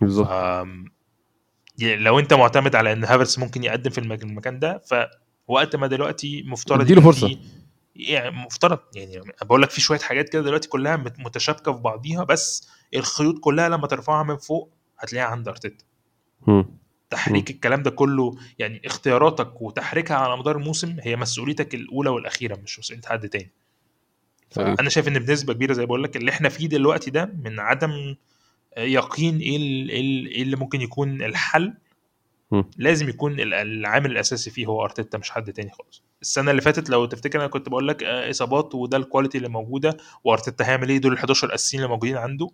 بالظبط 0.00 0.28
آم، 0.30 0.84
يعني 1.78 1.96
لو 1.96 2.18
انت 2.18 2.34
معتمد 2.34 2.76
على 2.76 2.92
ان 2.92 3.04
هافرتس 3.04 3.38
ممكن 3.38 3.64
يقدم 3.64 3.90
في 3.90 3.98
المك- 3.98 4.22
المكان 4.22 4.58
ده 4.58 4.82
فوقت 5.48 5.76
ما 5.76 5.86
دلوقتي 5.86 6.42
مفترض 6.42 6.80
اديله. 6.80 7.10
فيه- 7.12 7.38
يعني 7.96 8.30
مفترض 8.30 8.78
يعني 8.94 9.20
بقول 9.42 9.62
لك 9.62 9.70
في 9.70 9.80
شوية 9.80 9.98
حاجات 9.98 10.28
كده 10.28 10.42
دلوقتي 10.42 10.68
كلها 10.68 10.96
مت- 10.96 11.18
متشابكة 11.20 11.72
في 11.72 11.80
بعضيها 11.80 12.24
بس 12.24 12.68
الخيوط 12.94 13.38
كلها 13.38 13.68
لما 13.68 13.86
ترفعها 13.86 14.22
من 14.22 14.36
فوق 14.36 14.72
هتلاقيها 14.98 15.28
عند 15.28 15.48
ارتيتا. 15.48 15.84
تحريك 17.10 17.50
الكلام 17.50 17.82
ده 17.82 17.90
كله 17.90 18.36
يعني 18.58 18.82
اختياراتك 18.84 19.62
وتحريكها 19.62 20.16
على 20.16 20.36
مدار 20.36 20.56
الموسم 20.56 20.96
هي 21.00 21.16
مسؤوليتك 21.16 21.74
الأولى 21.74 22.10
والأخيرة 22.10 22.56
مش 22.56 22.78
مسؤولية 22.78 23.02
حد 23.06 23.28
تاني. 23.28 23.50
فأنا 24.50 24.88
شايف 24.88 25.08
إن 25.08 25.18
بنسبة 25.18 25.52
كبيرة 25.52 25.72
زي 25.72 25.86
بقول 25.86 26.02
لك 26.02 26.16
اللي 26.16 26.30
إحنا 26.30 26.48
فيه 26.48 26.66
دلوقتي 26.68 27.10
ده 27.10 27.24
من 27.44 27.60
عدم 27.60 28.16
يقين 28.78 29.38
إيه 29.38 29.56
ال- 29.56 29.90
إيه 29.90 30.00
ال- 30.00 30.26
إيه 30.26 30.42
اللي 30.42 30.56
ممكن 30.56 30.80
يكون 30.80 31.22
الحل. 31.22 31.74
لازم 32.76 33.08
يكون 33.08 33.40
ال- 33.40 33.54
العامل 33.54 34.10
الأساسي 34.10 34.50
فيه 34.50 34.66
هو 34.66 34.84
أرتيتا 34.84 35.18
مش 35.18 35.30
حد 35.30 35.52
تاني 35.52 35.70
خالص 35.70 36.02
السنة 36.24 36.50
اللي 36.50 36.62
فاتت 36.62 36.90
لو 36.90 37.04
تفتكر 37.04 37.40
أنا 37.40 37.48
كنت 37.48 37.68
بقول 37.68 37.88
لك 37.88 38.02
آه، 38.02 38.30
إصابات 38.30 38.74
وده 38.74 38.96
الكواليتي 38.96 39.38
اللي 39.38 39.48
موجودة 39.48 39.96
وأرتيتا 40.24 40.68
هيعمل 40.68 40.88
إيه؟ 40.88 40.98
دول 40.98 41.12
ال 41.12 41.18
11 41.18 41.54
أساسيين 41.54 41.82
اللي 41.82 41.92
موجودين 41.92 42.16
عنده. 42.16 42.50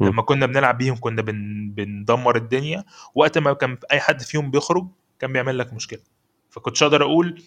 مم. 0.00 0.08
لما 0.08 0.22
كنا 0.22 0.46
بنلعب 0.46 0.78
بيهم 0.78 0.96
كنا 0.96 1.22
بن... 1.22 1.70
بندمر 1.70 2.36
الدنيا. 2.36 2.84
وقت 3.14 3.38
ما 3.38 3.52
كان 3.52 3.78
أي 3.92 4.00
حد 4.00 4.22
فيهم 4.22 4.50
بيخرج 4.50 4.88
كان 5.18 5.32
بيعمل 5.32 5.58
لك 5.58 5.72
مشكلة. 5.72 6.00
فكنتش 6.50 6.82
أقدر 6.82 7.02
أقول 7.02 7.42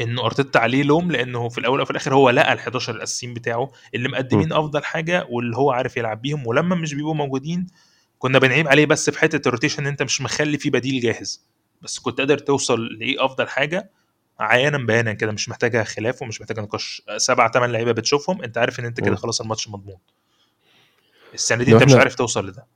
انه 0.00 0.24
أرتيتا 0.26 0.58
عليه 0.58 0.82
لوم 0.82 1.10
لأنه 1.12 1.48
في 1.48 1.58
الأول 1.58 1.80
وفي 1.80 1.90
الآخر 1.90 2.14
هو 2.14 2.30
لقى 2.30 2.52
ال 2.52 2.58
11 2.58 2.94
الأساسيين 2.94 3.34
بتاعه 3.34 3.70
اللي 3.94 4.08
مقدمين 4.08 4.52
أفضل 4.52 4.84
حاجة 4.84 5.26
واللي 5.30 5.56
هو 5.56 5.70
عارف 5.70 5.96
يلعب 5.96 6.22
بيهم. 6.22 6.46
ولما 6.46 6.76
مش 6.76 6.94
بيبقوا 6.94 7.14
موجودين 7.14 7.66
كنا 8.18 8.38
بنعيب 8.38 8.68
عليه 8.68 8.86
بس 8.86 9.10
في 9.10 9.18
حتة 9.18 9.48
الروتيشن 9.48 9.86
أنت 9.86 10.02
مش 10.02 10.20
مخلي 10.20 10.58
فيه 10.58 10.70
بديل 10.70 11.00
جاهز. 11.00 11.46
بس 11.82 11.98
كنت 11.98 12.18
قادر 12.18 12.38
توصل 12.38 12.86
لإيه 12.86 13.24
أفضل 13.24 13.48
حاجة؟ 13.48 13.90
عيانا 14.40 14.78
بيانا 14.78 15.12
كده 15.12 15.32
مش 15.32 15.48
محتاجة 15.48 15.82
خلاف 15.82 16.22
ومش 16.22 16.40
محتاجة 16.40 16.60
نقاش. 16.60 17.02
سبع 17.16 17.50
ثمان 17.50 17.72
لعيبة 17.72 17.92
بتشوفهم 17.92 18.42
انت 18.42 18.58
عارف 18.58 18.80
ان 18.80 18.84
انت 18.84 19.00
كده. 19.00 19.16
خلاص 19.16 19.40
الماتش 19.40 19.68
مضمون. 19.68 19.96
السنة 21.34 21.64
دي 21.64 21.74
انت 21.74 21.82
مش 21.82 21.94
عارف 21.94 22.14
توصل 22.14 22.48
لده. 22.48 22.66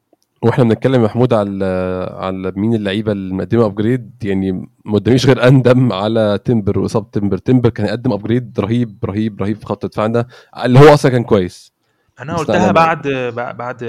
وإحنا 0.43 0.65
بنتكلم 0.65 0.95
يا 0.95 1.07
محمود 1.07 1.35
على 1.35 1.65
على 2.13 2.53
مين 2.57 2.75
اللعيبة 2.75 3.13
اللي 3.13 3.35
مقدمه 3.35 3.67
upgrade 3.67 4.13
يعني 4.25 4.53
ما 4.85 4.95
قداميش 4.95 5.27
غير 5.27 5.49
أندم 5.49 5.93
على 5.93 6.39
تمبر 6.45 6.79
وإصابة 6.79 7.09
تمبر 7.13 7.39
تمبر 7.39 7.69
كان 7.69 7.87
يقدم 7.87 8.13
upgrade 8.13 8.61
رهيب 8.61 9.05
رهيب 9.05 9.43
رهيب 9.43 9.57
في 9.57 9.67
خط 9.67 9.85
الدفاع 9.85 10.07
ده 10.07 10.29
اللي 10.65 10.79
هو 10.79 10.95
أصلا 10.95 11.13
كان 11.13 11.25
كويس. 11.25 11.73
أنا 12.21 12.37
قلتها 12.37 12.73
بعد 12.73 13.09
بعد 13.35 13.85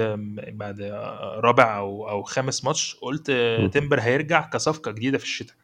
بعد 0.52 0.80
رابع 1.44 1.76
أو 1.76 2.08
أو 2.08 2.22
خامس 2.22 2.64
ماتش 2.64 2.96
قلت 3.02 3.30
م. 3.30 3.66
تمبر 3.66 4.00
هيرجع 4.00 4.40
كصفقة 4.40 4.90
جديدة 4.92 5.18
في 5.18 5.24
الشتاء. 5.24 5.56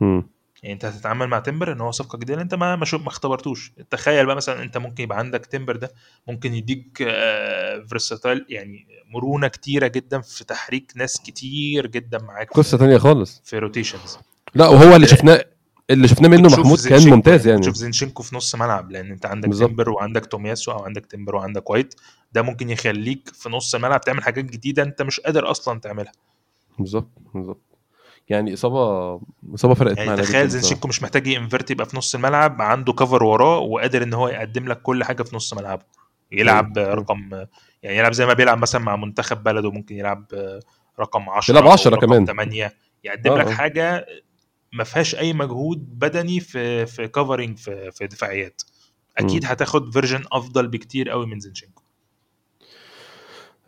مم. 0.00 0.26
يعني 0.62 0.74
انت 0.74 0.84
هتتعامل 0.84 1.26
مع 1.26 1.38
تمبر 1.38 1.72
ان 1.72 1.80
هو 1.80 1.90
صفقة 1.90 2.18
جديدة 2.18 2.42
انت 2.42 2.54
ما 2.54 2.76
ما, 2.76 2.86
ما 2.92 3.08
اختبرتوش. 3.08 3.72
تخيل 3.90 4.26
بقى 4.26 4.36
مثلا 4.36 4.62
انت 4.62 4.78
ممكن 4.78 5.02
يبقى 5.04 5.18
عندك 5.18 5.46
تمبر 5.46 5.76
ده 5.76 5.92
ممكن 6.28 6.54
يديك 6.54 6.98
versatile 7.88 8.46
يعني 8.48 8.86
مرونة 9.10 9.48
كتيرة 9.48 9.86
جدا 9.86 10.20
في 10.20 10.44
تحريك 10.44 10.92
ناس 10.96 11.20
كتير 11.20 11.86
جدا 11.86 12.18
معاك 12.18 12.50
قصة 12.50 12.78
تانية 12.78 12.98
خالص. 12.98 13.42
في 13.44 13.58
rotations 13.58 14.18
لا 14.54 14.68
وهو 14.68 14.96
اللي 14.96 15.06
شفناه 15.06 15.44
اللي 15.90 16.08
شفناه 16.08 16.28
منه 16.28 16.48
محمود 16.48 16.78
كان 16.88 17.08
ممتاز 17.10 17.46
يعني. 17.46 17.60
تشوف 17.60 17.74
زينشينكو 17.74 18.22
في 18.22 18.36
نص 18.36 18.54
ملعب 18.54 18.90
لأن 18.90 19.10
انت 19.10 19.26
عندك 19.26 19.48
بالظبط. 19.48 19.68
تمبر 19.70 19.90
وعندك 19.90 20.26
تومياسو 20.26 20.72
أو 20.72 20.84
عندك 20.84 21.06
تمبر 21.06 21.36
وعندك 21.36 21.70
وايت. 21.70 21.94
ده 22.32 22.42
ممكن 22.42 22.70
يخليك 22.70 23.28
في 23.34 23.48
نص 23.48 23.74
الملعب 23.74 24.00
تعمل 24.00 24.22
حاجات 24.22 24.44
جديدة 24.44 24.82
انت 24.82 25.02
مش 25.02 25.20
قادر 25.20 25.50
أصلا 25.50 25.80
تعملها. 25.80 26.12
بالظبط 26.78 27.08
بالظبط. 27.34 27.60
يعني 28.28 28.54
اصابه 28.54 29.20
إصابة 29.54 29.74
فرقت 29.74 29.96
يعني 29.96 30.08
معانا 30.08 30.22
تخيل 30.22 30.48
زينشينكو 30.48 30.88
مش 30.88 31.02
محتاج 31.02 31.26
ينـ 31.26 31.37
invert 31.37 31.70
يبقى 31.70 31.86
في 31.86 31.96
نص 31.96 32.14
الملعب 32.14 32.62
عنده 32.62 32.92
cover 32.92 33.24
وراه 33.24 33.58
وقادر 33.58 34.02
إن 34.02 34.14
هو 34.14 34.28
يقدم 34.28 34.68
لك 34.68 34.82
كل 34.82 35.04
حاجة 35.04 35.22
في 35.22 35.36
نص 35.36 35.54
ملعبه. 35.54 35.82
يلعب 36.32 36.78
أيوه 36.78 36.94
رقم 36.94 37.46
يعني 37.82 37.98
يلعب 37.98 38.12
زي 38.12 38.26
ما 38.26 38.32
بيلعب 38.32 38.58
مثلا 38.58 38.80
مع 38.80 38.96
منتخب 38.96 39.42
بلده 39.42 39.70
ممكن 39.70 39.96
يلعب 39.96 40.24
رقم 41.00 41.30
10 41.30 41.52
بيلعب 41.54 41.66
أو 41.66 41.72
10 41.72 41.90
رقم 41.90 42.06
كمان. 42.06 42.26
8 42.26 42.72
يقدم 43.04 43.34
لك 43.34 43.46
آه. 43.46 43.50
آه 43.50 43.54
حاجة 43.54 44.06
ما 44.72 44.84
فيهاش 44.84 45.14
أي 45.14 45.32
مجهود 45.32 45.98
بدني 45.98 46.40
في 46.40 46.86
في 46.86 47.08
covering 47.08 47.58
في 47.58 47.90
في 47.90 48.06
دفاعيات. 48.06 48.62
أكيد 49.18 49.44
مم. 49.44 49.50
هتاخد 49.50 49.92
version 49.92 50.24
أفضل 50.32 50.68
بكتير 50.68 51.10
قوي 51.10 51.26
من 51.26 51.40
زينشينكو 51.40 51.81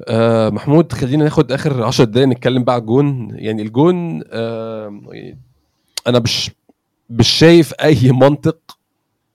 آه 0.03 0.51
محمود 0.51 0.93
خلينا 0.93 1.25
ناخد 1.25 1.53
آخر 1.53 1.83
10 1.85 2.05
دقايق 2.05 2.29
نتكلم 2.29 2.65
بقى 2.65 2.75
على 2.75 2.81
الجون. 2.81 3.29
يعني 3.35 3.63
الجون 3.63 4.23
آه 4.31 5.01
أنا 6.07 6.19
مش 6.19 6.51
مش 7.11 7.29
شايف 7.29 7.75
أي 7.75 8.13
منطق 8.13 8.59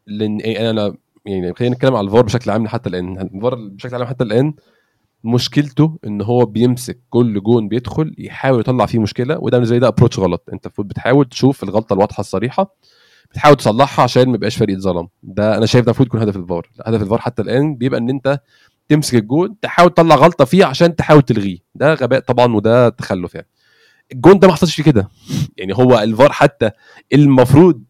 لأن 0.08 0.40
يعني 0.40 0.70
أنا 0.70 0.96
يعني 1.26 1.54
خلينا 1.54 1.76
نتكلم 1.76 1.96
على 1.96 2.06
الفار 2.08 2.22
بشكل 2.22 2.52
عام 2.52 2.68
حتى 2.68 2.90
الآن. 2.90 3.20
الفار 3.36 3.56
بشكل 3.56 3.96
عام 3.96 4.06
حتى 4.06 4.24
الآن 4.24 4.54
مشكلته 5.24 5.98
إن 6.08 6.22
هو 6.22 6.46
بيمسك 6.46 7.00
كل 7.10 7.42
جون 7.44 7.68
بيدخل 7.68 8.16
يحاول 8.18 8.60
يطلع 8.60 8.86
فيه 8.86 9.00
مشكلة 9.00 9.38
وده 9.40 9.58
بالنسبة 9.58 9.76
لي 9.76 9.80
ده 9.80 9.88
approach 9.88 10.20
غلط. 10.20 10.50
أنت 10.54 10.66
المفروض 10.66 10.88
بتحاول 10.88 11.26
تشوف 11.26 11.64
الغلطة 11.64 11.94
الواضحة 11.94 12.22
الصريحة 12.22 12.76
بتحاول 13.32 13.56
تصلحها 13.56 14.04
عشان 14.04 14.30
ما 14.30 14.36
يبقاش 14.36 14.58
فريق 14.58 14.76
اتظلم. 14.78 15.08
ده 15.24 15.58
أنا 15.58 15.66
شايف 15.66 15.86
ده 15.86 15.90
المفروض 15.92 16.08
يكون 16.08 16.22
هدف 16.22 16.36
الفار. 16.36 16.70
هدف 16.86 17.02
الفار 17.02 17.20
حتى 17.22 17.42
الآن 17.42 17.76
بيبقى 17.76 18.00
إن 18.00 18.10
أنت 18.10 18.40
تمسك 18.90 19.16
الجون 19.16 19.60
تحاول 19.60 19.90
تطلع 19.90 20.16
غلطة 20.16 20.46
فيه 20.46 20.66
عشان 20.66 20.96
تحاول 20.96 21.22
تلغيه. 21.22 21.58
ده 21.76 21.94
غباء 21.94 22.20
طبعا 22.20 22.56
وده 22.56 22.90
تخلف 22.90 23.36
يعني. 23.36 23.48
الجون 24.14 24.40
ده 24.40 24.48
ما 24.48 24.54
حصلش 24.54 24.76
فيه 24.76 24.84
كده. 24.84 25.10
يعني 25.58 25.74
هو 25.76 26.00
الفار 26.00 26.32
حتى 26.32 26.72
المفروض 27.14 27.84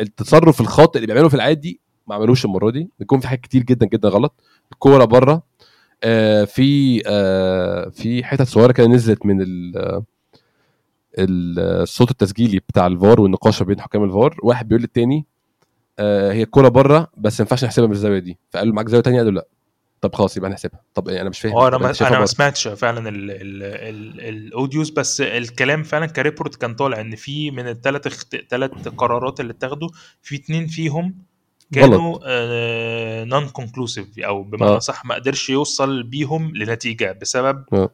التصرف 0.00 0.60
الخاطئ 0.60 0.96
اللي 0.98 1.06
بيعمله 1.06 1.28
في 1.28 1.34
العادي 1.34 1.80
ما 2.06 2.14
عملوش 2.14 2.44
المرة 2.44 2.70
دي. 2.70 2.90
الجون 3.00 3.20
في 3.20 3.28
حاجات 3.28 3.40
كتير 3.40 3.62
جدا 3.62 3.86
جدا 3.86 4.08
غلط. 4.08 4.40
الكورة 4.72 5.04
بره 5.04 5.42
آه 6.04 6.44
في 6.44 7.02
آه 7.06 7.88
في 7.88 8.24
حتت 8.24 8.46
صغيرة 8.46 8.72
كده 8.72 8.86
نزلت 8.86 9.26
من 9.26 9.40
ال 9.40 9.98
الصوت 11.18 12.10
التسجيلي 12.10 12.58
بتاع 12.58 12.86
الفار 12.86 13.20
والنقاش 13.20 13.62
بين 13.62 13.80
حكام 13.80 14.04
الفار. 14.04 14.36
واحد 14.42 14.68
بيقول 14.68 14.82
للتاني 14.82 15.26
آه 15.98 16.32
هي 16.32 16.42
الكورة 16.42 16.68
بره 16.68 17.08
بس 17.16 17.40
ما 17.40 17.44
ينفعش 17.44 17.64
نحسبها 17.64 17.86
من 17.86 17.92
الزاويه 17.92 18.18
دي. 18.18 18.38
فقال 18.50 18.68
له 18.68 18.74
معاك 18.74 18.88
زاوية 18.88 19.02
ثانية 19.02 19.18
قال 19.18 19.26
له 19.26 19.32
لأ. 19.32 19.46
طب 20.00 20.14
خلاص 20.14 20.36
يبقى 20.36 20.50
نحسبها. 20.50 20.80
طب 20.94 21.08
يعني 21.08 21.20
أنا 21.20 21.30
مش 21.30 21.40
فاهم. 21.40 21.56
آه 21.56 21.68
أنا 21.68 21.78
ما 21.78 21.94
أنا 22.00 22.18
ما 22.18 22.26
سمعتش 22.26 22.68
فعلا 22.68 23.08
ال 23.08 23.30
ال 23.30 23.62
ال 23.62 24.20
ال 24.20 24.30
audios 24.30 24.90
بس 24.90 25.20
الكلام 25.20 25.82
فعلا 25.82 26.06
ك 26.06 26.13
report 26.13 26.56
كان 26.56 26.74
طالع 26.74 27.00
إن 27.00 27.16
في 27.16 27.50
من 27.50 27.68
الثلاث 27.68 28.06
اخت... 28.06 28.36
ثلاث 28.50 28.88
قرارات 28.88 29.40
اللي 29.40 29.52
اتاخدوا 29.52 29.88
في 30.22 30.36
اتنين 30.36 30.66
فيهم 30.66 31.14
كانوا 31.72 32.12
غلط. 32.12 32.22
non-conclusive 33.28 34.18
أو 34.18 34.42
بمعنى 34.42 34.72
آه. 34.72 34.78
صح 34.78 35.04
ما 35.04 35.14
قدرش 35.14 35.50
يوصل 35.50 36.02
بيهم 36.02 36.56
لنتيجة 36.56 37.18
بسبب 37.22 37.64
آه. 37.72 37.90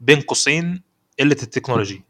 بين 0.00 0.20
قوسين 0.20 0.82
قلة 1.20 1.36
ال 1.42 1.47
technology. 1.47 2.02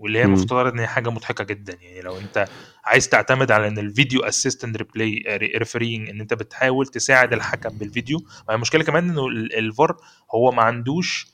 واللي 0.00 0.18
هي. 0.18 0.26
مفترض 0.26 0.72
إن 0.72 0.78
هي 0.78 0.86
حاجة 0.86 1.10
مضحكة 1.10 1.44
جدا. 1.44 1.76
يعني 1.82 2.00
لو 2.00 2.18
أنت 2.18 2.44
عايز 2.84 3.08
تعتمد 3.08 3.50
على 3.50 3.68
إن 3.68 3.78
الفيديو 3.78 4.20
assistant 4.22 4.76
replay 4.76 5.22
refereeing 5.56 6.08
إن 6.08 6.20
أنت 6.20 6.34
بتحاول 6.34 6.86
تساعد 6.86 7.32
الحكم 7.32 7.78
بالفيديو. 7.78 8.18
ما 8.48 8.54
المشكلة 8.54 8.84
كمان 8.84 9.08
إنه 9.10 9.26
ال- 9.26 9.58
الفار 9.58 9.96
هو 10.34 10.50
ما 10.52 10.62
عندوش 10.62 11.26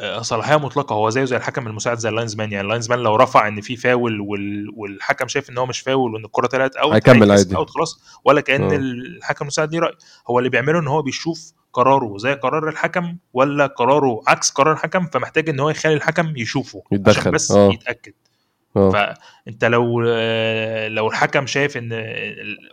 آه، 0.00 0.22
صلاحية 0.22 0.56
مطلقة. 0.56 0.94
هو 0.94 1.10
زيه 1.10 1.24
زي 1.24 1.36
الحكم 1.36 1.66
المساعد 1.66 1.98
زي 1.98 2.08
ال 2.08 2.36
linesman 2.36 2.52
يعني 2.52 2.64
ال 2.64 2.90
linesman 2.90 2.98
لو 2.98 3.16
رفع 3.16 3.48
إن 3.48 3.60
في 3.60 3.76
فاول 3.76 4.20
وال... 4.20 4.70
والحكم 4.76 5.28
شايف 5.28 5.50
إن 5.50 5.58
هو 5.58 5.66
مش 5.66 5.80
فاول 5.80 6.14
وإن 6.14 6.24
الكرة 6.24 6.46
طلعت 6.46 6.76
out 6.76 6.94
هيكمل 6.94 7.32
عادي. 7.32 7.56
out 7.56 7.70
خلاص. 7.70 8.00
ولا 8.24 8.40
كأن 8.40 8.62
آه. 8.62 8.76
الحكم 8.76 9.44
المساعد 9.44 9.72
ليه 9.72 9.80
رأي. 9.80 9.94
هو 10.30 10.38
اللي 10.38 10.50
بيعمله 10.50 10.78
إن 10.78 10.86
هو 10.88 11.02
بيشوف 11.02 11.52
قراره 11.74 12.18
زي 12.18 12.34
قرار 12.34 12.68
الحكم 12.68 13.16
ولا 13.32 13.66
قراره 13.66 14.20
عكس 14.26 14.50
قرار 14.50 14.72
الحكم 14.72 15.06
فمحتاج 15.06 15.48
إن 15.48 15.60
هو 15.60 15.70
يخلي 15.70 15.94
الحكم 15.94 16.36
يشوفه 16.36 16.82
عشان 16.86 16.98
يتدخل. 16.98 17.30
بس 17.30 17.50
آه. 17.52 17.72
يتأكد. 17.72 18.12
آه. 18.76 18.90
فأنت 18.90 19.64
لو 19.64 20.00
لو 20.88 21.08
الحكم 21.08 21.46
شايف 21.46 21.76
إن 21.76 22.06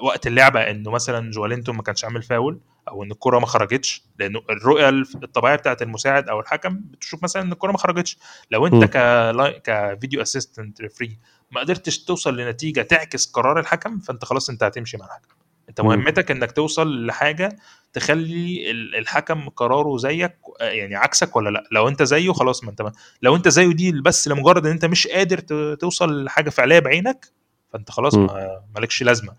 وقت 0.03 0.27
اللعبة 0.27 0.59
إنه 0.59 0.91
مثلا 0.91 1.31
جوالينتو 1.31 1.73
ما 1.73 1.83
كانش 1.83 2.05
عامل 2.05 2.21
فاول 2.21 2.59
أو 2.87 3.03
إن 3.03 3.11
الكرة 3.11 3.39
ما 3.39 3.45
خرجتش 3.45 4.03
لأنه 4.19 4.41
الرؤية 4.49 4.89
الطبيعية 5.23 5.55
بتاعت 5.55 5.81
المساعد 5.81 6.29
أو 6.29 6.39
الحكم 6.39 6.75
بتشوف 6.75 7.23
مثلا 7.23 7.41
إن 7.41 7.51
الكرة 7.51 7.71
ما 7.71 7.77
خرجتش. 7.77 8.17
لو 8.51 8.67
أنت. 8.67 8.83
ك 8.83 9.61
ك 9.63 9.73
video 9.73 10.21
assistant 10.21 10.81
referee 10.81 11.17
ما 11.51 11.61
قدرتش 11.61 12.03
توصل 12.03 12.37
لنتيجة 12.37 12.81
تعكس 12.81 13.31
قرار 13.31 13.59
الحكم 13.59 13.99
فأنت 13.99 14.25
خلاص 14.25 14.49
أنت 14.49 14.63
هتمشي 14.63 14.97
مع 14.97 15.05
الحكم. 15.05 15.40
انت. 15.79 15.81
مهمتك 15.81 16.31
انك 16.31 16.51
توصل 16.51 17.05
لحاجة 17.05 17.55
تخلي 17.93 18.71
ال- 18.71 18.95
الحكم 18.95 19.49
قراره 19.49 19.97
زيك 19.97 20.35
يعني 20.61 20.95
عكسك 20.95 21.35
ولا 21.35 21.49
لأ 21.49 21.63
لو 21.71 21.87
انت 21.87 22.03
زيه 22.03 22.31
خلاص 22.31 22.63
ما 22.63 22.69
انت 22.71 22.91
لو 23.21 23.35
انت 23.35 23.47
زيه 23.47 23.73
دي 23.73 23.91
بس 24.01 24.27
لمجرد 24.27 24.65
ان 24.65 24.71
انت 24.71 24.85
مش 24.85 25.07
قادر 25.07 25.39
توصل 25.75 26.23
لحاجة 26.23 26.49
فعليه 26.49 26.79
بعينك 26.79 27.25
فانت 27.73 27.91
خلاص. 27.91 28.15
ما 28.15 28.61
مالكش 28.75 29.03
لازمة. 29.03 29.33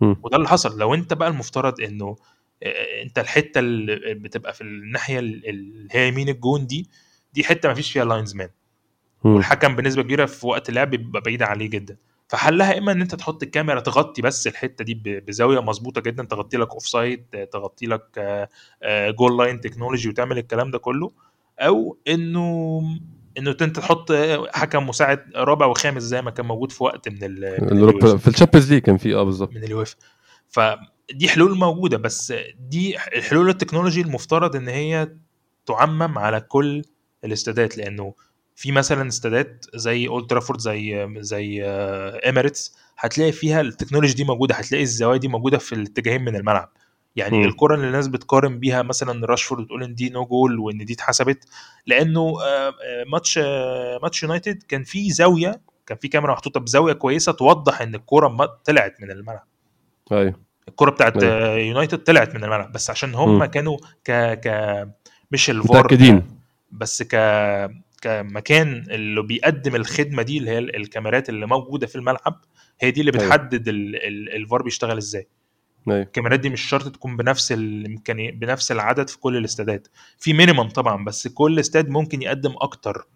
وده 0.00 0.36
اللي 0.36 0.48
حصل 0.48 0.78
لو 0.78 0.94
انت 0.94 1.12
بقى 1.14 1.28
المفترض 1.28 1.80
انه 1.80 2.16
انت 3.02 3.18
الحتة 3.18 3.58
اللي 3.58 4.14
بتبقى 4.14 4.52
في 4.54 4.60
الناحية 4.60 5.18
ال- 5.18 5.48
اللي 5.48 5.88
هي 5.92 6.08
يمين 6.08 6.28
الجون 6.28 6.66
دي 6.66 6.88
دي 7.34 7.44
حتة 7.44 7.68
ما 7.68 7.74
فيش 7.74 7.92
فيها 7.92 8.04
linesman. 8.04 8.48
والحكم 9.24 9.76
بنسبة 9.76 10.02
كبيرة 10.02 10.26
في 10.26 10.46
وقت 10.46 10.68
اللعب 10.68 10.90
بيبقى 10.90 11.20
بعيد 11.22 11.42
عليه 11.42 11.70
جدا 11.70 11.96
فحلها 12.34 12.78
إما 12.78 12.92
إن 12.92 13.00
أنت 13.00 13.14
تحط 13.14 13.42
الكاميرا 13.42 13.80
تغطي 13.80 14.22
بس 14.22 14.46
الحتة 14.46 14.84
دي 14.84 14.94
بزاوية 15.20 15.60
مظبوطة 15.60 16.00
جدا 16.00 16.24
تغطي 16.24 16.56
لك 16.56 16.70
offside 16.72 17.24
تغطي 17.52 17.86
لك 17.86 18.18
goal-line 19.18 19.60
technology 19.60 20.08
وتعمل 20.08 20.38
الكلام 20.38 20.70
ده 20.70 20.78
كله 20.78 21.10
أو 21.60 21.98
إنه 22.08 22.80
إنه 23.38 23.50
أنت 23.50 23.62
تحط 23.62 24.12
حكم 24.54 24.86
مساعد 24.88 25.24
رابع 25.36 25.66
وخامس 25.66 26.02
زي 26.02 26.22
ما 26.22 26.30
كان 26.30 26.46
موجود 26.46 26.72
في 26.72 26.84
وقت 26.84 27.08
من 27.08 27.18
ال 27.22 28.18
في 28.18 28.28
ال 28.28 28.32
Champions 28.32 28.72
League 28.72 28.82
كان 28.82 28.96
في 28.96 29.14
آه 29.14 29.22
بالظبط. 29.22 29.50
من 29.50 29.64
اليويفا 29.64 29.96
فدي 30.48 31.28
حلول 31.28 31.58
موجودة 31.58 31.96
بس 31.96 32.34
دي 32.68 32.96
الحلول 32.96 33.48
ال 33.48 33.53
technology 33.53 34.00
المفترض 34.00 34.56
إن 34.56 34.68
هي 34.68 35.08
تعمم 35.66 36.18
على 36.18 36.40
كل 36.40 36.82
الاستادات 37.24 37.78
لأنه 37.78 38.14
في 38.54 38.72
مثلا 38.72 39.08
استادات 39.08 39.66
زي 39.74 40.08
اولد 40.08 40.26
ترافورد 40.26 40.60
زي 40.60 41.08
زي 41.18 41.64
الإمارات 42.28 42.76
هتلاقي 42.98 43.32
فيها 43.32 43.60
ال 43.60 43.65
technology 43.65 44.14
دي 44.14 44.24
موجودة 44.24 44.54
هتلاقي 44.54 44.82
الزوايا 44.84 45.18
دي 45.18 45.28
موجودة 45.28 45.58
في 45.58 45.74
الاتجاهين 45.74 46.22
من 46.24 46.36
الملعب 46.36 46.70
يعني 47.16 47.38
مم. 47.38 47.44
الكرة 47.44 47.74
اللي 47.74 47.86
الناس 47.86 48.08
بتقارن 48.08 48.58
بيها 48.58 48.82
مثلا 48.82 49.26
راشفورد 49.26 49.66
تقول 49.66 49.82
إن 49.84 49.94
دي 49.94 50.10
no 50.10 50.24
goal 50.24 50.58
وإن 50.58 50.84
دي 50.84 50.92
اتحسبت 50.92 51.44
لأنه 51.86 52.20
آه، 52.42 52.68
آه، 52.68 52.72
ماتش 53.12 53.38
آه، 53.42 53.98
ماتش 54.02 54.22
يونايتد 54.22 54.62
كان 54.62 54.82
في 54.82 55.10
زاوية 55.10 55.60
كان 55.86 55.98
في 55.98 56.08
كاميرا 56.08 56.32
محطوطة 56.32 56.60
بزاوية 56.60 56.92
كويسة 56.92 57.32
توضح 57.32 57.80
إن 57.82 57.94
الكرة 57.94 58.28
ما- 58.28 58.46
طلعت 58.64 59.00
من 59.00 59.10
الملعب 59.10 59.46
أيوه 60.12 60.40
الكرة 60.68 60.90
بتاعت 60.90 61.22
أيوة. 61.22 61.34
آه، 61.34 61.56
يونايتد 61.56 61.98
طلعت 61.98 62.34
من 62.34 62.44
الملعب 62.44 62.72
بس 62.72 62.90
عشان 62.90 63.14
هم 63.14 63.34
مم. 63.38 63.44
كانوا 63.44 63.78
ك 64.04 64.10
ك 64.40 64.48
مش 65.30 65.50
الفار 65.50 65.78
متأكدين 65.84 66.22
بس 66.72 67.02
ك 67.02 67.14
كمكان 68.04 68.84
اللي 68.90 69.22
بيقدم 69.22 69.74
الخدمة 69.76 70.22
دي 70.22 70.38
اللي 70.38 70.50
هي 70.50 70.58
الكاميرات 70.58 71.28
اللي 71.28 71.46
موجودة 71.46 71.86
في 71.86 71.96
الملعب 71.96 72.40
هي 72.80 72.90
دي 72.90 73.00
اللي 73.00 73.12
أيوة. 73.14 73.26
بتحدد 73.26 73.68
ال- 73.68 73.96
ال- 73.96 74.36
الفار 74.36 74.62
بيشتغل 74.62 74.96
إزاي. 74.96 75.28
أيوه. 75.88 76.02
الكاميرات 76.02 76.40
دي 76.40 76.48
مش 76.50 76.60
شرط 76.62 76.94
تكون 76.94 77.16
بنفس 77.16 77.52
الامكانيه 77.52 78.30
بنفس 78.32 78.72
العدد 78.72 79.08
في 79.10 79.18
كل 79.18 79.36
الاستادات. 79.36 79.88
في 80.18 80.32
minimum 80.32 80.68
طبعا 80.68 81.04
بس 81.04 81.28
كل 81.28 81.58
استاد 81.60 81.88
ممكن 81.88 82.22
يقدم 82.22 82.54
أكتر 82.60 83.06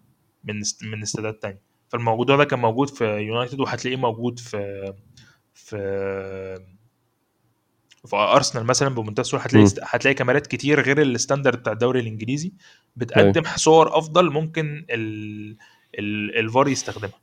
من 0.44 0.54
من 0.82 1.02
استادات 1.02 1.42
تانية. 1.42 1.60
فالموضوع 1.88 2.36
ده 2.36 2.44
كان 2.44 2.58
موجود 2.58 2.90
في 2.90 3.04
يونايتد 3.04 3.60
وهتلاقيه 3.60 3.96
موجود 3.96 4.38
في 4.38 4.92
في 5.54 5.76
في 8.06 8.16
أرسنال 8.16 8.64
مثلا 8.66 8.88
بمنتهى 8.94 9.20
السهولة 9.20 9.44
هتلاقي. 9.44 9.64
است- 9.66 9.80
هتلاقي 9.82 10.14
كاميرات 10.14 10.46
كتير 10.46 10.80
غير 10.80 11.02
ال 11.02 11.08
standard 11.08 11.58
بتاع 11.58 11.72
الدوري 11.72 12.00
الإنجليزي 12.00 12.52
بتقدم 12.96 13.42
صور 13.56 13.98
أفضل 13.98 14.30
ممكن 14.32 14.84
ال 14.90 15.56
ال 15.98 16.38
الفار 16.38 16.68
يستخدمها 16.68 17.18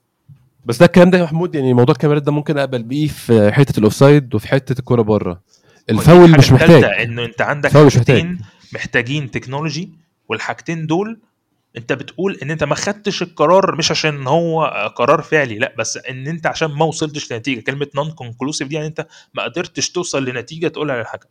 بس 0.66 0.78
ده 0.78 0.86
الكلام 0.86 1.10
ده 1.10 1.18
يا 1.18 1.24
محمود 1.24 1.56
يعني 1.56 1.74
موضوع 1.74 1.94
الكاميرات 1.96 2.24
ده 2.24 2.32
ممكن 2.32 2.58
أقبل 2.58 2.84
بيه 2.84 3.08
في 3.08 3.52
حتة 3.52 3.78
ال 3.80 3.87
offside 3.87 4.36
وفي 4.36 4.48
حتة 4.48 4.80
الكورة 4.80 5.02
بره 5.02 5.42
الفاول 5.90 6.38
مش 6.38 6.52
محتاج 6.52 6.84
إنه 6.84 7.26
أنت 7.26 7.42
عندك. 7.42 7.70
حاجتين 8.08 8.40
محتاجين 8.74 9.32
technology 9.32 9.90
والحاجتين 10.30 10.88
دول 10.88 11.20
انت 11.78 11.94
بتقول 11.94 12.38
ان 12.44 12.52
انت 12.52 12.64
ما 12.64 12.76
خدتش 12.76 13.22
القرار 13.22 13.76
مش 13.76 13.92
عشان 13.92 14.28
هو 14.28 14.66
قرار 14.96 15.22
فعلي 15.22 15.58
لا 15.60 15.74
بس 15.78 15.98
ان 16.10 16.28
انت 16.28 16.48
عشان 16.48 16.72
ما 16.72 16.86
وصلتش 16.86 17.34
لنتيجة. 17.34 17.60
كلمة 17.60 17.88
non 17.96 18.12
conclusive 18.12 18.68
دي 18.68 18.76
يعني 18.76 18.88
انت 18.88 19.08
ما 19.34 19.44
قدرتش 19.44 19.90
توصل 19.90 20.26
لنتيجة 20.26 20.68
تقولها 20.68 20.98
للحكم. 20.98 21.28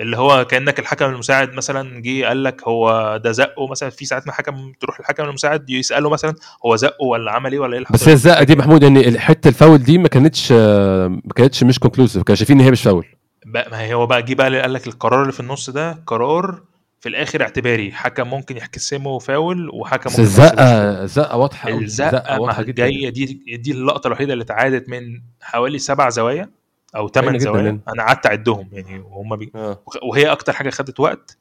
اللي 0.00 0.16
هو 0.16 0.44
كأنك 0.44 0.78
الحكم 0.78 1.04
المساعد 1.04 1.52
مثلا 1.52 2.02
جه 2.02 2.26
قال 2.26 2.44
لك 2.44 2.62
هو 2.68 3.16
ده 3.24 3.32
زقه 3.32 3.66
مثلا 3.68 3.90
في 3.90 4.04
ساعات 4.04 4.26
ما 4.26 4.32
حكم 4.32 4.72
تروح 4.80 5.00
الحكم 5.00 5.24
المساعد 5.24 5.70
يسأله 5.70 6.10
مثلا 6.10 6.34
هو 6.66 6.76
زقه 6.76 7.04
ولا 7.04 7.32
عمل 7.32 7.52
إيه 7.52 7.58
ولا 7.58 7.76
إيه 7.78 7.84
بس 7.90 8.08
الزقة 8.08 8.42
دي 8.44 8.56
محمود 8.56 8.84
إن 8.84 9.18
حتة 9.18 9.48
الفاول 9.48 9.78
دي 9.78 9.98
ما 9.98 10.08
كانتش 10.08 10.52
ما 10.52 11.20
كانتش 11.36 11.62
مش 11.64 11.78
conclusive 11.78 12.22
كانوا 12.22 12.36
شايفين 12.36 12.58
إن 12.58 12.64
هي 12.64 12.70
مش 12.70 12.82
فاول. 12.82 13.06
بقى 13.46 13.70
ما 13.70 13.80
هي 13.80 13.94
هو 13.94 14.06
بقى 14.06 14.22
جه 14.22 14.34
بقى 14.34 14.60
قال 14.60 14.72
لك 14.72 14.86
القرار 14.86 15.22
اللي 15.22 15.32
في 15.32 15.40
النص 15.40 15.70
ده 15.70 16.02
قرار 16.06 16.62
في 17.00 17.08
الآخر 17.08 17.42
اعتباري. 17.42 17.92
حكم 17.92 18.28
ممكن 18.30 18.56
يحسمه 18.56 19.18
فاول 19.18 19.70
وحكم 19.72 20.10
ممكن. 20.10 20.22
الزقه 20.22 21.02
الزقة 21.02 21.36
واضحة. 21.36 21.68
الزقة 21.68 22.40
واضحة 22.40 22.62
جدا. 22.62 22.72
جاية. 22.72 23.08
دي 23.08 23.24
دي 23.56 23.72
اللقطة 23.72 24.06
الوحيدة 24.06 24.32
اللي 24.32 24.44
اتعادت 24.44 24.88
من 24.88 25.22
حوالي 25.40 25.78
سبع 25.78 26.08
زوايا 26.10 26.50
أو 26.96 27.08
ثمان 27.08 27.38
زوايا. 27.38 27.62
يعني. 27.64 27.80
أنا 27.88 28.02
قعدت 28.02 28.26
أعدهم 28.26 28.68
يعني. 28.72 28.98
وهم 28.98 29.36
بي... 29.36 29.52
آه. 29.54 29.82
وهي 30.02 30.26
أكتر 30.32 30.52
حاجة 30.52 30.70
خدت 30.70 31.00
وقت. 31.00 31.36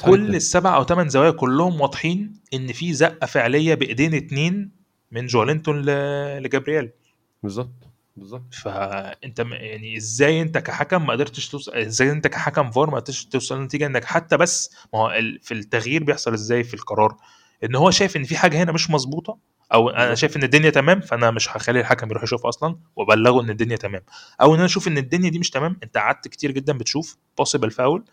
كل 0.00 0.26
جدا. 0.26 0.36
السبع 0.36 0.76
أو 0.76 0.84
ثمان 0.84 1.08
زوايا 1.08 1.30
كلهم 1.30 1.80
واضحين 1.80 2.32
إن 2.54 2.72
في 2.72 2.92
زقة 2.94 3.26
فعلية 3.26 3.74
بإيدين 3.74 4.14
اتنين 4.14 4.70
من 5.12 5.26
جولينتون 5.26 5.82
ل- 5.82 6.42
لجابرييل. 6.42 6.90
بالظبط. 7.42 7.88
بالظبط. 8.16 8.54
فأنت 8.54 9.40
م- 9.40 9.52
يعني 9.52 9.96
إزاي 9.96 10.42
أنت 10.42 10.58
كحكم 10.58 11.06
ما 11.06 11.12
قدرتش 11.12 11.48
توصل 11.48 11.72
إزاي 11.74 12.10
أنت 12.10 12.26
كحكم 12.26 12.70
فار 12.70 12.90
ما 12.90 12.96
قدرتش 12.96 13.24
توصل 13.24 13.60
لنتيجة 13.60 13.86
إنك 13.86 14.04
حتى 14.04 14.36
بس 14.36 14.70
ما 14.94 15.00
هو 15.00 15.10
ال- 15.10 15.40
في 15.42 15.54
التغيير 15.54 16.04
بيحصل 16.04 16.32
إزاي 16.32 16.64
في 16.64 16.74
القرار؟ 16.74 17.16
إن 17.64 17.74
هو 17.74 17.90
شايف 17.90 18.16
إن 18.16 18.24
في 18.24 18.36
حاجة 18.36 18.62
هنا 18.62 18.72
مش 18.72 18.90
مظبوطه 18.90 19.38
أو 19.74 19.90
أنا. 19.90 20.14
شايف 20.14 20.36
إن 20.36 20.42
الدنيا 20.42 20.70
تمام 20.70 21.00
فأنا 21.00 21.30
مش 21.30 21.56
هخلي 21.56 21.80
الحكم 21.80 22.10
يروح 22.10 22.22
يشوف 22.22 22.46
أصلا 22.46 22.76
وأبلغه 22.96 23.42
إن 23.42 23.50
الدنيا 23.50 23.76
تمام. 23.76 24.02
أو 24.40 24.50
إن 24.52 24.56
أنا 24.58 24.64
أشوف 24.66 24.88
إن 24.88 24.98
الدنيا 24.98 25.30
دي 25.30 25.38
مش 25.38 25.50
تمام 25.50 25.76
أنت 25.82 25.98
قعدت 25.98 26.28
كتير 26.28 26.50
جدا 26.50 26.78
بتشوف 26.78 27.16
بوسيبل 27.38 27.70
فاول 27.70 28.04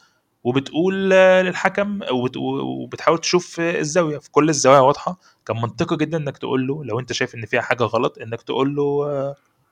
وبتقول 0.43 1.09
للحكم 1.09 1.99
وبت- 2.11 2.37
وبتحاول 2.37 3.17
تشوف 3.17 3.59
الزاوية. 3.59 4.17
في 4.17 4.31
كل 4.31 4.49
الزوايا 4.49 4.79
واضحة 4.79 5.19
كان 5.45 5.57
منطقي 5.61 5.97
جدا 5.97 6.17
إنك 6.17 6.37
تقول 6.37 6.67
له 6.67 6.85
لو 6.85 6.99
أنت 6.99 7.13
شايف 7.13 7.35
إن 7.35 7.45
فيها 7.45 7.61
حاجة 7.61 7.83
غلط 7.83 8.17
إنك 8.17 8.41
تقول 8.41 8.75
له 8.75 9.05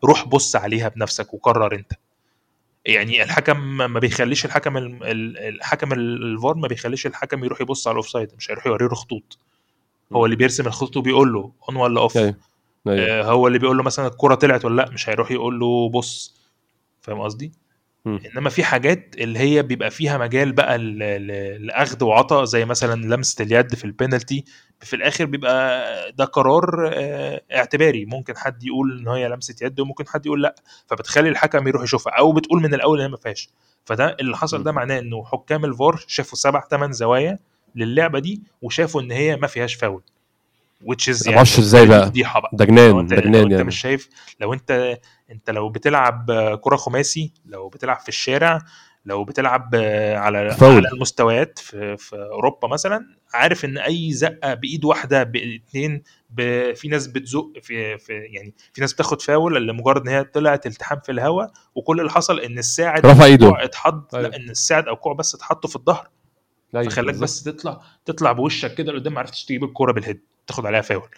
روح 0.04 0.28
بص 0.28 0.56
عليها 0.56 0.88
بنفسك 0.90 1.34
وقرر 1.34 1.76
انت. 1.76 1.94
يعني 2.86 3.24
الحكم 3.24 3.60
ما 3.78 4.00
بيخليش 4.00 4.46
الحكم 4.46 4.78
ال- 4.78 5.04
ال- 5.04 5.38
الحكم 5.38 5.94
ال- 5.94 6.24
الفار 6.24 6.56
ما 6.56 6.68
بيخليش 6.68 7.06
الحكم 7.08 7.44
يروح 7.44 7.62
يبص 7.62 7.88
على 7.88 7.92
ال 7.94 7.98
offside 7.98 8.30
مش 8.38 8.52
هيروح 8.52 8.68
يوريه 8.68 8.88
خطوط. 8.90 9.38
هو 10.14 10.26
اللي 10.26 10.36
بيرسم 10.36 10.68
الخطوط 10.68 10.98
وبيقول 10.98 11.34
له 11.34 11.52
on 11.70 11.76
ولا 11.76 12.02
off 12.02 12.18
أيوه. 12.18 12.36
أيوه. 12.88 13.06
آه 13.08 13.24
هو 13.24 13.48
اللي 13.48 13.60
بيقول 13.60 13.78
له 13.78 13.84
مثلا 13.84 14.08
الكرة 14.08 14.36
طلعت 14.36 14.66
ولا 14.66 14.82
لأ 14.82 14.90
مش 14.92 15.10
هيروح 15.10 15.32
يقول 15.32 15.60
له 15.60 15.90
بص. 15.90 16.36
فاهم 17.02 17.22
قصدي. 17.22 17.52
إنما 18.06 18.50
في 18.50 18.64
حاجات 18.64 19.16
اللي 19.18 19.40
هي 19.40 19.64
بيبقى 19.64 19.92
فيها 19.92 20.18
مجال 20.18 20.52
بقى 20.52 20.78
لأخذ 21.60 22.04
وعطاء 22.04 22.44
زي 22.46 22.66
مثلا 22.66 23.16
لمسة 23.16 23.44
اليد 23.44 23.76
في 23.76 23.86
البينالتي 23.86 24.44
في 24.80 24.96
الآخر 24.96 25.26
بيبقى 25.26 26.12
ده 26.12 26.26
قرار 26.26 26.92
آه، 26.94 27.42
اعتباري. 27.56 28.06
ممكن 28.06 28.38
حد 28.38 28.64
يقول 28.64 29.00
إن 29.00 29.08
هي 29.08 29.28
لمسة 29.30 29.56
يد 29.62 29.80
وممكن 29.80 30.08
حد 30.08 30.26
يقول 30.26 30.44
لأ. 30.44 30.56
فبتخلي 30.88 31.30
الحكم 31.30 31.68
يروح 31.68 31.84
يشوفها 31.84 32.14
أو 32.14 32.32
بتقول 32.34 32.62
من 32.62 32.74
الأول 32.74 32.98
إن 32.98 33.04
هي 33.06 33.12
ما 33.12 33.18
فيهاش. 33.18 33.50
فده 33.86 34.18
اللي 34.20 34.38
حصل 34.38 34.64
ده. 34.64 34.72
معناه 34.72 35.00
إنه 35.00 35.24
حكام 35.26 35.66
الفار 35.66 36.04
شافوا 36.08 36.38
سبع 36.38 36.68
ثمان 36.72 36.92
زوايا 36.92 37.40
للعبة 37.76 38.20
دي 38.20 38.42
وشافوا 38.62 39.02
إن 39.02 39.12
هي 39.12 39.36
ما 39.36 39.48
فيهاش 39.48 39.74
فاول 39.76 40.02
which 40.84 41.14
is 41.14 41.28
أعرفش 41.34 41.60
إزاي 41.60 41.82
دي 41.82 41.88
بقى 41.90 42.06
فضيحه 42.06 42.40
بقى 42.40 42.50
ده 42.54 42.66
جنان 42.66 43.00
انت 43.00 43.14
ده 43.14 43.22
جنان 43.22 43.42
أنت 43.44 43.52
يعني 43.52 43.64
مش 43.64 43.80
شايف 43.82 44.10
لو 44.40 44.54
انت 44.54 44.98
أنت 45.32 45.50
لو 45.50 45.70
بتلعب 45.70 46.32
كرة 46.62 46.76
خماسي 46.76 47.34
لو 47.46 47.70
بتلعب 47.70 48.00
في 48.00 48.10
الشارع 48.10 48.62
لو 49.06 49.24
بتلعب 49.24 49.76
على 50.16 50.52
فاول. 50.52 50.74
اعلى 50.74 50.88
المستويات 50.88 51.60
في, 51.60 51.98
في 51.98 52.16
أوروبا 52.16 52.68
مثلا 52.68 53.06
عارف 53.34 53.66
إن 53.66 53.78
أي 53.78 54.12
زقة 54.14 54.54
بإيد 54.54 54.86
واحدة 54.86 55.24
باثنين 55.24 56.04
ب... 56.30 56.74
في 56.74 56.88
ناس 56.88 57.08
بتزق 57.08 57.52
في, 57.62 57.98
في 57.98 58.14
يعني 58.14 58.54
في 58.74 58.82
ناس 58.82 58.94
بتاخد 58.94 59.22
فاول 59.22 59.68
لمجرد 59.68 60.02
إن 60.02 60.08
هي 60.08 60.24
طلعت 60.24 60.68
التحام 60.68 61.00
في 61.00 61.12
الهواء 61.12 61.52
وكل 61.76 62.00
اللي 62.00 62.12
حصل 62.12 62.40
إن 62.40 62.58
الساعد 62.58 63.06
رفع 63.06 63.26
إيده. 63.26 63.64
اتحط. 63.64 64.16
لا 64.16 64.36
إن 64.36 64.50
الساعد 64.50 64.88
أو 64.88 64.94
الكوع 64.94 65.14
بس 65.14 65.36
اتحطوا 65.36 65.70
في 65.70 65.76
الظهر 65.76 66.10
أيوة، 66.76 66.90
فخلاك. 66.90 67.16
بس 67.16 67.44
تطلع 67.44 67.82
تطلع 68.06 68.32
بوشك 68.32 68.76
كده 68.76 68.92
لقدام 68.92 69.14
ما 69.14 69.20
عرفتش 69.20 69.46
تجيب 69.46 69.64
الكورة 69.64 69.92
بالهيد 69.92 70.22
تاخد 70.48 70.66
عليها 70.66 70.82
فاول. 70.82 71.10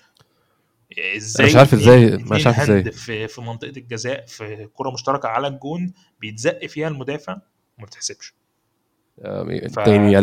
إزاي 1.16 1.46
مش 1.46 1.56
عارف 1.56 1.76
إزاي- 1.76 2.32
مش 2.32 2.48
عارف 2.48 2.60
إزاي. 2.60 2.92
في 2.92 3.28
في 3.28 3.42
منطقة 3.42 3.74
الجزاء 3.78 4.26
في 4.26 4.70
كرة 4.74 4.92
مشتركة 4.92 5.30
على 5.30 5.48
الجون 5.48 5.94
بيتزق 6.22 6.66
فيها 6.66 6.88
المدافع 6.88 7.34
وما 7.78 7.86
بتحسبش. 7.88 8.34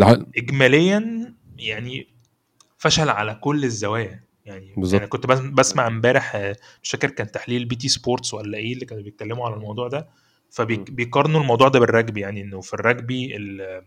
على 0.04 0.26
اجماليا 0.36 1.34
يعني 1.58 2.08
فشل 2.78 3.08
على 3.08 3.34
كل 3.34 3.64
الزوايا. 3.64 4.24
يعني 4.46 4.74
بالظبط. 4.76 5.00
أنا 5.00 5.08
كنت 5.10 5.26
بس- 5.26 5.38
بسمع 5.40 5.86
امبارح 5.86 6.36
آه، 6.36 6.56
مش 6.82 6.90
فاكر 6.90 7.10
كان 7.10 7.30
تحليل 7.30 7.64
BT 7.64 7.88
Sports 7.88 8.34
ولا 8.34 8.58
إيه 8.58 8.72
اللي 8.72 8.84
كانوا 8.86 9.02
بيتكلموا 9.02 9.46
على 9.46 9.54
الموضوع 9.54 9.88
ده. 9.88 10.08
فبيقارنوا 10.50 11.40
الموضوع 11.40 11.68
ده 11.68 11.78
بالرجبي 11.80 12.20
يعني 12.20 12.40
إنه 12.42 12.60
في 12.60 12.74
الرجبي 12.74 13.36
ال 13.36 13.60
ال 13.60 13.84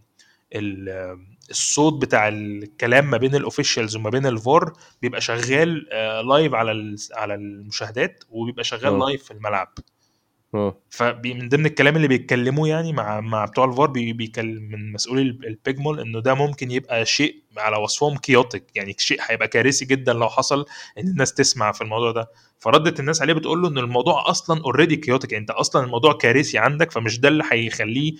الصوت 0.53 2.01
بتاع 2.01 2.27
الكلام 2.27 3.09
ما 3.11 3.17
بين 3.17 3.35
ال 3.35 3.41
officials 3.41 3.95
وما 3.95 4.09
بين 4.09 4.25
الفار 4.25 4.73
بيبقى 5.01 5.21
شغال 5.21 5.87
آه، 5.91 6.21
live 6.21 6.53
على 6.53 6.71
ال- 6.71 6.95
على 7.13 7.35
المشاهدات 7.35 8.23
وبيبقى 8.29 8.63
شغال 8.63 8.93
آه. 9.01 9.05
live 9.07 9.23
في 9.23 9.31
الملعب. 9.31 9.73
آه. 10.55 10.77
فمن 10.89 11.49
ضمن 11.49 11.65
الكلام 11.65 11.95
اللي 11.95 12.07
بيتكلموه 12.07 12.67
يعني 12.69 12.93
مع 12.93 13.19
مع 13.21 13.45
بتوع 13.45 13.65
الفار 13.65 13.87
بي- 13.87 14.13
بيكلم 14.13 14.63
من 14.71 14.91
مسؤولي 14.91 15.21
ال- 15.21 15.47
ال 15.47 15.56
PGMOL 15.56 15.99
إنه 15.99 16.19
ده 16.19 16.33
ممكن 16.33 16.71
يبقى 16.71 17.05
شيء 17.05 17.43
على 17.57 17.77
وصفهم 17.77 18.17
chaotic 18.17 18.63
يعني 18.75 18.95
شيء 18.97 19.19
هيبقى 19.21 19.47
كارثي 19.47 19.85
جدا 19.85 20.13
لو 20.13 20.29
حصل 20.29 20.65
إن 20.97 21.07
الناس 21.07 21.33
تسمع 21.33 21.71
في 21.71 21.81
الموضوع 21.81 22.11
ده. 22.11 22.27
فردت 22.59 22.99
الناس 22.99 23.21
عليه 23.21 23.33
بتقول 23.33 23.61
له 23.61 23.67
ان 23.69 23.77
الموضوع 23.77 24.29
أصلا 24.29 24.61
already 24.63 24.95
chaotic 24.95 25.31
يعني 25.31 25.41
أنت 25.41 25.51
أصلا 25.51 25.83
الموضوع 25.85 26.13
كارثي 26.13 26.57
عندك 26.57 26.91
فمش 26.91 27.19
ده 27.19 27.27
اللي 27.29 27.43
هيخليه 27.51 28.13
آه، 28.13 28.17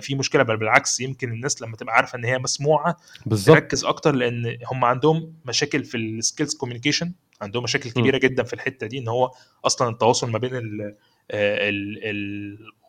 في 0.00 0.14
مشكلة 0.14 0.42
بل 0.42 0.56
بالعكس 0.56 1.00
يمكن 1.00 1.32
الناس 1.32 1.62
لما 1.62 1.76
تبقى 1.76 1.94
عارفة 1.94 2.18
إن 2.18 2.24
هي 2.24 2.38
مسموعة 2.38 2.96
بالظبط. 3.26 3.56
تركز 3.56 3.84
أكتر 3.84 4.14
لأن 4.14 4.58
هم 4.72 4.84
عندهم 4.84 5.34
مشاكل 5.44 5.84
في 5.84 5.96
ال 5.96 6.04
skills 6.04 6.54
communication 6.54 7.12
عندهم 7.42 7.62
مشاكل 7.62 7.90
كبيرة 7.90 8.18
جدا 8.18 8.42
في 8.42 8.52
الحتة 8.52 8.86
دي 8.86 8.98
إن 8.98 9.08
هو 9.08 9.30
أصلا 9.66 9.88
التواصل 9.88 10.30
ما 10.30 10.38
بين 10.38 10.56
ال 10.56 10.96
آه، 11.30 11.70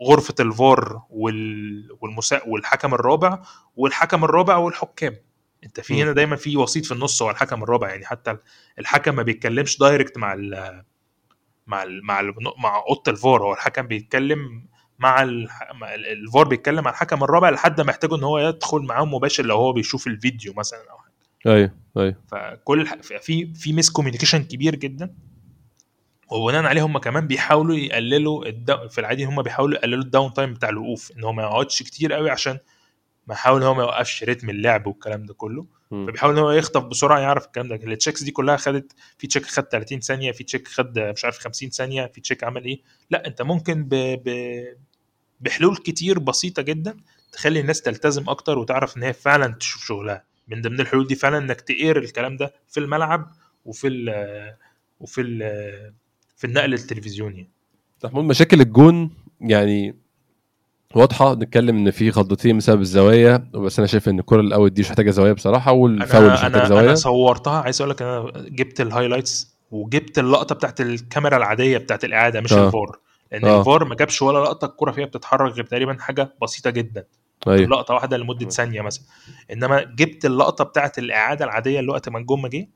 غرفة 0.03 0.35
الفار 0.39 1.01
وال- 1.09 1.97
والمسا 2.01 2.41
والحكم 2.47 2.93
الرابع 2.93 3.41
والحكم 3.75 4.23
الرابع 4.23 4.55
والحكام. 4.57 5.15
أنت 5.63 5.79
في. 5.79 6.03
هنا 6.03 6.11
دايما 6.11 6.35
في 6.35 6.57
وسيط 6.57 6.85
في 6.85 6.91
النص 6.91 7.21
هو 7.21 7.29
الحكم 7.31 7.63
الرابع 7.63 7.89
يعني 7.89 8.05
حتى 8.05 8.37
الحكم 8.79 9.15
ما 9.15 9.23
بيتكلمش 9.23 9.77
direct 9.78 10.17
مع 10.17 10.33
ال 10.33 10.83
مع 11.67 11.83
ال 11.83 12.05
مع 12.05 12.19
ال 12.19 12.33
مع 12.57 12.83
أوضة 12.89 13.03
الفار 13.11 13.43
هو 13.43 13.53
الحكم 13.53 13.87
بيتكلم 13.87 14.65
مع, 15.00 15.24
الفار 15.95 16.47
بيتكلم 16.47 16.84
مع 16.84 16.91
الحكم 16.91 17.24
الرابع 17.24 17.50
لحد 17.50 17.82
ما 17.82 17.91
يحتاجوا 17.91 18.18
إن 18.18 18.24
هو 18.24 18.39
يدخل 18.39 18.80
معاهم 18.80 19.14
مباشر 19.14 19.45
لو 19.45 19.56
هو 19.56 19.74
بيشوف 19.74 20.08
الفيديو 20.08 20.54
مثلا 20.54 20.80
أو 20.91 20.97
حاجة. 20.97 21.56
أيوه 21.56 21.72
أيوه. 21.97 22.16
فكل. 22.32 22.86
في 23.22 23.54
في 23.54 23.74
miscommunication 23.74 24.43
كبير 24.43 24.76
جدا. 24.76 25.14
وبناء 26.32 26.66
عليه 26.66 26.86
هم 26.86 26.97
كمان 26.97 27.28
بيحاولوا 27.28 27.76
يقللوا 27.76 28.45
الد... 28.45 28.88
في 28.89 29.02
العادي 29.02 29.26
هم 29.26 29.41
بيحاولوا 29.41 29.78
يقللوا 29.78 30.04
ال 30.03 30.09
down 30.09 30.34
time 30.34 30.53
بتاع 30.54 30.70
الوقوف 30.70 31.12
إن 31.18 31.24
هو 31.24 31.34
ما 31.34 31.43
يقعدش 31.43 31.84
كتير 31.84 32.14
قوي 32.14 32.30
عشان 32.30 32.60
ما 33.28 33.34
يحاول 33.34 33.62
إن 33.62 33.68
هو 33.68 33.74
ما 33.74 33.84
يوقفش 33.84 34.24
رتم 34.24 34.50
اللعب 34.50 34.88
والكلام 34.88 35.26
ده 35.26 35.34
كله. 35.34 35.66
فبيحاول 35.91 36.34
إن 36.34 36.39
هو 36.39 36.52
يخطف 36.52 36.84
بسرعة 36.84 37.20
يعرف 37.20 37.45
الكلام 37.45 37.68
ده. 37.68 37.76
ال 37.76 37.82
checks 37.82 38.24
دي 38.24 38.32
كلها 38.32 38.58
خدت 38.58 38.91
في 39.18 39.28
check 39.28 39.45
خد 39.45 39.64
30 39.64 40.00
ثانية 40.00 40.32
في 40.32 40.43
check 40.43 40.67
خد 40.68 41.00
مش 41.00 41.26
عارف 41.26 41.39
50 41.39 41.70
ثانية 41.70 42.06
في 42.06 42.22
check 42.22 42.43
عمل 42.43 42.66
إيه. 42.66 42.82
لأ 43.10 43.28
أنت 43.28 43.41
ممكن 43.41 43.84
ب... 43.84 43.95
ب... 43.95 44.30
بحلول 45.41 45.77
كتير 45.77 46.19
بسيطة 46.19 46.61
جدا 46.61 46.97
تخلي 47.31 47.59
الناس 47.59 47.81
تلتزم 47.81 48.29
أكتر 48.29 48.57
وتعرف 48.57 48.97
إن 48.97 49.03
هي 49.03 49.13
فعلا 49.13 49.53
تشوف 49.59 49.85
شغلها. 49.85 50.23
من 50.47 50.61
ضمن 50.61 50.79
الحلول 50.79 51.07
دي 51.07 51.15
فعلا 51.15 51.37
إنك 51.37 51.61
تقير 51.61 51.97
الكلام 51.97 52.37
ده 52.37 52.53
في 52.67 52.79
الملعب 52.79 53.31
وفي 53.65 53.87
ال 53.87 54.09
وفي 54.99 55.21
ال 55.21 55.39
في 56.37 56.47
النقل 56.47 56.73
التلفزيوني 56.73 57.49
محمود 58.03 58.23
مشاكل 58.25 58.61
الجون 58.61 59.11
يعني 59.41 59.95
واضحة 60.95 61.33
نتكلم 61.33 61.77
إن 61.77 61.91
في 61.91 62.11
خضتين 62.11 62.57
بسبب 62.57 62.81
الزوايا 62.81 63.37
بس 63.53 63.79
أنا 63.79 63.87
شايف 63.87 64.09
إن 64.09 64.19
الكرة 64.19 64.41
الأول 64.41 64.69
دي 64.69 64.81
مش 64.81 64.89
محتاجة 64.89 65.11
زوايا 65.11 65.33
بصراحة 65.33 65.71
والفاول 65.71 66.33
مش 66.33 66.39
محتاج 66.39 66.67
زوايا 66.67 66.85
أنا 66.85 66.95
صورتها 66.95 67.61
عايز 67.61 67.81
أقول 67.81 67.91
لك 67.91 68.01
أنا 68.01 68.31
جبت 68.37 68.81
ال 68.82 68.88
highlights 68.88 69.55
وجبت 69.71 70.19
اللقطة 70.19 70.55
بتاعت 70.55 70.81
الكاميرا 70.81 71.37
العادية 71.37 71.77
بتاعت 71.77 72.03
الإعادة 72.03 72.41
مش 72.41 72.53
آه. 72.53 72.67
الفار. 72.67 72.99
لأن 73.32 73.45
آه. 73.45 73.59
الفار 73.59 73.86
ما 73.86 73.95
جابش 73.95 74.21
ولا 74.21 74.38
لقطة 74.43 74.65
الكره 74.65 74.91
فيها 74.91 75.05
بتتحرك 75.05 75.53
غير 75.53 75.65
تقريبا 75.65 75.97
حاجة 75.99 76.36
بسيطة 76.41 76.69
جدا 76.69 77.05
أيوه 77.47 77.67
لقطه 77.69 77.93
واحدة 77.93 78.17
لمدة 78.17 78.39
تمام. 78.39 78.49
ثانية 78.49 78.82
مثلا 78.82 79.03
إنما 79.51 79.82
جبت 79.84 80.25
اللقطة 80.25 80.63
بتاعت 80.63 80.99
الإعادة 80.99 81.45
العادية 81.45 81.80
اللي 81.80 81.91
وقت 81.91 82.09
ما 82.09 82.19
الجون 82.19 82.41
ما 82.41 82.49
جه 82.49 82.67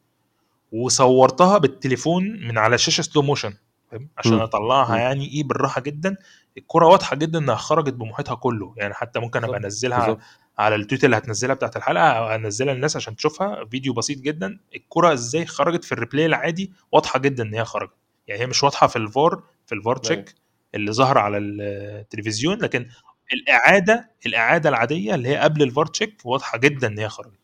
وصورتها 0.72 1.58
بالتليفون 1.58 2.24
من 2.47 2.58
على 2.58 2.78
شاشة 2.78 3.01
slow 3.02 3.22
motion 3.22 3.54
فاهم 3.91 4.10
عشان 4.18 4.34
مم. 4.34 4.39
أطلعها. 4.41 4.97
يعني 4.97 5.28
إيه 5.30 5.43
بالراحة 5.43 5.82
جدا 5.82 6.16
الكره 6.58 6.86
واضحة 6.86 7.16
جدا 7.16 7.39
إنها 7.39 7.56
خرجت 7.56 7.93
بمحيطها 7.93 8.36
كله 8.36 8.74
يعني 8.78 8.93
حتى 8.93 9.20
ممكن 9.20 9.43
أبقى. 9.43 9.58
أنزلها 9.58 10.18
على 10.58 10.76
ال 10.76 10.81
tweet 10.81 11.06
اللي 11.06 11.18
هتنزلها 11.18 11.56
بتاعت 11.56 11.78
الحلقة 11.78 12.04
أو 12.10 12.26
هنزلها 12.28 12.74
للناس 12.74 12.95
عشان 12.95 13.16
تشوفها 13.16 13.66
فيديو 13.66 13.93
بسيط 13.93 14.18
جدا 14.20 14.60
الكره 14.76 15.14
إزاي 15.14 15.45
خرجت 15.45 15.84
في 15.84 15.91
ال 15.91 15.96
replay 15.96 16.26
العادي 16.26 16.72
واضحة 16.91 17.20
جدا 17.20 17.43
إن 17.43 17.54
هي 17.54 17.66
خرجت 17.66 17.93
يعني 18.28 18.41
هي 18.41 18.45
مش 18.45 18.64
واضحة 18.64 18.88
في 18.88 18.95
الفار 18.95 19.43
في 19.66 19.76
الفار 19.76 19.93
أيوة. 19.93 20.01
check 20.04 20.36
اللي 20.76 20.92
ظهر 20.92 21.18
على 21.18 21.38
التلفزيون 21.38 22.58
لكن 22.58 22.88
الإعادة 23.34 24.12
الإعادة 24.26 24.70
العادية 24.70 25.16
اللي 25.16 25.30
هي 25.30 25.38
قبل 25.38 25.64
الفار 25.64 25.86
check 25.86 26.22
واضحة 26.26 26.58
جدا 26.58 26.88
إن 26.88 27.00
هي 27.00 27.10
خرجت. 27.10 27.40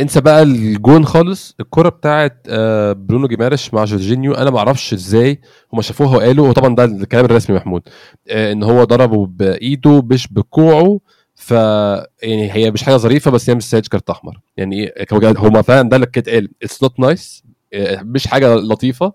انسى 0.00 0.20
بقى 0.20 0.42
الجون 0.42 1.04
خالص 1.04 1.54
الكرة 1.60 1.88
بتاعت 1.88 2.46
آه، 2.48 2.92
برونو 2.92 3.28
جيمارش 3.28 3.74
مع 3.74 3.84
جورجينيو. 3.84 4.34
أنا 4.34 4.50
ما 4.50 4.58
أعرفش 4.58 4.92
إزاي 4.92 5.40
هم 5.72 5.82
شافوها 5.82 6.16
وقالوا 6.16 6.48
وطبعا 6.48 6.74
ده 6.74 6.84
الكلام 6.84 7.24
الرسمي 7.24 7.56
محمود 7.56 7.82
آه، 8.28 8.52
إن 8.52 8.62
هو 8.62 8.84
ضربه 8.84 9.26
بإيده 9.26 10.02
مش 10.02 10.28
بكوعه 10.32 11.00
ف 11.34 11.50
يعني 11.50 12.52
هي 12.52 12.70
مش 12.70 12.82
حاجة 12.82 12.96
ظريفة 12.96 13.30
بس 13.30 13.50
هي 13.50 13.54
مش 13.56 13.64
تستاهلش 13.64 13.88
كارت 13.88 14.10
أحمر. 14.10 14.40
يعني 14.56 14.92
هما 15.12 15.62
فعلا 15.62 15.88
ده 15.88 15.96
اللي 15.96 16.06
كانت 16.06 16.28
قال 16.28 16.48
it's 16.62 16.82
not 16.82 17.00
nice 17.00 17.44
مش 18.02 18.26
حاجة 18.26 18.54
لطيفة 18.54 19.12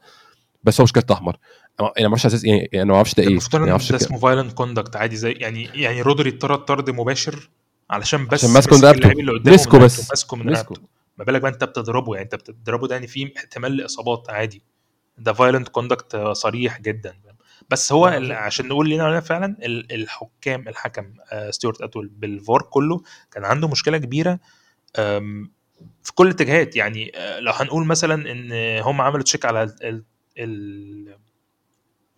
بس 0.63 0.81
هو 0.81 0.83
مش 0.83 0.91
كارت 0.93 1.11
أحمر. 1.11 1.37
أنا 1.79 1.89
ما 1.99 2.07
أعرفش 2.07 2.25
أساس 2.25 2.43
يعني 2.43 2.69
أنا 2.75 2.83
ما 2.85 2.95
أعرفش 2.95 3.13
ده 3.13 3.23
إيه. 3.23 3.29
المفترض 3.29 3.59
يعني 3.61 3.71
أعرفش 3.71 3.91
ده 3.91 3.97
اسمه 3.97 4.17
violent 4.19 4.51
conduct 4.53 4.95
عادي 4.95 5.15
زي 5.15 5.31
يعني 5.31 5.69
يعني 5.73 6.01
رودري 6.01 6.29
اتطرد 6.29 6.59
طرد 6.59 6.89
مباشر 6.89 7.49
علشان 7.89 8.27
بس 8.27 8.33
عشان 8.43 8.53
ماسكه 8.53 8.77
من 8.77 8.83
رقبته. 8.85 9.51
مسكه 9.53 9.77
من 9.77 9.85
بس. 9.85 10.09
ماسكه 10.09 10.37
من. 10.37 10.49
رقبته 10.49 10.81
ما 11.17 11.23
بالك 11.25 11.41
بقى 11.41 11.51
أنت 11.51 11.63
بتضربه 11.63 12.13
يعني 12.15 12.23
أنت 12.25 12.35
بتضربه 12.35 12.87
ده 12.87 12.95
يعني 12.95 13.07
في 13.07 13.33
احتمال 13.37 13.77
لإصابات 13.77 14.29
عادي. 14.29 14.61
ده 15.17 15.33
violent 15.33 15.67
conduct 15.67 16.15
صريح 16.17 16.81
جدا. 16.81 17.13
بس 17.69 17.91
هو 17.91 18.05
عشان- 18.31 18.67
نقول 18.67 18.89
لنا 18.89 19.19
فعلا 19.19 19.57
ال- 19.63 19.91
الحكام 19.93 20.67
الحكم 20.67 21.13
آه، 21.31 21.51
ستيوارت 21.51 21.81
اتول 21.81 22.07
بالفار 22.07 22.61
كله 22.61 23.01
كان 23.31 23.45
عنده 23.45 23.67
مشكلة 23.67 23.97
كبيرة 23.97 24.39
في 26.03 26.13
كل 26.15 26.25
الاتجاهات. 26.27 26.75
يعني 26.75 27.11
آه، 27.15 27.39
لو 27.39 27.51
هنقول 27.51 27.85
مثلا 27.85 28.31
إن 28.31 28.51
هم 28.83 29.01
عملوا 29.01 29.23
check 29.23 29.45
على 29.45 29.63
ال- 29.63 30.03
ال- 30.37 31.17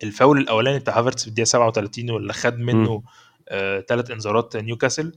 الفاول 0.02 0.38
الأولاني 0.38 0.78
بتاع 0.78 0.98
هافرتس 0.98 1.22
في 1.22 1.28
الدقيقة 1.28 1.46
37 1.46 2.10
واللي 2.10 2.32
خد 2.32 2.58
منه 2.58 3.02
ثلاث 3.88 4.10
انذارات 4.10 4.56
نيوكاسل. 4.56 5.12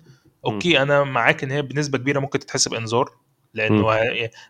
okay 0.46 0.82
أنا 0.82 1.04
معاك 1.04 1.44
إن 1.44 1.52
هي 1.52 1.62
بنسبة 1.62 1.98
كبيرة 1.98 2.20
ممكن 2.20 2.40
تتحسب 2.40 2.74
انذار 2.74 3.12
لأنه 3.54 4.00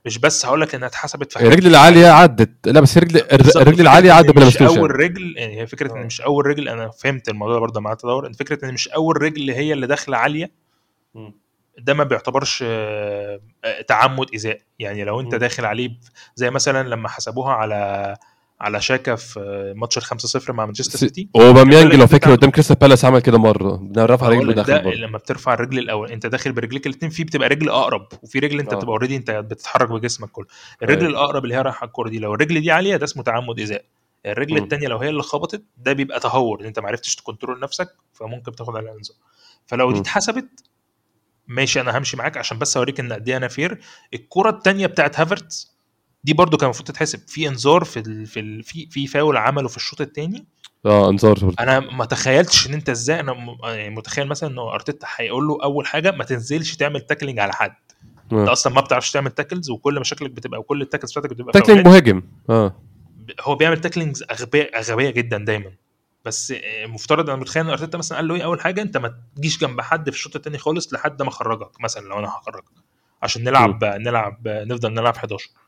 مش 0.05 0.17
بس 0.17 0.45
هقول 0.45 0.61
لك 0.61 0.75
إنها 0.75 0.87
اتحسبت 0.87 1.31
في 1.31 1.47
الرجل 1.47 1.67
العالية 1.67 2.07
عدت. 2.07 2.67
لا 2.67 2.79
بس 2.79 2.97
الرجل 2.97 3.21
بالظبط، 3.31 3.57
الرجل 3.57 3.81
العالية 3.81 4.11
عدت 4.11 4.31
بلا 4.31 4.47
مش 4.47 4.61
أول. 4.61 4.91
رجل 4.91 5.33
يعني 5.37 5.61
هي 5.61 5.67
فكرة 5.67 5.93
إن 5.93 5.97
آه. 6.01 6.05
مش 6.05 6.21
أول 6.21 6.45
رجل 6.45 6.69
أنا 6.69 6.89
فهمت 6.89 7.29
الموضوع 7.29 7.53
ده 7.53 7.59
برضه 7.59 7.81
مع 7.81 7.91
التدور 7.91 8.27
إن 8.27 8.33
فكرة 8.33 8.65
إن 8.69 8.73
مش 8.73 8.87
أول 8.87 9.21
رجل 9.21 9.49
هي 9.51 9.73
اللي 9.73 9.87
داخلة 9.87 10.17
عالية. 10.17 10.51
ده 11.79 11.93
ما 11.93 12.03
بيعتبرش 12.03 12.63
آه، 12.67 13.39
آه، 13.65 13.81
تعمد 13.81 14.27
إيذاء. 14.33 14.59
يعني 14.79 15.03
لو 15.03 15.19
أنت. 15.19 15.35
داخل 15.35 15.65
عليه 15.65 15.89
زي 16.35 16.49
مثلا 16.49 16.89
لما 16.89 17.09
حسبوها 17.09 17.53
على 17.53 18.17
على 18.63 18.81
شاكا 18.81 19.15
في 19.15 19.73
ماتش 19.75 19.97
ال 19.97 20.03
5-0 20.43 20.49
مع 20.49 20.65
مانشستر 20.65 20.99
سيتي 20.99 21.29
أوباميانج 21.35 21.93
لو 21.95 22.07
فاكر 22.07 22.31
قدام 22.31 22.49
كريستال 22.51 22.75
بالاس 22.75 23.05
عمل 23.05 23.19
كده 23.19 23.37
مرة 23.37 23.91
رفع 23.97 24.29
رجله 24.29 24.53
داخل 24.53 24.73
ده 24.73 24.81
برضه 24.81 24.95
لما 24.97 25.17
بترفع 25.17 25.53
الرجل 25.53 25.79
الأول 25.79 26.11
أنت 26.11 26.25
داخل 26.25 26.51
برجليك 26.51 26.87
الاثنين 26.87 27.11
في 27.11 27.23
بتبقى 27.23 27.49
رجل 27.49 27.69
أقرب 27.69 28.07
وفي 28.23 28.39
رجل 28.39 28.59
أنت 28.59 28.73
آه. 28.73 28.77
بتبقى 28.77 28.91
already 28.93 29.15
أنت 29.15 29.31
بتتحرك 29.31 29.89
بجسمك 29.89 30.29
كله 30.31 30.45
الرجل 30.83 30.99
أيوة. 30.99 31.11
الأقرب 31.11 31.43
اللي 31.43 31.55
هي 31.55 31.61
رايحة 31.61 31.85
الكورة 31.85 32.09
دي 32.09 32.19
لو 32.19 32.33
الرجل 32.33 32.61
دي 32.61 32.71
عالية 32.71 32.95
ده 32.97 33.03
اسمه 33.03 33.23
تعمد 33.23 33.59
ايذاء 33.59 33.85
الرجل. 34.25 34.57
الثانية 34.57 34.87
لو 34.87 34.97
هي 34.97 35.09
اللي 35.09 35.23
خبطت 35.23 35.63
ده 35.77 35.93
بيبقى 35.93 36.19
تهور 36.19 36.61
إن 36.61 36.65
أنت 36.65 36.79
ما 36.79 36.87
عرفتش 36.87 37.15
ت 37.15 37.21
control 37.21 37.59
نفسك 37.59 37.89
فممكن 38.13 38.51
تاخد 38.55 38.75
عليها 38.75 38.91
إنذار 38.91 39.15
فلو 39.65 39.91
دي. 39.91 39.99
اتحسبت 39.99 40.63
ماشي 41.47 41.81
أنا 41.81 41.97
همشي 41.97 42.17
معاك 42.17 42.37
عشان 42.37 42.59
بس 42.59 42.77
أوريك 42.77 42.99
إن 42.99 43.13
قد 43.13 43.29
إيه 43.29 43.37
أنا 43.37 43.47
fair 43.47 43.79
الكره 44.13 44.49
الثانية 44.49 44.87
بتاعت 44.87 45.19
هافرتز 45.19 45.72
دي 46.23 46.33
برضو 46.33 46.57
كان 46.57 46.65
المفروض 46.65 46.87
تتحسب. 46.87 47.19
في 47.27 47.47
إنذار 47.47 47.83
في 47.83 47.99
ال 47.99 48.25
في 48.25 48.39
ال 48.39 48.63
في 48.63 48.87
في 48.89 49.07
فاول 49.07 49.37
عمله 49.37 49.67
في 49.67 49.77
الشوط 49.77 50.01
الثاني 50.01 50.45
آه 50.85 51.09
إنذار. 51.09 51.53
أنا 51.59 51.79
ما 51.79 52.05
تخيلتش 52.05 52.67
إن 52.67 52.73
أنت 52.73 52.89
إزاي 52.89 53.19
أنا 53.19 53.33
م- 53.33 53.57
يعني 53.63 53.89
متخيل 53.89 54.27
مثلا 54.27 54.49
إن 54.49 54.57
أرتيتا 54.57 55.07
هيقول 55.15 55.47
له 55.47 55.57
أول 55.63 55.87
حاجة 55.87 56.11
ما 56.11 56.23
تنزلش 56.23 56.75
تعمل 56.75 57.01
tackling 57.01 57.39
على 57.39 57.53
حد. 57.53 57.73
آه. 58.31 58.41
أنت 58.41 58.49
أصلا 58.49 58.73
ما 58.73 58.81
بتعرفش 58.81 59.11
تعمل 59.11 59.31
tackles 59.31 59.69
وكل 59.69 59.99
مشاكلك 59.99 60.31
بتبقى 60.31 60.59
وكل 60.59 60.81
ال 60.81 60.85
tackles 60.85 61.11
بتاعتك 61.11 61.29
بتبقى 61.29 61.51
tackling. 61.53 61.87
مهاجم. 61.87 62.23
آه. 62.49 62.75
هو 63.41 63.55
بيعمل 63.55 63.81
tacklings 63.81 64.23
أغبياء 64.31 64.81
غبيه 64.81 65.09
جدا 65.09 65.37
دايما. 65.37 65.71
بس 66.25 66.51
آه، 66.51 66.85
مفترض 66.85 67.29
أنا 67.29 67.39
متخيل 67.39 67.63
إن 67.63 67.69
أرتيتا 67.69 67.97
مثلا 67.97 68.17
قال 68.17 68.27
له 68.27 68.35
إيه؟ 68.35 68.43
أول 68.43 68.61
حاجة 68.61 68.81
أنت 68.81 68.97
ما 68.97 69.13
تجيش 69.35 69.57
جنب 69.59 69.81
حد 69.81 70.09
في 70.09 70.15
الشوط 70.15 70.35
الثاني 70.35 70.57
خالص 70.57 70.93
لحد 70.93 71.21
ما 71.21 71.29
أخرجك 71.29 71.81
مثلا 71.81 72.07
لو 72.07 72.19
أنا 72.19 72.27
هخرجك. 72.27 72.63
عشان 73.23 73.43
نلعب 73.43 73.83
نلعب 73.85 74.47
نفضل 74.47 74.93
نلعب 74.93 75.15
11 75.15 75.49
مم. 75.55 75.62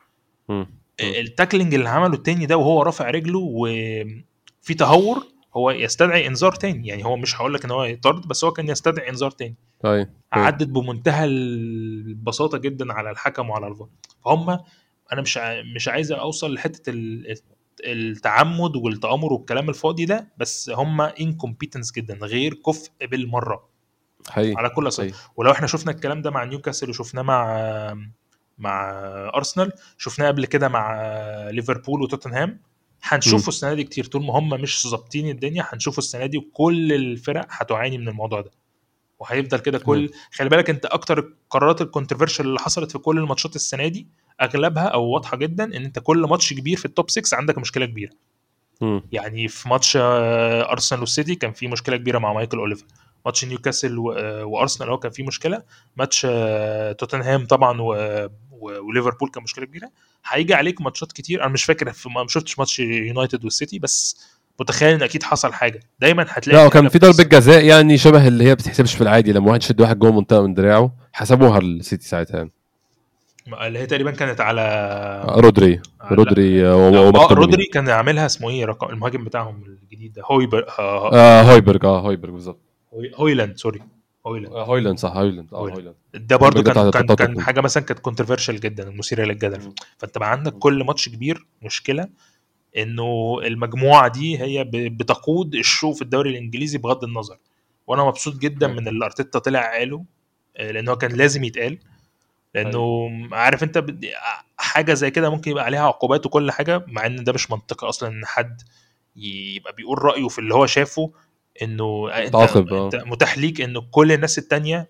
التاكلينج 1.00 1.74
اللي 1.74 1.89
عمله 1.89 2.14
التاني 2.14 2.46
ده 2.46 2.58
وهو 2.58 2.82
رافع 2.82 3.10
رجله 3.10 3.39
وفي 3.39 4.74
تهور 4.78 5.28
هو 5.56 5.72
يستدعي 5.72 6.28
انذار 6.28 6.52
تاني. 6.52 6.88
يعني 6.88 7.06
هو 7.06 7.18
مش 7.18 7.36
هقول 7.36 7.54
لك 7.54 7.66
إن 7.66 7.72
هو 7.72 7.84
يطرد 7.84 8.28
بس 8.28 8.43
هو 8.43 8.52
كان 8.52 8.70
يستدعي 8.70 9.10
انذار 9.10 9.32
تاني. 9.32 9.56
أيوه. 9.86 10.10
عدت 10.32 10.68
بمنتهى 10.68 11.26
البساطة 11.26 12.58
جدا 12.58 12.93
على 12.93 13.12
الحكم 13.12 13.50
وعلى 13.50 13.68
الفار 13.68 13.88
فهم 14.26 14.50
أنا 15.14 15.22
مش 15.22 15.39
مش 15.76 15.88
عايز 15.88 16.12
أوصل 16.12 16.54
لحتة 16.54 16.89
ال- 16.89 17.36
التعمد 17.86 18.76
والتأمر 18.76 19.34
والكلام 19.34 19.70
الفاضي 19.70 20.06
ده 20.06 20.28
بس 20.38 20.70
هم 20.70 21.02
incompetence 21.01 21.91
جدا 21.91 22.14
غير 22.22 22.54
كفء 22.54 22.89
بالمرة. 23.02 23.70
حقيقي 24.30 24.54
على 24.58 24.70
كل 24.70 24.89
حقيقي. 24.91 25.14
ولو 25.36 25.52
إحنا 25.52 25.68
شفنا 25.68 25.91
الكلام 25.91 26.22
ده 26.22 26.32
مع 26.32 26.43
نيوكاسل 26.43 26.89
وشفناه 26.89 27.22
مع 27.22 27.58
مع 28.58 28.91
أرسنال. 29.36 29.72
شفناه 29.97 30.28
قبل 30.28 30.45
كده 30.45 30.68
مع 30.68 30.99
ليفربول 31.49 32.01
وتوتنهام. 32.01 32.60
هنشوفه 33.03 33.47
السنة 33.49 33.74
دي 33.74 33.84
كتير 33.84 34.06
طول 34.06 34.26
ما 34.26 34.39
هم 34.39 34.49
مش 34.49 34.88
ظابطين 34.88 35.30
الدنيا 35.30 35.66
هنشوفه 35.70 35.97
السنة 35.97 36.26
دي 36.26 36.38
وكل 36.38 36.93
الفرق 36.93 37.45
هتعاني 37.49 37.97
من 37.97 38.08
الموضوع 38.08 38.41
ده. 38.41 38.51
وهيفضل 39.20 39.60
كده 39.60 39.78
كل 39.80 40.10
خلي 40.32 40.49
بالك 40.49 40.70
انت 40.70 40.86
أكتر 40.86 41.20
القرارات 41.20 41.82
ال 41.82 41.86
controversial 41.86 42.45
اللي 42.45 42.60
حصلت 42.60 42.91
في 42.91 42.97
كل 42.97 43.18
الماتشات 43.18 43.56
السنة 43.56 43.88
دي 43.88 44.08
أغلبها 44.41 44.84
أو 44.84 45.03
واضحة 45.03 45.38
جدا 45.38 45.64
إن 45.64 45.86
أنت 45.86 45.99
كل 45.99 46.18
ماتش 46.18 46.53
كبير 46.53 46.78
في 46.78 46.86
ال 46.86 46.91
top 46.91 47.09
6 47.10 47.38
عندك 47.38 47.58
مشكلة 47.58 47.86
كبيرة. 47.86 48.12
يعني 49.12 49.47
في 49.47 49.70
ماتش 49.70 49.97
آه، 49.97 50.72
أرسنال 50.72 51.01
والسيتي 51.01 51.36
كان 51.36 51.51
في 51.51 51.68
مشكلة 51.68 51.97
كبيرة 51.97 52.20
مع 52.20 52.34
مايكل 52.34 52.58
أوليفر. 52.58 52.86
ماتش 53.26 53.45
نيوكاسل 53.45 53.97
آه، 54.18 54.45
وأرسنال 54.45 54.89
هو 54.89 54.97
كان 54.97 55.12
في 55.12 55.24
مشكلة. 55.24 55.64
ماتش 55.97 56.28
آه، 56.30 56.91
توتنهام 56.91 57.45
طبعا 57.45 57.82
وليفربول 58.60 59.30
كان 59.30 59.43
مشكلة 59.43 59.66
كبيرة. 59.66 59.89
هيجي 60.28 60.53
عليك 60.53 60.82
ماتشات 60.82 61.12
كتير. 61.12 61.43
أنا 61.43 61.53
مش 61.53 61.64
فاكر 61.64 61.91
في 61.91 62.10
ما 62.10 62.26
شفتش 62.28 62.60
ماتش 62.60 62.80
يونايتد 62.80 63.43
والسيتي 63.43 63.80
بس 63.80 64.26
متخيل 64.60 64.93
إن 64.95 65.03
أكيد 65.03 65.24
حصل 65.24 65.53
حاجة. 65.53 65.80
دايما 65.99 66.26
هتلاقي 66.30 66.58
لا 66.62 66.66
وكان 66.68 66.86
أغلب 66.86 66.91
في 66.91 66.99
ضربة 66.99 67.24
جزاء 67.24 67.66
يعني 67.66 67.97
شبه 67.97 68.28
اللي 68.28 68.43
هي 68.43 68.56
بتتحسبش 68.56 68.95
في 68.95 69.01
العادي. 69.01 69.32
لما 69.34 69.49
واحد 69.49 69.62
شد 69.62 69.82
واحد 69.82 69.99
جوه 69.99 70.12
منطقة 70.12 70.41
من 70.41 70.53
دراعه 70.53 70.91
حسبوها 71.14 71.60
السيتي 71.60 72.08
ساعتها 72.08 72.38
يعني. 72.38 72.51
اللي 73.68 73.80
هي 73.80 73.86
تقريبا 73.86 74.12
كانت 74.12 74.41
على 74.41 75.26
رودري. 75.30 75.82
على- 76.03 76.12
رودري 76.12 76.68
آه، 76.68 76.76
ومكتوب 76.76 77.38
رودري 77.38 77.66
كان 77.66 77.89
عاملها 77.89 78.26
اسمه 78.26 78.49
إيه؟ 78.49 78.66
رقم 78.66 78.89
المهاجم 78.89 79.24
بتاعهم 79.24 79.64
الجديد 79.84 80.14
ده. 80.14 80.22
هويبر 80.26 80.66
آه، 80.80 81.14
آه 81.14 81.41
هويبرج 81.41 81.86
آه 81.86 81.99
هويبرج 81.99 82.32
بالظبط. 82.34 82.60
هوي- 82.93 83.12
هويلاند 83.16 83.58
sorry. 83.57 83.82
هويلاند. 84.28 84.53
آه 84.53 84.65
هويلاند 84.65 84.99
صح 84.99 85.11
هويلاند. 85.17 85.53
آه 85.53 85.57
هويلاند. 85.57 85.95
ده 86.13 86.36
برضو 86.36 86.55
هويبرج 86.57 86.93
كان 86.93 87.05
كان, 87.05 87.15
كان. 87.15 87.41
حاجة 87.41 87.61
مثلا 87.61 87.84
كانت 87.84 87.99
controversial 87.99 88.59
جدا 88.59 88.89
مثيرة 88.89 89.26
للجدل. 89.26 89.73
فأنت 89.97 90.17
بقى 90.17 90.32
عندك 90.32 90.53
كل 90.53 90.84
ماتش 90.84 91.09
كبير 91.09 91.45
مشكلة 91.61 92.09
إنه 92.78 93.39
المجموعة 93.43 94.07
دي 94.07 94.39
هي 94.39 94.63
بتقود 94.73 95.55
ال 95.55 95.63
show 95.63 95.93
في 95.93 96.01
الدوري 96.01 96.30
الإنجليزي 96.30 96.78
بغض 96.78 97.03
النظر. 97.03 97.38
وأنا 97.88 98.03
مبسوط 98.03 98.38
جدا. 98.38 98.67
من 98.67 98.88
اللي 98.88 99.05
أرتيتا 99.05 99.39
طلع 99.39 99.78
قاله 99.78 100.05
آه، 100.57 100.71
لأن 100.71 100.89
هو 100.89 100.95
كان 100.95 101.11
لازم 101.11 101.43
يتقال. 101.43 101.78
لأنه 102.55 103.09
عارف 103.32 103.63
أنت 103.63 103.86
حاجة 104.57 104.93
زي 104.93 105.11
كده 105.11 105.30
ممكن 105.30 105.51
يبقى 105.51 105.63
عليها 105.65 105.82
عقوبات 105.82 106.26
وكل 106.26 106.51
حاجة 106.51 106.86
مع 106.88 107.05
إن 107.05 107.23
ده 107.23 107.34
مش 107.34 107.51
منطقي 107.51 107.89
أصلا 107.89 108.09
إن 108.09 108.26
حد 108.26 108.61
يبقى 109.15 109.73
بيقول 109.73 110.03
رأيه 110.03 110.28
في 110.28 110.39
اللي 110.39 110.53
هو 110.53 110.65
شافه. 110.65 111.11
إنه 111.62 112.10
آه. 112.12 112.86
أنت 112.86 112.95
متاح 112.95 113.38
ليك 113.38 113.62
إنه 113.62 113.82
كل 113.91 114.12
الناس 114.12 114.38
التانية 114.38 114.89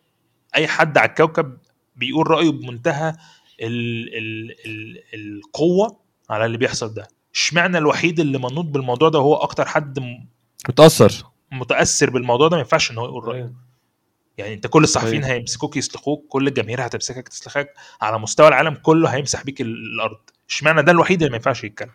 أي 0.55 0.67
حد 0.67 0.97
على 0.97 1.09
الكوكب 1.09 1.57
بيقول 1.95 2.31
رأيه 2.31 2.49
بمنتهى 2.49 3.15
ال 3.61 4.17
ال 4.17 4.55
ال 4.65 5.03
القوة 5.13 5.99
على 6.29 6.45
اللي 6.45 6.57
بيحصل 6.57 6.93
ده 6.93 7.07
إشمعنى 7.35 7.77
الوحيد 7.77 8.19
اللي 8.19 8.37
منوط 8.37 8.65
بالموضوع 8.65 9.09
ده 9.09 9.19
وهو 9.19 9.35
أكتر 9.35 9.65
حد 9.65 9.99
م- 9.99 10.25
متأثر 10.69 11.11
متأثر 11.51 12.09
بالموضوع 12.09 12.47
ده 12.47 12.55
ما 12.55 12.61
ينفعش 12.61 12.91
إن 12.91 12.97
هو 12.97 13.05
يقول 13.05 13.27
رأيه 13.27 13.53
يعني 14.37 14.53
أنت 14.53 14.67
كل 14.67 14.83
الصحفيين 14.83 15.23
أيوة. 15.23 15.35
هيمسكوك 15.37 15.77
يسلخوك 15.77 16.25
كل 16.29 16.47
الجماهير 16.47 16.85
هتمسكك 16.85 17.27
تسلخك 17.27 17.73
على 18.01 18.19
مستوى 18.19 18.47
العالم 18.47 18.73
كله 18.75 19.09
هيمسح 19.09 19.43
بيك 19.43 19.61
ال- 19.61 19.93
الأرض 19.95 20.17
إشمعنى 20.49 20.81
ده 20.83 20.91
الوحيد 20.91 21.21
اللي 21.21 21.29
ما 21.31 21.35
ينفعش 21.35 21.63
يتكلم. 21.63 21.89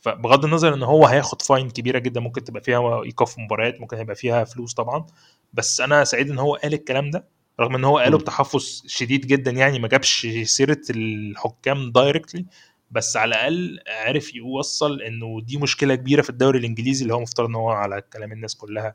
فبغض 0.00 0.44
النظر 0.44 0.74
إن 0.74 0.82
هو 0.82 1.06
هياخد 1.06 1.42
fine 1.42 1.70
كبيرة 1.70 1.98
جدا 1.98 2.20
ممكن 2.20 2.44
تبقى 2.44 2.62
فيها 2.62 3.02
ايقاف 3.02 3.38
مباريات 3.38 3.80
ممكن 3.80 3.96
هيبقى 3.96 4.16
فيها 4.16 4.44
فلوس 4.44 4.74
طبعا. 4.74 5.06
بس 5.52 5.80
أنا 5.80 6.04
سعيد 6.04 6.30
إن 6.30 6.38
هو 6.38 6.54
قال 6.54 6.74
الكلام 6.74 7.10
ده 7.10 7.28
رغم 7.60 7.74
إن 7.74 7.84
هو 7.84 7.98
قاله. 7.98 8.18
بتحفظ 8.18 8.82
شديد 8.86 9.26
جدا 9.26 9.50
يعني 9.50 9.78
ما 9.78 9.88
جابش 9.88 10.26
سيرة 10.44 10.80
الحكام 10.90 11.90
directly 11.92 12.46
بس 12.90 13.16
على 13.16 13.28
الأقل 13.28 13.78
عرف 14.06 14.34
يوصل 14.34 15.02
إنه 15.02 15.40
دي 15.40 15.56
مشكلة 15.56 15.94
كبيرة 15.94 16.22
في 16.22 16.30
الدوري 16.30 16.58
الإنجليزي 16.58 17.02
اللي 17.02 17.14
هو 17.14 17.20
مفترض 17.20 17.48
إن 17.48 17.54
هو 17.54 17.70
على 17.70 18.02
كلام 18.12 18.32
الناس 18.32 18.56
كلها 18.56 18.94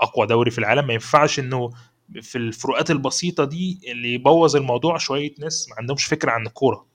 أقوى 0.00 0.26
دوري 0.26 0.50
في 0.50 0.58
العالم. 0.58 0.86
ما 0.86 0.92
ينفعش 0.92 1.38
إنه 1.38 1.70
في 2.22 2.38
الفروقات 2.38 2.90
البسيطة 2.90 3.44
دي 3.44 3.80
اللي 3.86 4.14
يبوظ 4.14 4.56
الموضوع 4.56 4.98
شوية 4.98 5.34
ناس 5.38 5.68
ما 5.68 5.76
عندهمش 5.78 6.04
فكرة 6.04 6.30
عن 6.30 6.46
الكورة. 6.46 6.86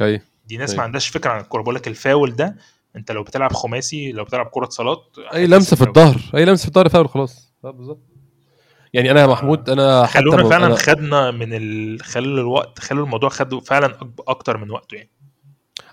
اي 0.00 0.20
دي 0.48 0.56
ناس. 0.56 0.74
ما 0.74 0.82
عندهاش 0.82 1.08
فكرة 1.08 1.30
عن 1.30 1.40
الكورة. 1.40 1.62
بقول 1.62 1.74
لك 1.74 1.88
الفاول 1.88 2.36
ده 2.36 2.56
انت 2.96 3.12
لو 3.12 3.22
بتلعب 3.22 3.52
خماسي 3.52 4.12
لو 4.12 4.24
بتلعب 4.24 4.46
كرة 4.46 4.68
صالات 4.68 5.16
أي 5.34 5.46
لمسة 5.46 5.76
في 5.76 5.82
الظهر 5.82 6.20
أي 6.34 6.44
لمسة 6.44 6.62
في 6.62 6.68
الظهر 6.68 6.88
فاول 6.88 7.08
خلاص. 7.08 7.52
آه، 7.64 7.70
بالظبط. 7.70 8.00
يعني 8.92 9.10
أنا 9.10 9.20
يا 9.20 9.26
محمود 9.26 9.70
أنا 9.70 10.06
حتى 10.06 10.18
خلونا 10.18 10.48
فعلا 10.48 10.66
أنا 10.66 10.74
خدنا 10.74 11.30
من 11.30 11.48
ال... 11.52 12.00
خلوا 12.02 12.40
الوقت 12.40 12.78
خلوا 12.78 13.04
الموضوع 13.04 13.28
خدوا 13.28 13.60
فعلا 13.60 13.88
أك- 13.88 14.06
أكتر 14.28 14.56
من 14.56 14.70
وقته 14.70 14.94
يعني. 14.94 15.10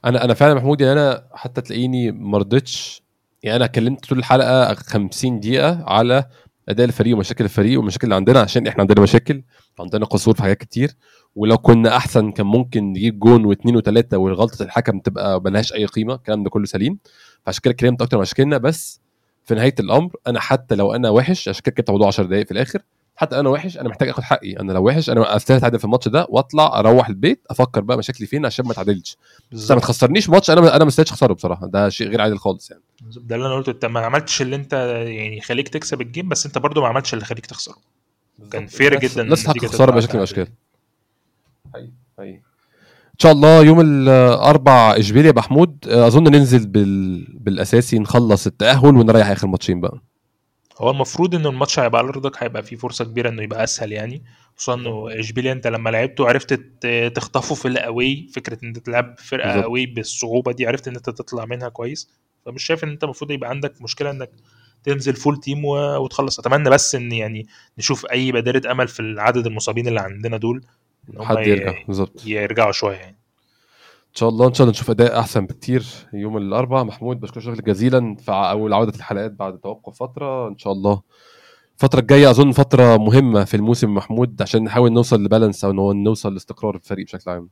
أنا 0.05 0.23
أنا 0.25 0.33
فعلا 0.33 0.53
محمود 0.53 0.81
يعني 0.81 0.93
أنا 1.01 1.27
حتى 1.33 1.61
تلاقيني 1.61 2.11
ما 2.11 2.37
رضيتش. 2.37 3.01
يعني 3.43 3.55
أنا 3.55 3.65
اتكلمت 3.65 4.05
طول 4.05 4.17
الحلقة 4.19 4.73
50 4.73 5.39
دقيقة 5.39 5.83
على 5.87 6.25
أداء 6.69 6.85
الفريق 6.85 7.15
ومشاكل 7.15 7.43
الفريق 7.43 7.79
والمشاكل 7.79 8.03
اللي 8.03 8.15
عندنا 8.15 8.39
عشان 8.39 8.67
إحنا 8.67 8.81
عندنا 8.81 9.01
مشاكل 9.01 9.43
عندنا 9.79 10.05
قصور 10.05 10.33
في 10.35 10.41
حاجات 10.41 10.57
كتير. 10.57 10.91
ولو 11.35 11.57
كنا 11.57 11.97
أحسن 11.97 12.31
كان 12.31 12.45
ممكن 12.45 12.83
نجيب 12.83 13.19
جون 13.19 13.45
واثنين 13.45 13.75
وثلاثه 13.75 14.17
والغلطة 14.17 14.63
الحكم 14.63 14.99
تبقى 14.99 15.41
ملهاش 15.41 15.73
أي 15.73 15.85
قيمة 15.85 16.13
الكلام 16.15 16.43
ده 16.43 16.49
كله 16.49 16.65
سليم. 16.65 16.97
فعشان 17.45 17.61
كده 17.61 17.71
اتكلمت 17.73 18.01
أكتر 18.01 18.19
مشاكلنا 18.19 18.57
بس 18.57 19.01
في 19.45 19.55
نهاية 19.55 19.75
الأمر 19.79 20.11
أنا 20.27 20.39
حتى 20.39 20.75
لو 20.75 20.93
أنا 20.95 21.09
وحش 21.09 21.49
عشان 21.49 21.61
كده 21.63 21.75
كنت 21.75 21.89
موضوع 21.91 22.07
10 22.07 22.23
دقائق 22.25 22.45
في 22.45 22.51
الآخر. 22.51 22.79
حتى 23.17 23.39
أنا 23.39 23.49
وحش 23.49 23.77
أنا 23.77 23.89
محتاج 23.89 24.09
آخد 24.09 24.23
حقي. 24.23 24.59
أنا 24.59 24.73
لو 24.73 24.87
وحش 24.87 25.09
أنا 25.09 25.35
أستاهل 25.35 25.57
اتعادل 25.57 25.79
في 25.79 25.85
الماتش 25.85 26.07
ده 26.07 26.27
وأطلع 26.29 26.79
أروح 26.79 27.09
البيت 27.09 27.41
أفكر 27.49 27.81
بقى 27.81 27.97
مشاكلي 27.97 28.27
فين 28.27 28.45
عشان 28.45 28.65
ما 28.65 28.71
اتعادلش 28.71 29.17
بس 29.51 29.71
ما 29.71 29.79
تخسرنيش 29.79 30.29
ماتش 30.29 30.49
أنا 30.51 30.75
أنا 30.75 30.83
ما 30.83 30.87
استاهلش 30.89 31.11
أخسره 31.11 31.33
بصراحة. 31.33 31.67
ده 31.67 31.89
شيء 31.89 32.07
غير 32.07 32.21
عادل 32.21 32.37
خالص 32.37 32.71
يعني. 32.71 32.83
ده 33.01 33.35
اللي 33.35 33.47
أنا 33.47 33.55
قلته. 33.55 33.71
أنت 33.71 33.85
ما 33.85 33.99
عملتش 33.99 34.41
اللي 34.41 34.55
أنت 34.55 34.73
يعني 35.07 35.41
خليك 35.41 35.67
تكسب 35.69 36.01
الجيم 36.01 36.29
بس 36.29 36.45
أنت 36.45 36.57
برضو 36.57 36.81
ما 36.81 36.87
عملتش 36.87 37.13
اللي 37.13 37.25
خليك 37.25 37.45
تخسره. 37.45 37.75
كان 38.51 38.67
الناس- 38.81 39.13
جداً 39.13 39.21
الناس 39.21 39.47
خساره 39.47 39.67
تطلع 39.67 39.95
بشكل 39.95 40.13
من. 40.13 40.17
الأشكال. 40.19 40.47
حقيقي. 41.75 41.91
حقيقي. 42.17 42.35
إن 43.13 43.19
شاء 43.19 43.31
الله 43.31 43.61
يوم 43.63 43.81
الأربع 43.81 44.95
اشبيليا 44.97 45.27
يا 45.27 45.35
محمود 45.37 45.87
أظن 45.87 46.23
ننزل 46.23 46.67
بال... 46.67 47.25
بالأساسي 47.39 47.99
نخلص 47.99 48.47
التأهل 48.47 48.95
ونريح 48.95 49.27
آخر 49.27 49.47
ماتشين 49.47 49.81
بقى. 49.81 49.99
هو 50.77 50.91
المفروض 50.91 51.35
ان 51.35 51.45
الماتش 51.45 51.79
هيبقى 51.79 51.99
على 51.99 52.09
ارضك 52.09 52.43
هيبقى 52.43 52.63
فيه 52.63 52.75
فرصة 52.75 53.05
كبيرة 53.05 53.29
إنه 53.29 53.43
يبقى 53.43 53.63
أسهل 53.63 53.91
يعني. 53.91 54.23
خصوصا 54.57 54.73
إنه 54.73 55.19
اشبيليا 55.19 55.51
أنت 55.51 55.67
لما 55.67 55.89
لعبته 55.89 56.27
عرفت 56.27 56.53
ت- 56.53 57.11
تخطفه 57.15 57.55
في 57.55 57.67
ال 57.67 57.79
away 57.79 58.27
فكرة 58.33 58.57
إن 58.63 58.67
أنت 58.67 58.79
تلعب 58.79 59.15
فرقة 59.19 59.47
بالظبط. 59.47 59.63
away 59.65 59.85
بالصعوبة 59.85 60.51
دي 60.51 60.67
عرفت 60.67 60.87
إن 60.87 60.95
أنت 60.95 61.09
تطلع 61.09 61.45
منها 61.45 61.69
كويس. 61.69 62.09
فمش 62.45 62.63
شايف 62.63 62.83
إن 62.83 62.89
أنت 62.89 63.03
المفروض 63.03 63.31
يبقى 63.31 63.49
عندك 63.49 63.81
مشكلة 63.81 64.11
إنك 64.11 64.29
تنزل 64.83 65.13
full 65.15 65.39
team 65.39 65.65
وتخلص. 65.65 66.39
أتمنى 66.39 66.69
بس 66.69 66.95
إن 66.95 67.11
يعني 67.11 67.47
نشوف 67.77 68.05
أي 68.05 68.31
بادره 68.31 68.71
أمل 68.71 68.87
في 68.87 68.99
العدد 68.99 69.47
المصابين 69.47 69.87
اللي 69.87 69.99
عندنا 69.99 70.37
دول. 70.37 70.63
حد 71.19 71.47
يرجع 71.47 71.73
بالظبط. 71.87 72.25
يرجعوا 72.25 72.71
شوية 72.71 72.95
يعني. 72.95 73.17
إن 74.09 74.19
شاء 74.19 74.29
الله 74.29 74.47
إن 74.47 74.53
شاء 74.53 74.63
الله 74.65 74.71
نشوف 74.71 74.89
أداء 74.89 75.19
أحسن 75.19 75.45
بكتير 75.45 75.85
يوم 76.13 76.37
الأربعاء. 76.37 76.83
محمود 76.83 77.19
بشكر 77.19 77.39
شكرا 77.39 77.55
جزيلا 77.55 78.15
في 78.15 78.31
أول 78.31 78.73
عودة 78.73 78.95
الحلقات 78.95 79.31
بعد 79.31 79.57
توقف 79.57 80.03
فترة. 80.03 80.47
إن 80.47 80.57
شاء 80.57 80.73
الله 80.73 81.01
الفترة 81.75 81.99
الجاية 81.99 82.29
أظن 82.29 82.51
فترة 82.51 82.97
مهمة 82.97 83.43
في 83.43 83.57
الموسم 83.57 83.93
محمود 83.93 84.41
عشان 84.41 84.63
نحاول 84.63 84.91
نوصل 84.91 85.23
لبالانس 85.23 85.65
هو 85.65 85.93
نوصل 85.93 86.33
لاستقرار 86.33 86.75
الفريق 86.75 87.05
بشكل 87.05 87.31
عام. 87.31 87.49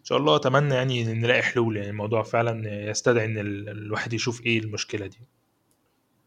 إن 0.00 0.04
شاء 0.04 0.18
الله 0.18 0.36
أتمنى 0.36 0.74
يعني 0.74 1.14
نلاقي 1.14 1.42
حلول. 1.42 1.76
يعني 1.76 1.90
الموضوع 1.90 2.22
فعلا 2.22 2.88
يستدعي 2.90 3.24
إن 3.24 3.38
ال- 3.38 3.68
الواحد 3.68 4.12
يشوف 4.12 4.42
إيه 4.46 4.58
المشكلة 4.58 5.06
دي. 5.06 5.18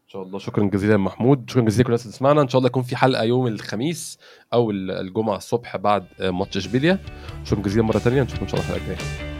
ان 0.08 0.12
شاء 0.12 0.22
الله. 0.22 0.38
شكرا 0.38 0.64
جزيلا 0.64 0.96
محمود. 0.96 1.50
شكرا 1.50 1.62
جزيلا 1.62 1.82
لكل 1.82 1.88
الناس 1.88 2.02
اللي 2.02 2.12
تسمعنا. 2.12 2.42
إن 2.42 2.48
شاء 2.48 2.58
الله 2.58 2.66
يكون 2.66 2.82
في 2.82 2.96
حلقة 2.96 3.22
يوم 3.22 3.46
الخميس 3.46 4.18
أو 4.52 4.70
الجمعة 4.70 5.36
الصبح 5.36 5.76
بعد 5.76 6.04
ماتش 6.20 6.56
إشبيليا. 6.56 6.98
شكرا 7.44 7.62
جزيلا 7.62 7.86
مرة 7.86 7.98
ثانية 7.98 8.22
نشوفكم 8.22 8.42
إن 8.42 8.48
شاء 8.48 8.60
الله 8.60 8.76
الحلقة 8.76 8.92
الجايه 8.92 9.37